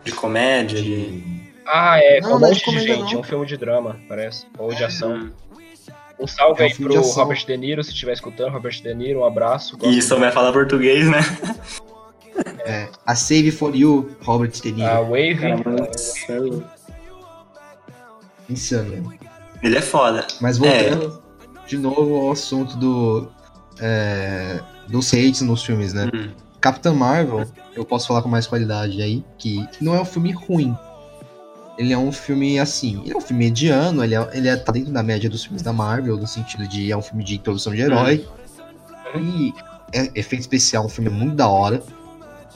[0.04, 1.22] De comédia, de.
[1.66, 3.12] Ah, é, Não, com um não é de monte de comédia, gente.
[3.12, 3.12] não.
[3.12, 4.46] É um filme de drama, parece.
[4.58, 5.30] Ou de ação.
[6.18, 6.96] Um salve É um aí pro de.
[6.98, 9.76] Robert De Niro, se estiver escutando, Robert De Niro, um abraço.
[9.82, 11.20] E souber falar português, né?
[12.64, 14.88] É, a Save for You, Robert De Niro.
[14.88, 15.90] A Wave, Caramba,
[18.48, 19.18] Insano, né?
[19.62, 20.26] Ele é foda.
[20.40, 21.22] Mas voltando
[21.66, 23.30] de novo ao assunto do.
[23.80, 24.60] É,
[24.90, 26.10] dos hates nos filmes, né?
[26.12, 26.30] Hum.
[26.60, 30.76] Capitã Marvel, eu posso falar com mais qualidade aí, que não é um filme ruim.
[31.78, 34.70] Ele é um filme assim, ele é um filme mediano, ele, é, ele é, tá
[34.70, 37.74] dentro da média dos filmes da Marvel, no sentido de é um filme de introdução
[37.74, 38.26] de herói.
[39.16, 39.54] E
[39.92, 41.82] é efeito especial, um filme muito da hora.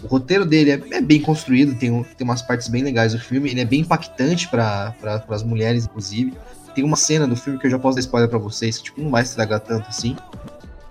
[0.02, 3.51] O roteiro dele é, é bem construído, tem, tem umas partes bem legais do filme,
[3.51, 6.35] ele é bem impactante para pra, as mulheres, inclusive.
[6.74, 9.01] Tem uma cena do filme que eu já posso dar spoiler pra vocês, que tipo,
[9.01, 10.16] não vai estragar tanto assim.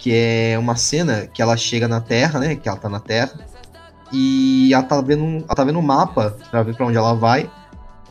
[0.03, 2.57] Que é uma cena que ela chega na Terra, né?
[2.57, 3.39] Que ela tá na Terra.
[4.11, 7.49] E ela tá vendo, ela tá vendo um mapa pra ver pra onde ela vai.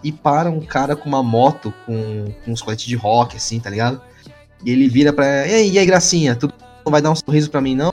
[0.03, 3.69] E para um cara com uma moto com, com uns coletes de rock, assim, tá
[3.69, 4.01] ligado?
[4.65, 7.15] E ele vira pra ela, e aí, e aí, Gracinha, tudo não vai dar um
[7.15, 7.93] sorriso pra mim, não?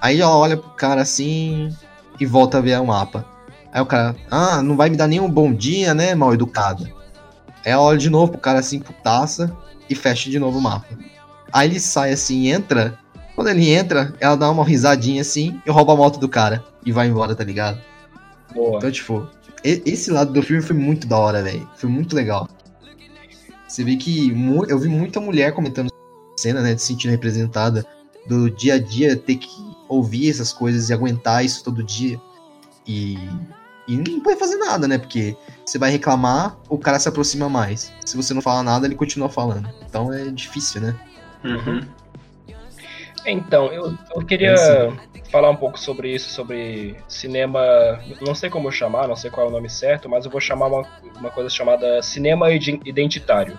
[0.00, 1.72] Aí ela olha pro cara assim
[2.18, 3.24] e volta a ver o mapa.
[3.72, 6.84] Aí o cara, ah, não vai me dar nenhum bom dia, né, mal educado.
[7.64, 9.56] Aí ela olha de novo pro cara assim, putaça,
[9.88, 10.98] e fecha de novo o mapa.
[11.52, 12.98] Aí ele sai assim entra.
[13.34, 16.64] Quando ele entra, ela dá uma risadinha assim e rouba a moto do cara.
[16.84, 17.80] E vai embora, tá ligado?
[18.54, 18.78] boa.
[18.78, 19.26] Então, tipo,
[19.62, 21.68] esse lado do filme foi muito da hora, velho.
[21.76, 22.48] Foi muito legal.
[23.66, 24.30] Você vê que
[24.68, 25.88] eu vi muita mulher comentando
[26.38, 27.84] cena, né, de se sentindo representada
[28.26, 29.48] do dia a dia, ter que
[29.88, 32.20] ouvir essas coisas e aguentar isso todo dia.
[32.86, 33.18] E,
[33.88, 34.98] e não pode fazer nada, né?
[34.98, 37.92] Porque você vai reclamar, o cara se aproxima mais.
[38.04, 39.68] Se você não fala nada, ele continua falando.
[39.88, 40.94] Então é difícil, né?
[41.44, 41.82] Uhum.
[43.26, 44.92] Então, eu, eu queria É,
[45.30, 47.60] falar um pouco sobre isso, sobre cinema.
[48.20, 50.66] Não sei como chamar, não sei qual é o nome certo, mas eu vou chamar
[50.66, 50.82] uma,
[51.18, 53.58] uma coisa chamada cinema iden- identitário.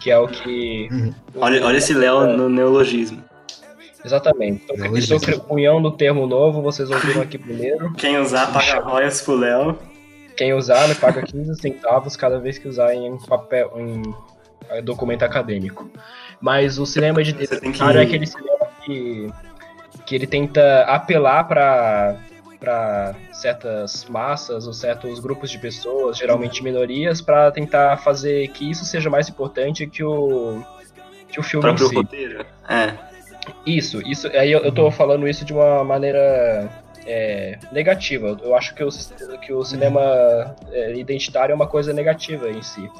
[0.00, 0.88] Que é o que.
[1.36, 3.22] Olha, olha esse Léo no neologismo.
[4.04, 4.62] Exatamente.
[4.62, 5.16] Estou Neologismo.
[5.16, 7.92] estou cunhando um termo novo, vocês ouviram aqui primeiro.
[7.94, 9.78] Quem usar paga royas pro Léo.
[10.36, 15.88] Quem usar me paga 15 centavos cada vez que usar em papel, em documento acadêmico.
[16.40, 18.53] Mas o cinema que- identitário é aquele cinema
[18.84, 19.30] que,
[20.06, 22.16] que ele tenta apelar para
[22.60, 28.86] para certas massas ou certos grupos de pessoas, geralmente minorias, para tentar fazer que isso
[28.86, 30.62] seja mais importante que o
[31.28, 31.94] que o filme em si.
[31.94, 32.46] roteiro.
[32.66, 32.94] É.
[33.66, 34.28] Isso, isso.
[34.28, 36.70] Aí eu, eu tô falando isso de uma maneira
[37.04, 38.28] é, negativa.
[38.28, 38.88] Eu- Eu acho que o,
[39.42, 40.00] que o cinema
[40.72, 42.90] é, identitário é uma coisa negativa em si.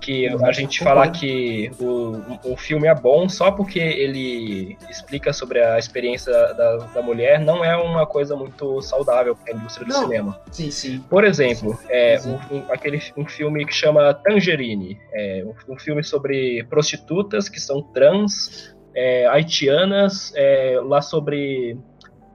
[0.00, 5.60] Que a gente falar que o, o filme é bom só porque ele explica sobre
[5.60, 9.92] a experiência da, da mulher não é uma coisa muito saudável para a indústria do
[9.92, 10.02] Não.
[10.02, 10.40] cinema.
[10.52, 11.04] Sim, sim.
[11.08, 12.38] Por exemplo, é, Sim.
[12.50, 14.98] um, aquele, um filme que chama Tangerine.
[15.12, 21.78] É, um, um filme sobre prostitutas que são trans, é, haitianas, é, lá sobre.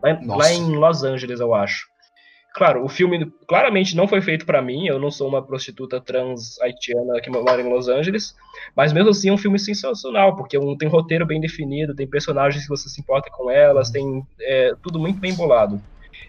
[0.03, 1.90] Lá, lá em Los Angeles, eu acho.
[2.53, 6.60] Claro, o filme claramente não foi feito pra mim, eu não sou uma prostituta trans
[6.61, 8.36] haitiana que mora em Los Angeles,
[8.76, 12.64] mas mesmo assim é um filme sensacional, porque um- tem roteiro bem definido, tem personagens
[12.64, 15.82] que você se importa com elas, tem é, tudo muito bem bolado.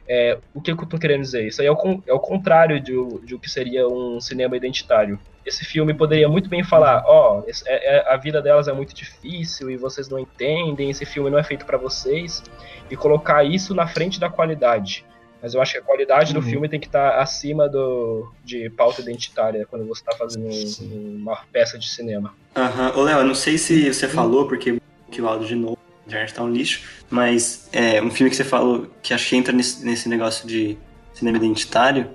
[0.07, 1.47] É, o que eu tô querendo dizer?
[1.47, 2.93] Isso aí é o, é o contrário de,
[3.25, 5.19] de o que seria um cinema identitário.
[5.45, 9.71] Esse filme poderia muito bem falar, ó, esse- é- a vida delas é muito difícil
[9.71, 12.43] e vocês não entendem, esse filme não é feito pra vocês,
[12.89, 15.05] e colocar isso na frente da qualidade.
[15.43, 16.47] Mas eu acho que a qualidade do Uhum.
[16.47, 21.37] filme tem que estar acima do, de pauta identitária quando você está fazendo um- uma
[21.53, 22.33] peça de cinema.
[22.55, 22.93] Aham.
[22.97, 24.79] Ô, Léo, eu não sei se você falou, porque
[25.11, 28.37] que o áudio de novo, a internet tá um lixo, mas é um filme que
[28.37, 30.79] você falou que acho que entra nesse, nesse negócio de
[31.13, 32.11] cinema identitário,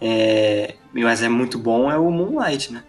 [0.00, 2.84] é, mas é muito bom, é o Moonlight, né?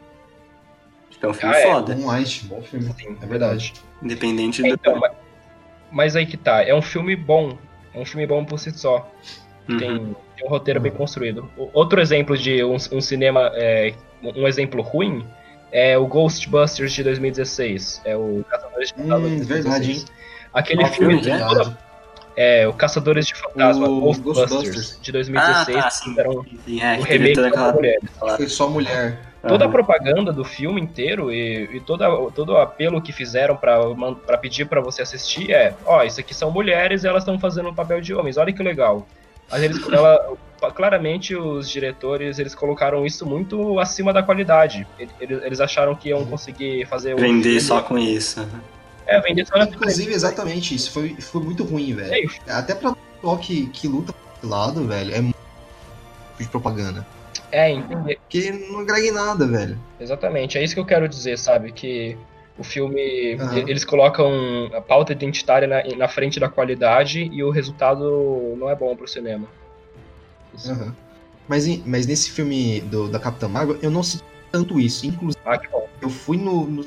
[1.10, 1.64] Tipo, é um filme Ah, é.
[1.64, 2.94] foda, Moonlight, bom filme.
[3.00, 3.74] Sim, É verdade.
[4.02, 4.74] independente É, do...
[4.74, 5.12] Então, mas,
[5.92, 7.58] mas aí que tá, é um filme bom.
[7.94, 9.08] É um filme bom por si só.
[9.70, 9.78] Uhum.
[9.78, 11.50] Tem, tem um roteiro bem construído.
[11.58, 15.26] O- Outro exemplo de um, um cinema, é, um exemplo ruim,
[15.72, 18.02] é o Ghostbusters de 2016.
[18.06, 19.64] É o Caçadores de Fantasmas de Hum, 2016.
[19.64, 20.06] verdade, hein?
[20.54, 21.40] Aquele Qual filme, né?
[21.48, 21.78] toda-
[22.36, 25.00] é o Caçadores de Fantasmas, O Ghostbusters, Ghostbusters.
[25.02, 26.10] de 2016, Ah, tá, que sim.
[26.10, 27.74] fizeram Sim, é, o remake aquela...
[27.74, 28.10] mulheres.
[28.38, 29.20] Foi só mulher.
[29.48, 34.38] Toda a propaganda do filme inteiro e, e toda, todo o apelo que fizeram pra
[34.38, 37.74] pedir pra você assistir é: ó, isso aqui são mulheres e elas estão fazendo um
[37.76, 39.06] papel de homens, olha que legal.
[39.54, 40.34] Mas eles, ela,
[40.76, 44.88] claramente, os diretores eles colocaram isso muito acima da qualidade.
[44.98, 48.48] Eles, eles acharam que iam conseguir fazer o Vender filme- só com isso.
[49.06, 52.32] É, vender só Inclusive, exatamente, isso foi, foi muito ruim, velho.
[52.48, 55.38] É, Até pra pessoal que, que luta por esse lado, velho, é muito
[56.40, 57.06] de propaganda.
[57.52, 58.18] É, entendi.
[58.28, 59.78] Que não agrega em nada, velho.
[60.00, 61.72] Exatamente, é isso que eu quero dizer, sabe?
[61.72, 62.18] Que
[62.58, 63.02] o filme,
[63.36, 64.32] e- eles colocam
[64.74, 69.08] a pauta identitária na, na frente da qualidade e o resultado não é bom pro
[69.08, 69.48] cinema.
[70.66, 70.96] Aham.
[71.48, 75.06] Mas, mas nesse filme do, da Capitã Marvel, eu não sinto tanto isso.
[75.06, 75.60] Inclusive, Ah,
[76.02, 76.86] eu fui no, no,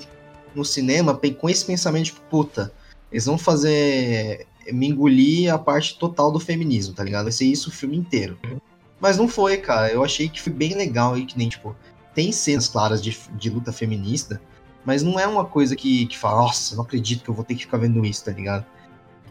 [0.55, 2.73] no cinema com esse pensamento, tipo, puta,
[3.11, 4.47] eles vão fazer.
[4.73, 7.25] me engolir a parte total do feminismo, tá ligado?
[7.25, 8.39] Vai ser isso o filme inteiro.
[8.99, 9.93] Mas não foi, cara.
[9.93, 11.77] Eu achei que foi bem legal e que nem, tipo,
[12.15, 14.41] tem cenas claras de, de luta feminista,
[14.87, 17.57] mas não é uma coisa que, que fala, nossa, não acredito que eu vou ter
[17.57, 18.65] que ficar vendo isso, tá ligado?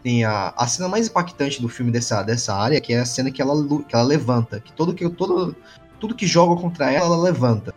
[0.04, 3.32] Tem a, a cena mais impactante do filme dessa, dessa área, que é a cena
[3.32, 3.56] que ela,
[3.88, 5.56] que ela levanta, que todo que todo,
[5.98, 7.74] tudo que joga contra ela, ela levanta.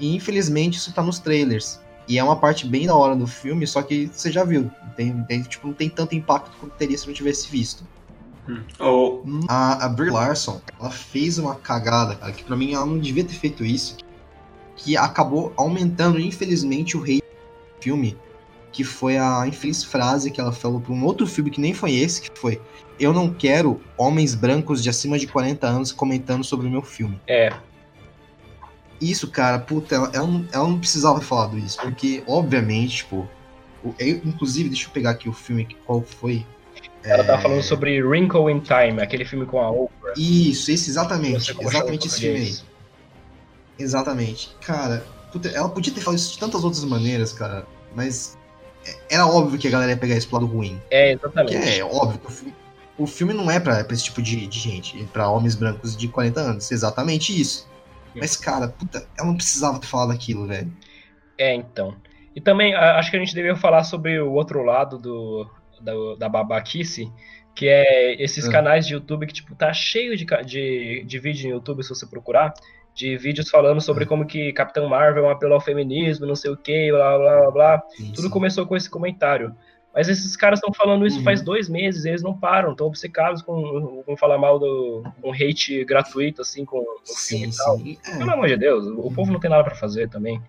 [0.00, 1.78] E infelizmente isso tá nos trailers.
[2.08, 4.70] E é uma parte bem da hora do filme, só que você já viu.
[4.96, 7.86] Tem, tem, tipo, não tem tanto impacto quanto teria se não tivesse visto.
[8.78, 12.98] Ou A, a Brie Larson, ela fez uma cagada, cara, que pra mim ela não
[12.98, 13.96] devia ter feito isso.
[14.76, 18.16] Que acabou aumentando, infelizmente, o rei do filme.
[18.72, 21.94] Que foi a infeliz frase que ela falou pra um outro filme que nem foi
[21.94, 22.60] esse, que foi
[22.98, 27.20] Eu não quero homens brancos de acima de 40 anos comentando sobre o meu filme.
[27.26, 27.52] É,
[29.00, 33.28] Isso, cara, puta, ela, ela não, ela não precisava ter falado isso, porque, obviamente, tipo.
[33.98, 36.44] eu- inclusive, deixa eu pegar aqui o filme, qual foi.
[37.02, 40.14] ela É, tá falando sobre Wrinkle in Time, aquele filme com a Oprah.
[40.16, 41.50] Isso, esse, exatamente.
[41.60, 42.56] Exatamente esse filme aí.
[43.78, 44.54] Exatamente.
[44.60, 48.38] Cara, puta, ela podia ter falado isso de tantas outras maneiras, cara, mas
[48.86, 50.80] é- era óbvio que a galera ia pegar pro lado ruim.
[50.90, 51.80] É, exatamente.
[51.80, 52.54] é óbvio que o filme,
[52.98, 56.08] o filme não é pra, pra esse tipo de, de gente, pra homens brancos de
[56.08, 56.70] 40 anos.
[56.70, 57.68] Exatamente isso.
[58.14, 60.72] Mas, cara, puta, ela não precisava ter falado aquilo, velho.
[61.36, 61.96] É, então.
[62.36, 66.28] E também acho que a gente deveria falar sobre o outro lado do, da, da
[66.28, 67.10] babaquice,
[67.56, 68.52] que é esses Ah.
[68.52, 72.06] canais de YouTube que, tipo, tá cheio de, de, de vídeo no YouTube, se você
[72.06, 72.54] procurar,
[72.94, 74.06] de vídeos falando sobre Ah.
[74.06, 77.40] como que Capitão Marvel é um apelo ao feminismo, não sei o que, blá, blá,
[77.40, 77.82] blá, blá.
[78.14, 79.54] Tudo começou com esse comentário.
[79.92, 81.24] Mas esses caras estão falando isso Uhum.
[81.24, 85.84] faz dois meses, eles não param, estão obcecados com, com falar mal do com hate
[85.84, 87.78] gratuito, assim, com o filme Sim, e tal.
[87.78, 87.98] sim.
[88.06, 90.40] É, Pelo amor de Deus, o povo não tem nada pra fazer também.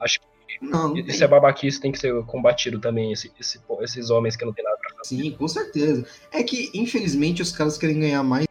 [0.00, 0.26] Acho que
[0.62, 1.22] não, isso tem.
[1.24, 4.76] é babaquice, tem que ser combatido também, esse, esse esses homens que não tem nada
[4.78, 5.16] pra fazer.
[5.22, 6.06] Sim, com certeza.
[6.32, 8.46] É que, infelizmente, os caras querem ganhar mais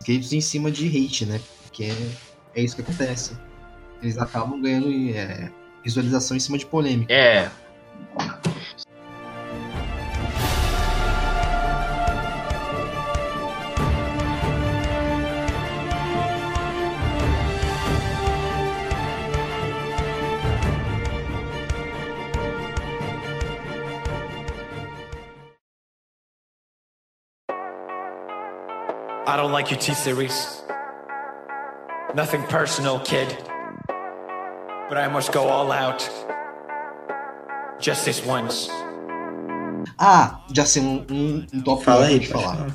[0.00, 1.40] inscritos em cima de hate, né?
[1.62, 1.90] Porque
[2.54, 3.36] é, isso que acontece.
[4.02, 5.50] Eles acabam ganhando é,
[5.82, 7.12] visualização em cima de polêmica.
[7.12, 7.50] É.
[29.26, 30.63] I don't like your T series.
[32.14, 33.36] Nothing personal, kid.
[34.88, 36.08] But I must go all out.
[37.80, 38.68] Just this once.
[39.98, 42.56] Ah, já sei um, um, um top fala aí, falar.
[42.56, 42.74] falar.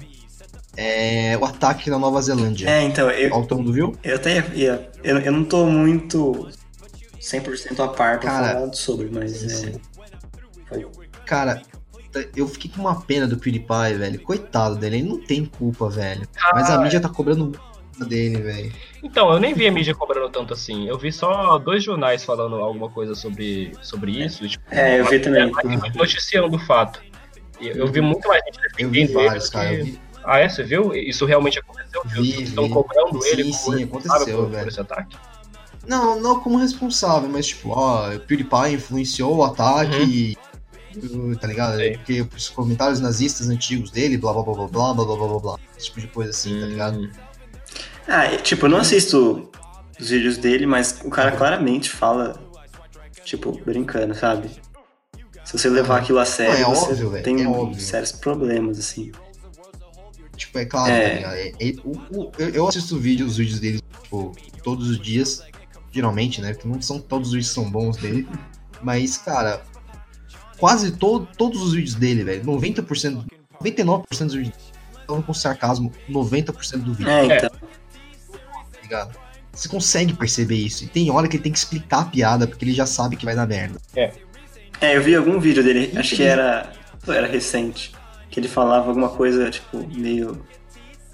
[0.76, 2.70] É o ataque na Nova Zelândia.
[2.70, 3.95] É, então, eu, Ó, todo mundo viu?
[4.03, 4.90] eu até ia.
[5.03, 6.49] Eu, eu não tô muito
[7.20, 9.74] 100% a par pra Cara, falar sobre, mas é.
[11.26, 11.61] Cara,
[12.36, 14.22] eu fiquei com uma pena do PewDiePie, velho.
[14.22, 16.28] Coitado dele, ele não tem culpa, velho.
[16.53, 17.57] Mas a mídia tá cobrando
[18.05, 18.71] dele, velho.
[19.03, 20.88] Então, eu nem vi a mídia cobrando tanto assim.
[20.88, 24.47] Eu vi só dois jornais falando alguma coisa sobre, sobre isso.
[24.47, 25.51] Tipo, É, eu vi também.
[25.95, 27.01] noticiando o fato.
[27.61, 29.73] E Eu vi muito mais gente Eu vi defendendo ele vários, cara.
[29.73, 30.49] Eu que- vi, Ah, é?
[30.49, 30.93] Você viu?
[30.93, 32.01] Isso realmente aconteceu?
[32.05, 32.69] Vi, Eles Estão vi.
[32.73, 34.63] cobrando Sim, ele sim, como aconteceu, por, velho.
[34.63, 35.17] por esse ataque?
[35.88, 40.38] Não, não como responsável, mas tipo, ó, o PewDiePie influenciou o ataque,
[40.97, 41.77] uh, tá ligado?
[41.77, 41.93] Sei.
[41.97, 45.39] Porque os comentários nazistas antigos dele, blá blá blá blá blá blá blá blá blá,
[45.39, 47.09] blá esse tipo de coisa assim, tá ligado?
[48.10, 49.49] Ah, e, tipo, eu não assisto
[49.99, 52.40] os vídeos dele, mas o cara claramente fala,
[53.23, 54.49] tipo, brincando, sabe?
[55.45, 57.80] Se você levar aquilo a sério, Não, é você óbvio, tem é óbvio.
[57.80, 59.11] sérios problemas, assim.
[60.36, 61.22] Tipo, é claro, É.
[61.23, 65.44] É- é- o- o- eu, assisto vídeo, os vídeos dele, tipo, todos os dias,
[65.91, 66.53] geralmente, né?
[66.53, 68.27] Porque não são todos os vídeos são bons dele.
[68.81, 69.61] Mas, cara,
[70.57, 73.26] quase to, todos os vídeos dele, velho, 90%,
[73.61, 74.56] 99% dos vídeos
[75.02, 77.49] estão com sarcasmo 90% do vídeo, É, então.
[78.90, 79.18] Ligado?
[79.52, 80.84] Você consegue perceber isso.
[80.84, 83.26] E tem hora que ele tem que explicar a piada, porque ele já sabe que
[83.26, 83.80] vai dar merda.
[84.82, 86.72] É, eu vi algum vídeo dele, acho que era,
[87.07, 87.91] era recente,
[88.30, 90.45] que ele falava alguma coisa, tipo, meio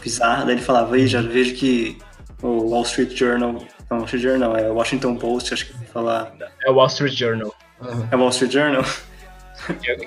[0.01, 1.97] bizarra, daí ele falava, aí já vejo que
[2.43, 3.53] o Wall Street Journal,
[3.89, 6.75] não, Wall Street Journal, não, é o Washington Post, acho que vai falar, É o
[6.75, 7.55] Wall Street Journal.
[8.11, 8.85] é o Wall Street Journal?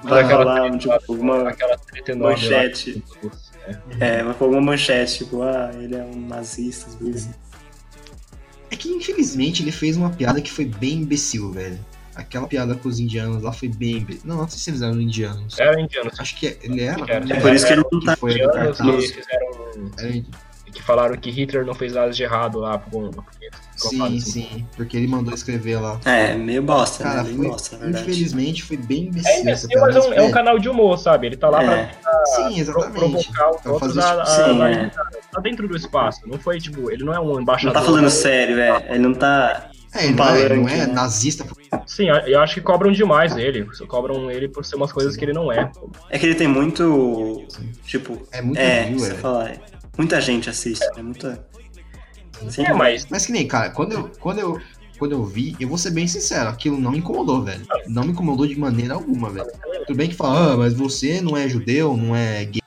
[0.04, 1.76] Vai aquela, falar, tipo, alguma aquela
[2.06, 2.30] enorme lá.
[2.30, 3.02] manchete,
[3.98, 7.28] é, vai pôr alguma manchete, tipo, ah, ele é um nazista, às vezes.
[8.70, 11.78] É que infelizmente ele fez uma piada que foi bem imbecil, velho.
[12.14, 14.22] Aquela piada com os indianos lá foi bem imbecil.
[14.24, 15.58] Não, não sei se eles eram indianos.
[15.58, 16.10] Era indiano.
[16.18, 17.00] Acho que ele era.
[17.08, 17.24] Era.
[17.24, 17.36] né?
[17.36, 18.16] É por isso que ele não que tá.
[18.16, 19.90] foi Indianos que fizeram.
[19.98, 20.30] Era indi-
[20.72, 22.76] que falaram que Hitler não fez nada de errado lá.
[22.78, 24.66] Porque, Sim, sim.
[24.76, 26.00] Porque ele mandou escrever lá.
[26.04, 27.22] É, meio bosta, Cara, né?
[27.24, 29.30] Meio foi, bosta, infelizmente foi bem imbecil.
[29.30, 31.26] É imbecil, piada, mas é um, é um velho, canal de humor, sabe?
[31.28, 31.90] Ele tá lá pra É,
[32.34, 32.98] Sim, pro- exatamente.
[32.98, 34.90] provocar os Pra outros fazer a, a, sim, a- é.
[35.32, 36.20] tá dentro do espaço.
[36.26, 37.74] Não foi, tipo, ele não é um Não embaixador.
[37.74, 38.86] tá falando sério, é.
[38.90, 39.70] Ele não tá.
[39.94, 40.86] É, ele não é, não é né?
[40.86, 41.46] nazista.
[41.86, 43.64] Sim, eu acho que cobram demais ele.
[43.86, 45.70] Cobram ele por ser umas coisas que ele não é.
[46.10, 47.46] É que ele tem muito.
[47.86, 48.22] Tipo.
[48.30, 49.14] É muito É, view, você é.
[49.14, 49.48] fala.
[49.48, 49.58] é.
[49.96, 51.44] Muita gente assiste, é muita.
[52.50, 54.60] Sim, É, mas Mas que nem, cara, quando eu, quando eu,
[54.98, 57.64] quando eu vi, eu vou ser bem sincero, aquilo não me incomodou, velho.
[57.86, 59.50] Não me incomodou de maneira alguma, velho.
[59.86, 62.62] Tudo bem que fala, ah, mas você não é judeu, não é gay.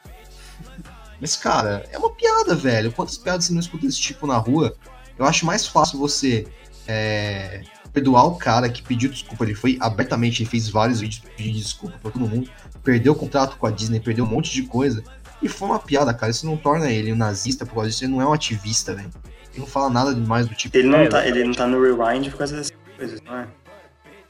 [1.20, 2.92] Mas, cara, é uma piada, velho.
[2.92, 4.76] Quantas piadas você não escuta desse tipo na rua?
[5.20, 6.48] Eu acho mais fácil você
[6.88, 7.62] é,
[7.94, 9.44] perdoar o cara que pediu desculpa.
[9.44, 12.50] Ele foi abertamente, ele fez vários vídeos pedindo desculpa pra todo mundo.
[12.84, 15.04] Perdeu o contrato com a Disney, perdeu um monte de coisa.
[15.42, 16.32] E foi uma piada, cara.
[16.32, 18.04] Isso não torna ele um nazista por causa disso.
[18.04, 19.12] Ele não é um ativista, velho.
[19.52, 20.76] Ele não fala nada demais do tipo.
[20.78, 23.48] Ele não, É, tá, ele não tá no rewind por causa dessas coisas, não é?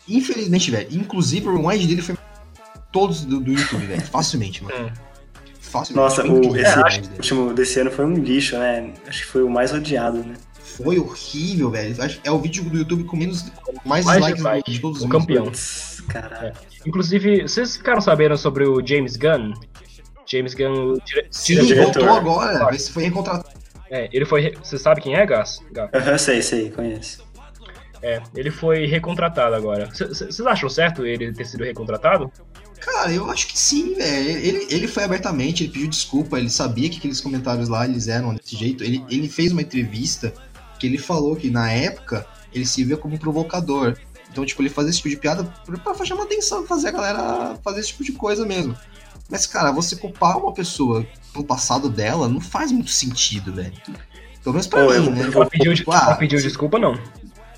[0.08, 0.88] Infelizmente, velho.
[0.92, 2.18] Inclusive, o rewind dele foi
[2.92, 4.02] todos do, do YouTube, velho.
[4.08, 4.88] Facilmente, mano.
[4.88, 4.90] Hum.
[5.60, 6.04] Facilmente.
[6.04, 8.94] Nossa, o, incrível esse O último desse ano foi um lixo, né?
[9.08, 10.36] Acho que foi o mais odiado, né?
[10.60, 11.96] Foi horrível, velho.
[12.02, 13.46] Acho- É o vídeo do YouTube com menos,
[13.86, 15.52] mais, Mais dislikes dislike, de todos os campeão.
[16.08, 16.54] Caralho.
[16.86, 19.54] Inclusive, vocês ficaram sabendo sobre o James Gunn?
[20.26, 21.28] James Gunn, o dire...
[21.30, 22.04] Sim, diretor.
[22.04, 22.64] voltou agora.
[22.66, 23.61] Mas foi recontratado.
[23.92, 24.56] É, ele foi.
[24.64, 25.60] Você sabe quem é, Gas?
[25.94, 27.30] Aham, sei, sei, conheço.
[28.02, 29.90] É, ele foi recontratado agora.
[29.94, 32.32] Vocês acham certo ele ter sido recontratado?
[32.80, 34.30] Cara, eu acho que sim, velho.
[34.30, 38.34] Ele, ele foi abertamente, ele pediu desculpa, ele sabia que aqueles comentários lá eles eram
[38.34, 38.82] desse jeito.
[38.82, 40.34] Ele, ele fez uma entrevista
[40.80, 43.98] que ele falou que na época ele se via como um provocador.
[44.32, 45.44] Então, tipo, ele fazia esse tipo de piada
[45.84, 48.76] pra chamar atenção, fazer a galera fazer esse tipo de coisa mesmo.
[49.30, 53.74] Mas, cara, você culpar uma pessoa pelo passado dela não faz muito sentido, velho.
[54.44, 55.32] Pelo menos pra Pô, mim, eu- né?
[55.34, 56.98] Ela pediu, Tipo, ah, pediu desculpa, não.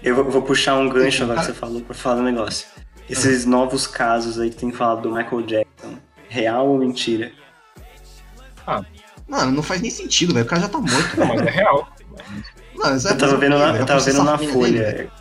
[0.01, 2.67] Eu vou, vou puxar um gancho agora que você falou pra falar um negócio.
[3.09, 5.95] Esses novos casos aí que tem falado do Michael Jackson,
[6.29, 7.31] real ou mentira?
[9.27, 10.45] Mano, não faz nem sentido, velho.
[10.45, 11.87] O cara já tá morto, Não, mas é real.
[12.75, 14.51] Mano, Eu tava vendo na, eu tava vendo na Folha.
[14.51, 15.11] Folha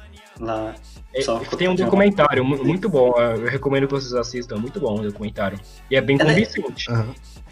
[0.41, 0.75] lá.
[1.15, 3.13] É, Só tem um documentário mu- muito bom.
[3.21, 4.57] Eu recomendo que vocês assistam.
[4.57, 5.61] Muito bom o documentário.
[5.91, 6.31] E é bem É, né?
[6.35, 6.87] convincente.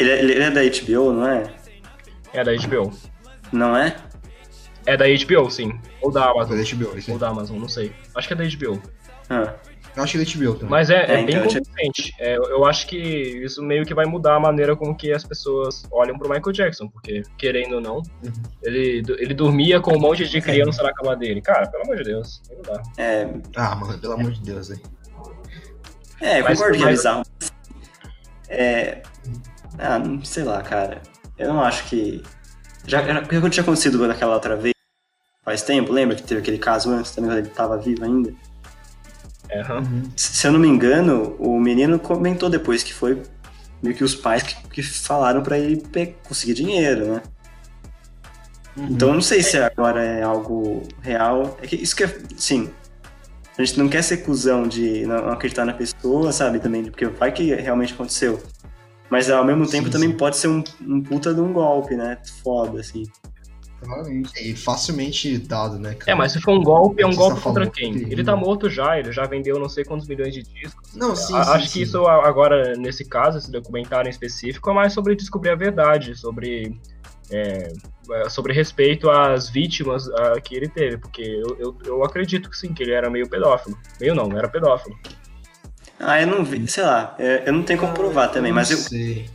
[0.01, 1.53] Ele, é- ele é da HBO, não é?
[2.33, 2.91] É da HBO.
[3.53, 3.95] Não é?
[4.87, 5.79] É da HBO, sim.
[6.01, 6.49] Ou da Amazon.
[6.49, 7.13] Foi da HBO, isso.
[7.13, 7.93] Ou da Amazon, não sei.
[8.15, 8.81] Acho que é da HBO.
[9.29, 9.55] Ah,
[9.97, 10.71] Eu acho que é HBO também.
[10.71, 12.15] Mas é, é É, bem então, convincente.
[12.21, 15.85] É, eu- acho que isso meio que vai mudar a maneira com que as pessoas
[15.91, 18.33] olham pro Michael Jackson, porque, querendo ou não, Uhum.
[18.63, 21.43] ele, ele dormia com um monte de criança na cama dele.
[21.43, 22.83] Cara, pelo amor de Deus, não dá.
[22.97, 24.81] é, Ah, mano, pelo amor de Deus, velho.
[26.21, 27.23] é, eu Mas- concordo que é mas- bizarro.
[28.49, 29.03] É.
[29.79, 31.01] Ah, sei lá, cara.
[31.39, 32.23] Eu não acho que.
[32.87, 34.75] Já, já, já tinha acontecido naquela outra vez,
[35.45, 38.33] faz tempo, lembra que teve aquele caso antes também, quando ele tava vivo ainda?
[39.55, 40.05] Aham.
[40.17, 43.23] Se eu não me engano, o menino comentou depois que foi
[43.83, 45.83] meio que os pais que, que falaram pra ele
[46.27, 47.23] conseguir dinheiro, né?
[48.77, 51.59] Então eu não sei se agora é algo real.
[51.61, 52.19] É que isso que é.
[52.37, 52.71] Sim.
[53.59, 56.61] A gente não quer ser cuzão de não acreditar na pessoa, sabe?
[56.61, 58.43] Também, porque vai que realmente aconteceu.
[59.11, 60.17] Mas ao mesmo tempo Sim, também sim.
[60.17, 62.17] pode ser um, um puta de um golpe, né?
[62.43, 63.03] Foda, assim.
[63.81, 64.31] Provavelmente.
[64.41, 66.13] E facilmente dado, né, cara?
[66.13, 67.93] É, mas se for um golpe, é um Você golpe tá contra quem?
[67.93, 70.95] que- Ele tá morto já, ele já vendeu não sei quantos milhões de discos.
[70.95, 71.73] Não, sim, A- sim, Acho sim.
[71.73, 76.15] que isso agora, nesse caso, esse documentário em específico, é mais sobre descobrir a verdade,
[76.15, 76.79] sobre,
[77.31, 77.73] é,
[78.13, 82.57] é, sobre respeito às vítimas ah, que ele teve, porque eu, eu, eu acredito que
[82.57, 83.77] sim, que ele era meio pedófilo.
[83.99, 84.95] Meio não, era pedófilo.
[86.01, 88.79] Ah, eu não vi, sei lá, é, eu não tenho como provar também, mas eu,
[88.79, 89.29] sei.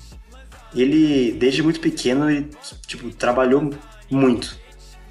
[0.76, 2.50] ele, desde muito pequeno, ele,
[2.88, 3.72] tipo, trabalhou
[4.10, 4.58] muito.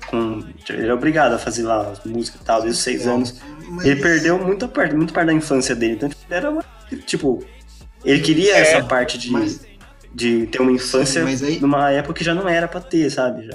[0.08, 3.40] Com, ele é obrigado a fazer lá as músicas e tal, desde os seis anos.
[3.70, 5.94] Mas- Ele perdeu muita parte, muito parte da infância dele.
[5.94, 6.64] Então, era uma,
[7.06, 7.42] tipo,
[8.04, 9.60] ele queria É, essa parte de, mas-
[10.12, 13.08] de ter uma infância Sim, mas aí- numa época que já não era pra ter,
[13.10, 13.46] sabe?
[13.46, 13.54] Já.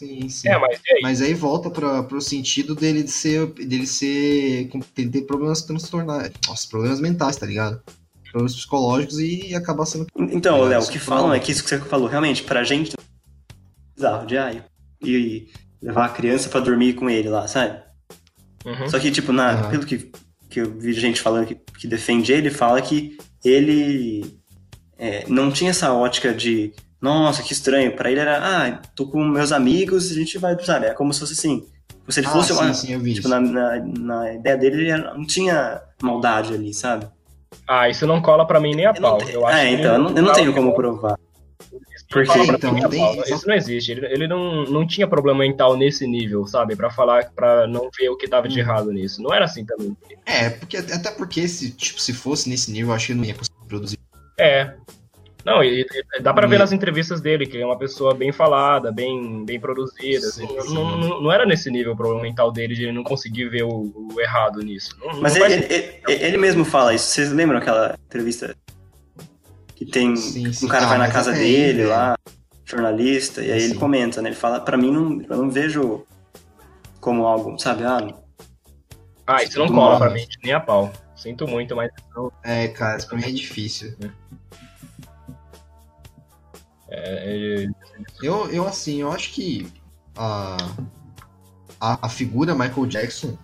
[0.00, 0.48] Sim, sim.
[0.48, 1.00] É, mas aí?
[1.02, 6.30] Mas aí volta para pro sentido dele de ser dele ser dele ter problemas transtornados,
[6.48, 7.82] nossa, problemas mentais, tá ligado?
[8.30, 11.36] Problemas psicológicos e acabar sendo Então, É, Léo, o que falam fala.
[11.36, 12.96] é que isso que você falou, realmente, pra gente,
[13.94, 14.64] bizarro, de ai,
[15.02, 15.48] e
[15.82, 17.82] levar a criança pra dormir com ele lá, sabe?
[18.64, 18.88] Uhum.
[18.88, 19.70] Só que, tipo, na, Aham.
[19.70, 20.10] pelo que,
[20.48, 24.38] que eu vi gente falando que, que defende ele, fala que ele
[24.96, 27.94] é, não tinha essa ótica de, nossa, que estranho.
[27.96, 30.86] Pra ele era, ah, tô com meus amigos, a gente vai, sabe?
[30.86, 31.64] É como se fosse assim,
[32.00, 32.74] Tipo, se ele Ah, fosse sim, uma.
[32.74, 37.06] sim, eu vi tipo, na, na, na ideia dele, ele não tinha maldade ali, sabe?
[37.68, 39.18] Ah, isso não cola pra mim nem a Eu não pau.
[39.18, 41.16] tenho- Eu acho é, que então, eu não, eu não tenho como provar.
[42.08, 43.92] Porque- pra Então, mim, tem- Paulo, Isso não existe.
[43.92, 46.74] Ele, ele não, não tinha problema mental nesse nível, sabe?
[46.74, 49.22] Pra falar, pra não ver o que tava de errado nisso.
[49.22, 49.96] Não era assim também.
[50.26, 53.34] É, porque até porque se, tipo, se fosse nesse nível, eu acho que não ia
[53.34, 53.98] conseguir produzir.
[54.38, 54.74] É.
[55.44, 55.86] Não, e,
[56.16, 59.44] e dá pra ver nas entrevistas dele que ele é uma pessoa bem falada, bem,
[59.44, 60.26] bem produzida.
[60.26, 60.46] assim.
[60.46, 60.74] Sim, Não- sim.
[60.74, 63.62] Não, não, não era nesse nível o problema mental dele de ele não conseguir ver
[63.62, 64.94] o, o errado nisso.
[65.02, 67.06] Não, Mas ele, ele, ele- mesmo fala isso.
[67.06, 68.54] Vocês lembram aquela entrevista
[69.74, 70.66] que tem Sim, sim.
[70.66, 72.14] um cara Ah, vai na mas casa aí, dele lá,
[72.66, 74.28] jornalista, e aí ele comenta, né?
[74.28, 76.04] Ele fala, pra mim, não, eu não vejo
[77.00, 77.82] como algo, sabe?
[77.84, 78.06] Ah,
[79.26, 80.92] Ah, isso não cola pra mim, nem a pau.
[81.16, 83.94] Sinto muito, mas não- É, cara, isso pra mim é difícil.
[84.04, 84.10] é,
[86.90, 87.66] é,
[88.22, 89.72] Eu, eu assim, eu acho que
[90.16, 90.56] a,
[91.80, 93.38] a, a figura Michael Jackson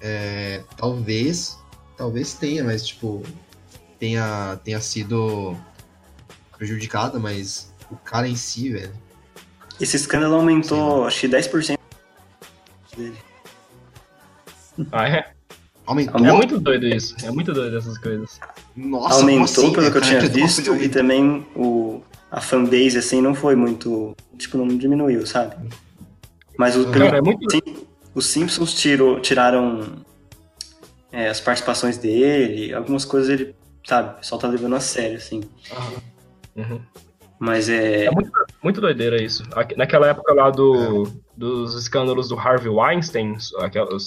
[0.00, 1.58] é, talvez
[1.96, 3.22] talvez tenha, mas tipo
[3.98, 5.56] tenha tenha sido
[6.56, 8.92] prejudicada, mas o cara em si, velho.
[9.80, 11.78] esse escândalo aumentou, acho que 10%.
[12.96, 13.16] dele.
[14.90, 15.32] Ah, é?
[15.86, 16.24] Aumentou.
[16.24, 17.14] É muito doido isso.
[17.22, 18.40] É muito doido essas coisas.
[18.74, 22.02] Nossa, aumentou, assim, pelo que eu tinha visto, e também o,
[22.34, 25.54] a fanbase, assim, não foi muito, tipo, não diminuiu, sabe?
[26.58, 27.46] Mas o, Cara, é muito.
[28.12, 30.04] Os Simpsons tirou, tiraram
[31.12, 33.54] é, as participações dele, algumas coisas ele,
[33.86, 35.42] sabe, o pessoal tá levando a sério, assim.
[36.56, 36.80] Uhum.
[37.38, 38.06] Mas é.
[38.06, 39.44] É muito, muito doideira isso.
[39.76, 43.36] Naquela época lá do, dos escândalos do Harvey Weinstein,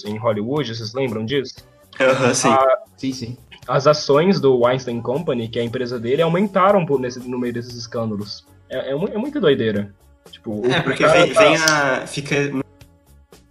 [0.04, 1.54] em Hollywood, vocês lembram disso?
[2.00, 2.48] Aham, sim.
[2.96, 3.36] Sim, sim.
[3.66, 7.52] As ações do Weinstein Company, que é a empresa dele, aumentaram por nesse, no meio
[7.52, 8.46] desses escândalos.
[8.70, 9.94] É, é, é muito doideira.
[10.30, 12.06] Tipo, É, porque vem, tá- vem a.
[12.06, 12.36] fica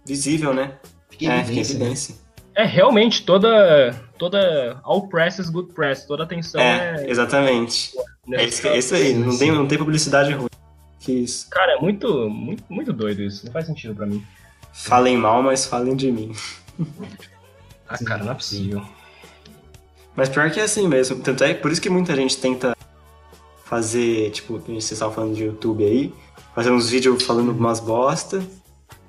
[0.06, 0.72] visível, né?
[1.10, 1.80] Fica é, fica evidência, né?
[1.84, 2.14] evidência.
[2.54, 3.94] É realmente toda.
[4.18, 6.04] toda all press is good press.
[6.06, 7.10] Toda atenção É, é.
[7.10, 7.92] exatamente.
[7.96, 9.38] É nesse isso, é isso aí, Sim, não sim.
[9.38, 10.48] tem, não tem publicidade ruim.
[11.00, 11.48] Que isso.
[11.50, 13.46] Cara, é muito, muito, muito doido isso.
[13.46, 14.24] Não faz sentido pra mim.
[14.72, 16.32] Falem mal, mas falem de mim.
[17.88, 18.82] Ah, Sim, cara, não é possível.
[20.14, 21.20] Mas pior que é assim mesmo.
[21.20, 22.76] Tanto é por isso que muita gente tenta
[23.64, 26.12] fazer, tipo, que vocês estavam falando de YouTube aí,
[26.54, 28.42] fazer uns vídeos falando umas bosta,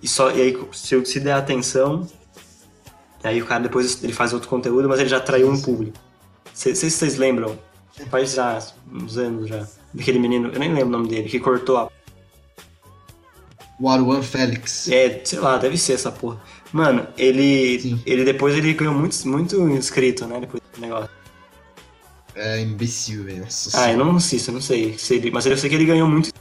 [0.02, 2.08] e só e aí se, se der atenção,
[3.24, 5.98] aí o cara depois ele faz outro conteúdo, mas ele já atraiu um público.
[6.54, 7.58] Sei se vocês lembram,
[8.10, 8.62] faz já
[8.92, 11.90] uns anos já, daquele menino, eu nem lembro o nome dele, que cortou a.
[13.80, 14.90] O Aruan Félix.
[14.90, 16.42] É, sei lá, deve ser essa porra.
[16.72, 17.80] Mano, ele.
[17.80, 18.02] Sim.
[18.06, 20.40] ele depois ele ganhou muito, muito inscrito, né?
[20.40, 21.10] Depois do negócio.
[22.36, 23.48] É imbecil, velho.
[23.74, 24.98] Ah, eu não assisto, eu não sei.
[24.98, 26.32] se ele- mas eu sei que ele ganhou muito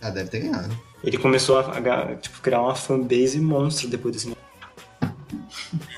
[0.00, 0.76] Ah, deve ter ganhado.
[1.04, 4.48] Ele começou a, a, tipo, criar uma fanbase monstro depois desse negócio.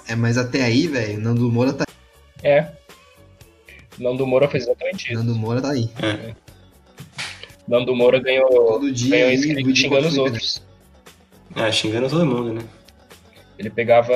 [0.08, 1.84] É, mas até aí, velho, Nando Moura tá
[2.42, 2.72] É.
[3.98, 5.14] Nando Moura fez exatamente isso.
[5.14, 5.88] Nando Moura tá aí.
[7.68, 10.62] Nando Moura ganhou, Todo dia ganhou aí, inscrito xingando os outros.
[11.56, 12.62] É, xingando todo mundo, né?
[13.58, 14.14] Ele pegava,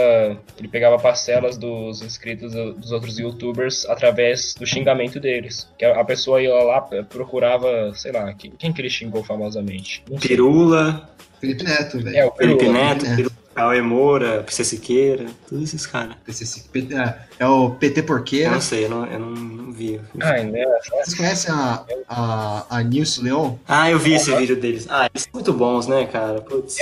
[0.58, 5.68] ele pegava parcelas dos inscritos do- dos outros youtubers através do xingamento deles.
[5.78, 6.80] Que a pessoa ia lá,
[7.10, 10.02] procurava, sei lá, quem, quem que ele xingou famosamente?
[10.10, 10.28] Não sei.
[10.28, 12.16] Pirula, Felipe Neto, velho.
[12.16, 12.78] É, o Felipe Pirula.
[12.78, 13.16] Neto, Neto.
[13.16, 16.16] Pirula, Cauê Moura, PC Siqueira, todos esses caras.
[16.24, 18.50] PCC, PT, é, é o PT Eu Porqueira.
[18.50, 20.00] não sei, eu não, eu não, não vi.
[20.20, 20.64] Ah, né?
[21.04, 23.54] Vocês conhecem a, a, a Nilce Leon?
[23.68, 24.86] Ah, eu vi esse vídeo deles.
[24.90, 26.40] Ah, eles são muito bons, né, cara?
[26.40, 26.78] Putz.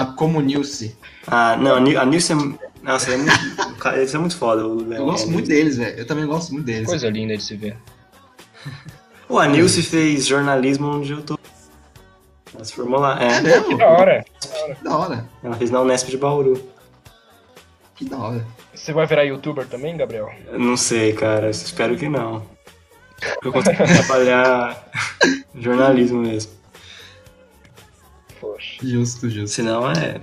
[0.00, 0.96] A Como Nilce.
[1.26, 2.36] Ah, não, a Nil- a Nilce é...
[2.82, 3.76] Nossa, é muito...
[3.78, 4.66] cara, eles são muito foda.
[4.66, 4.92] O.
[4.92, 5.98] Eu gosto muito deles, velho.
[5.98, 6.86] Eu também gosto muito deles.
[6.88, 7.76] Coisa linda de se ver.
[9.26, 11.38] Pô, a Nilce fez jornalismo onde eu tô.
[12.54, 13.18] Ela se formou lá.
[13.22, 13.68] É É, mesmo?
[13.68, 14.24] Que da hora.
[14.40, 15.28] Que da hora.
[15.42, 16.62] ela fez na Unesp de Bauru.
[17.96, 18.44] Que da hora.
[18.74, 20.30] Você vai virar youtuber também, Gabriel?
[20.48, 21.48] Eu Não sei, cara.
[21.50, 22.44] Espero que não.
[23.42, 23.76] Eu consigo
[24.06, 24.88] trabalhar
[25.54, 26.52] jornalismo mesmo.
[28.82, 29.48] Justo, justo.
[29.54, 30.20] Senão é.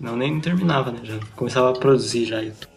[0.00, 1.00] Não nem terminava, né?
[1.02, 2.68] Já começava a produzir já YouTube.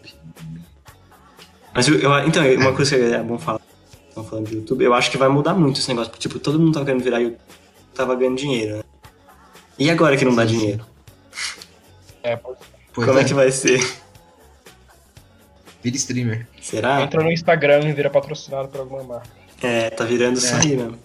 [1.74, 3.60] Mas eu, eu- então, uma coisa que é bom falar.
[4.08, 6.10] Estão falando de YouTube, eu acho que vai mudar muito esse negócio.
[6.10, 7.40] Porque, tipo, todo mundo tava querendo virar YouTube,
[7.94, 8.82] tava ganhando dinheiro, né?
[9.78, 10.84] E agora que não dá dinheiro?
[12.22, 12.58] É, pois
[12.94, 13.80] Como é é, que vai ser?
[15.82, 16.46] vira streamer.
[16.60, 17.00] Será?
[17.02, 19.28] entra no Instagram e vira patrocinado por alguma marca.
[19.62, 20.60] É, tá virando isso É.
[20.60, 20.98] aí mesmo.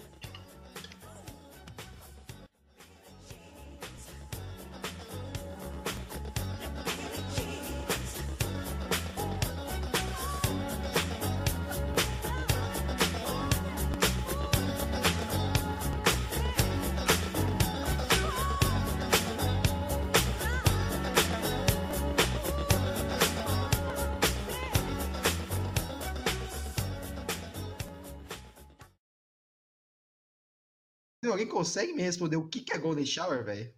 [31.48, 33.72] Consegue me responder o que, que é Golden Shower, velho?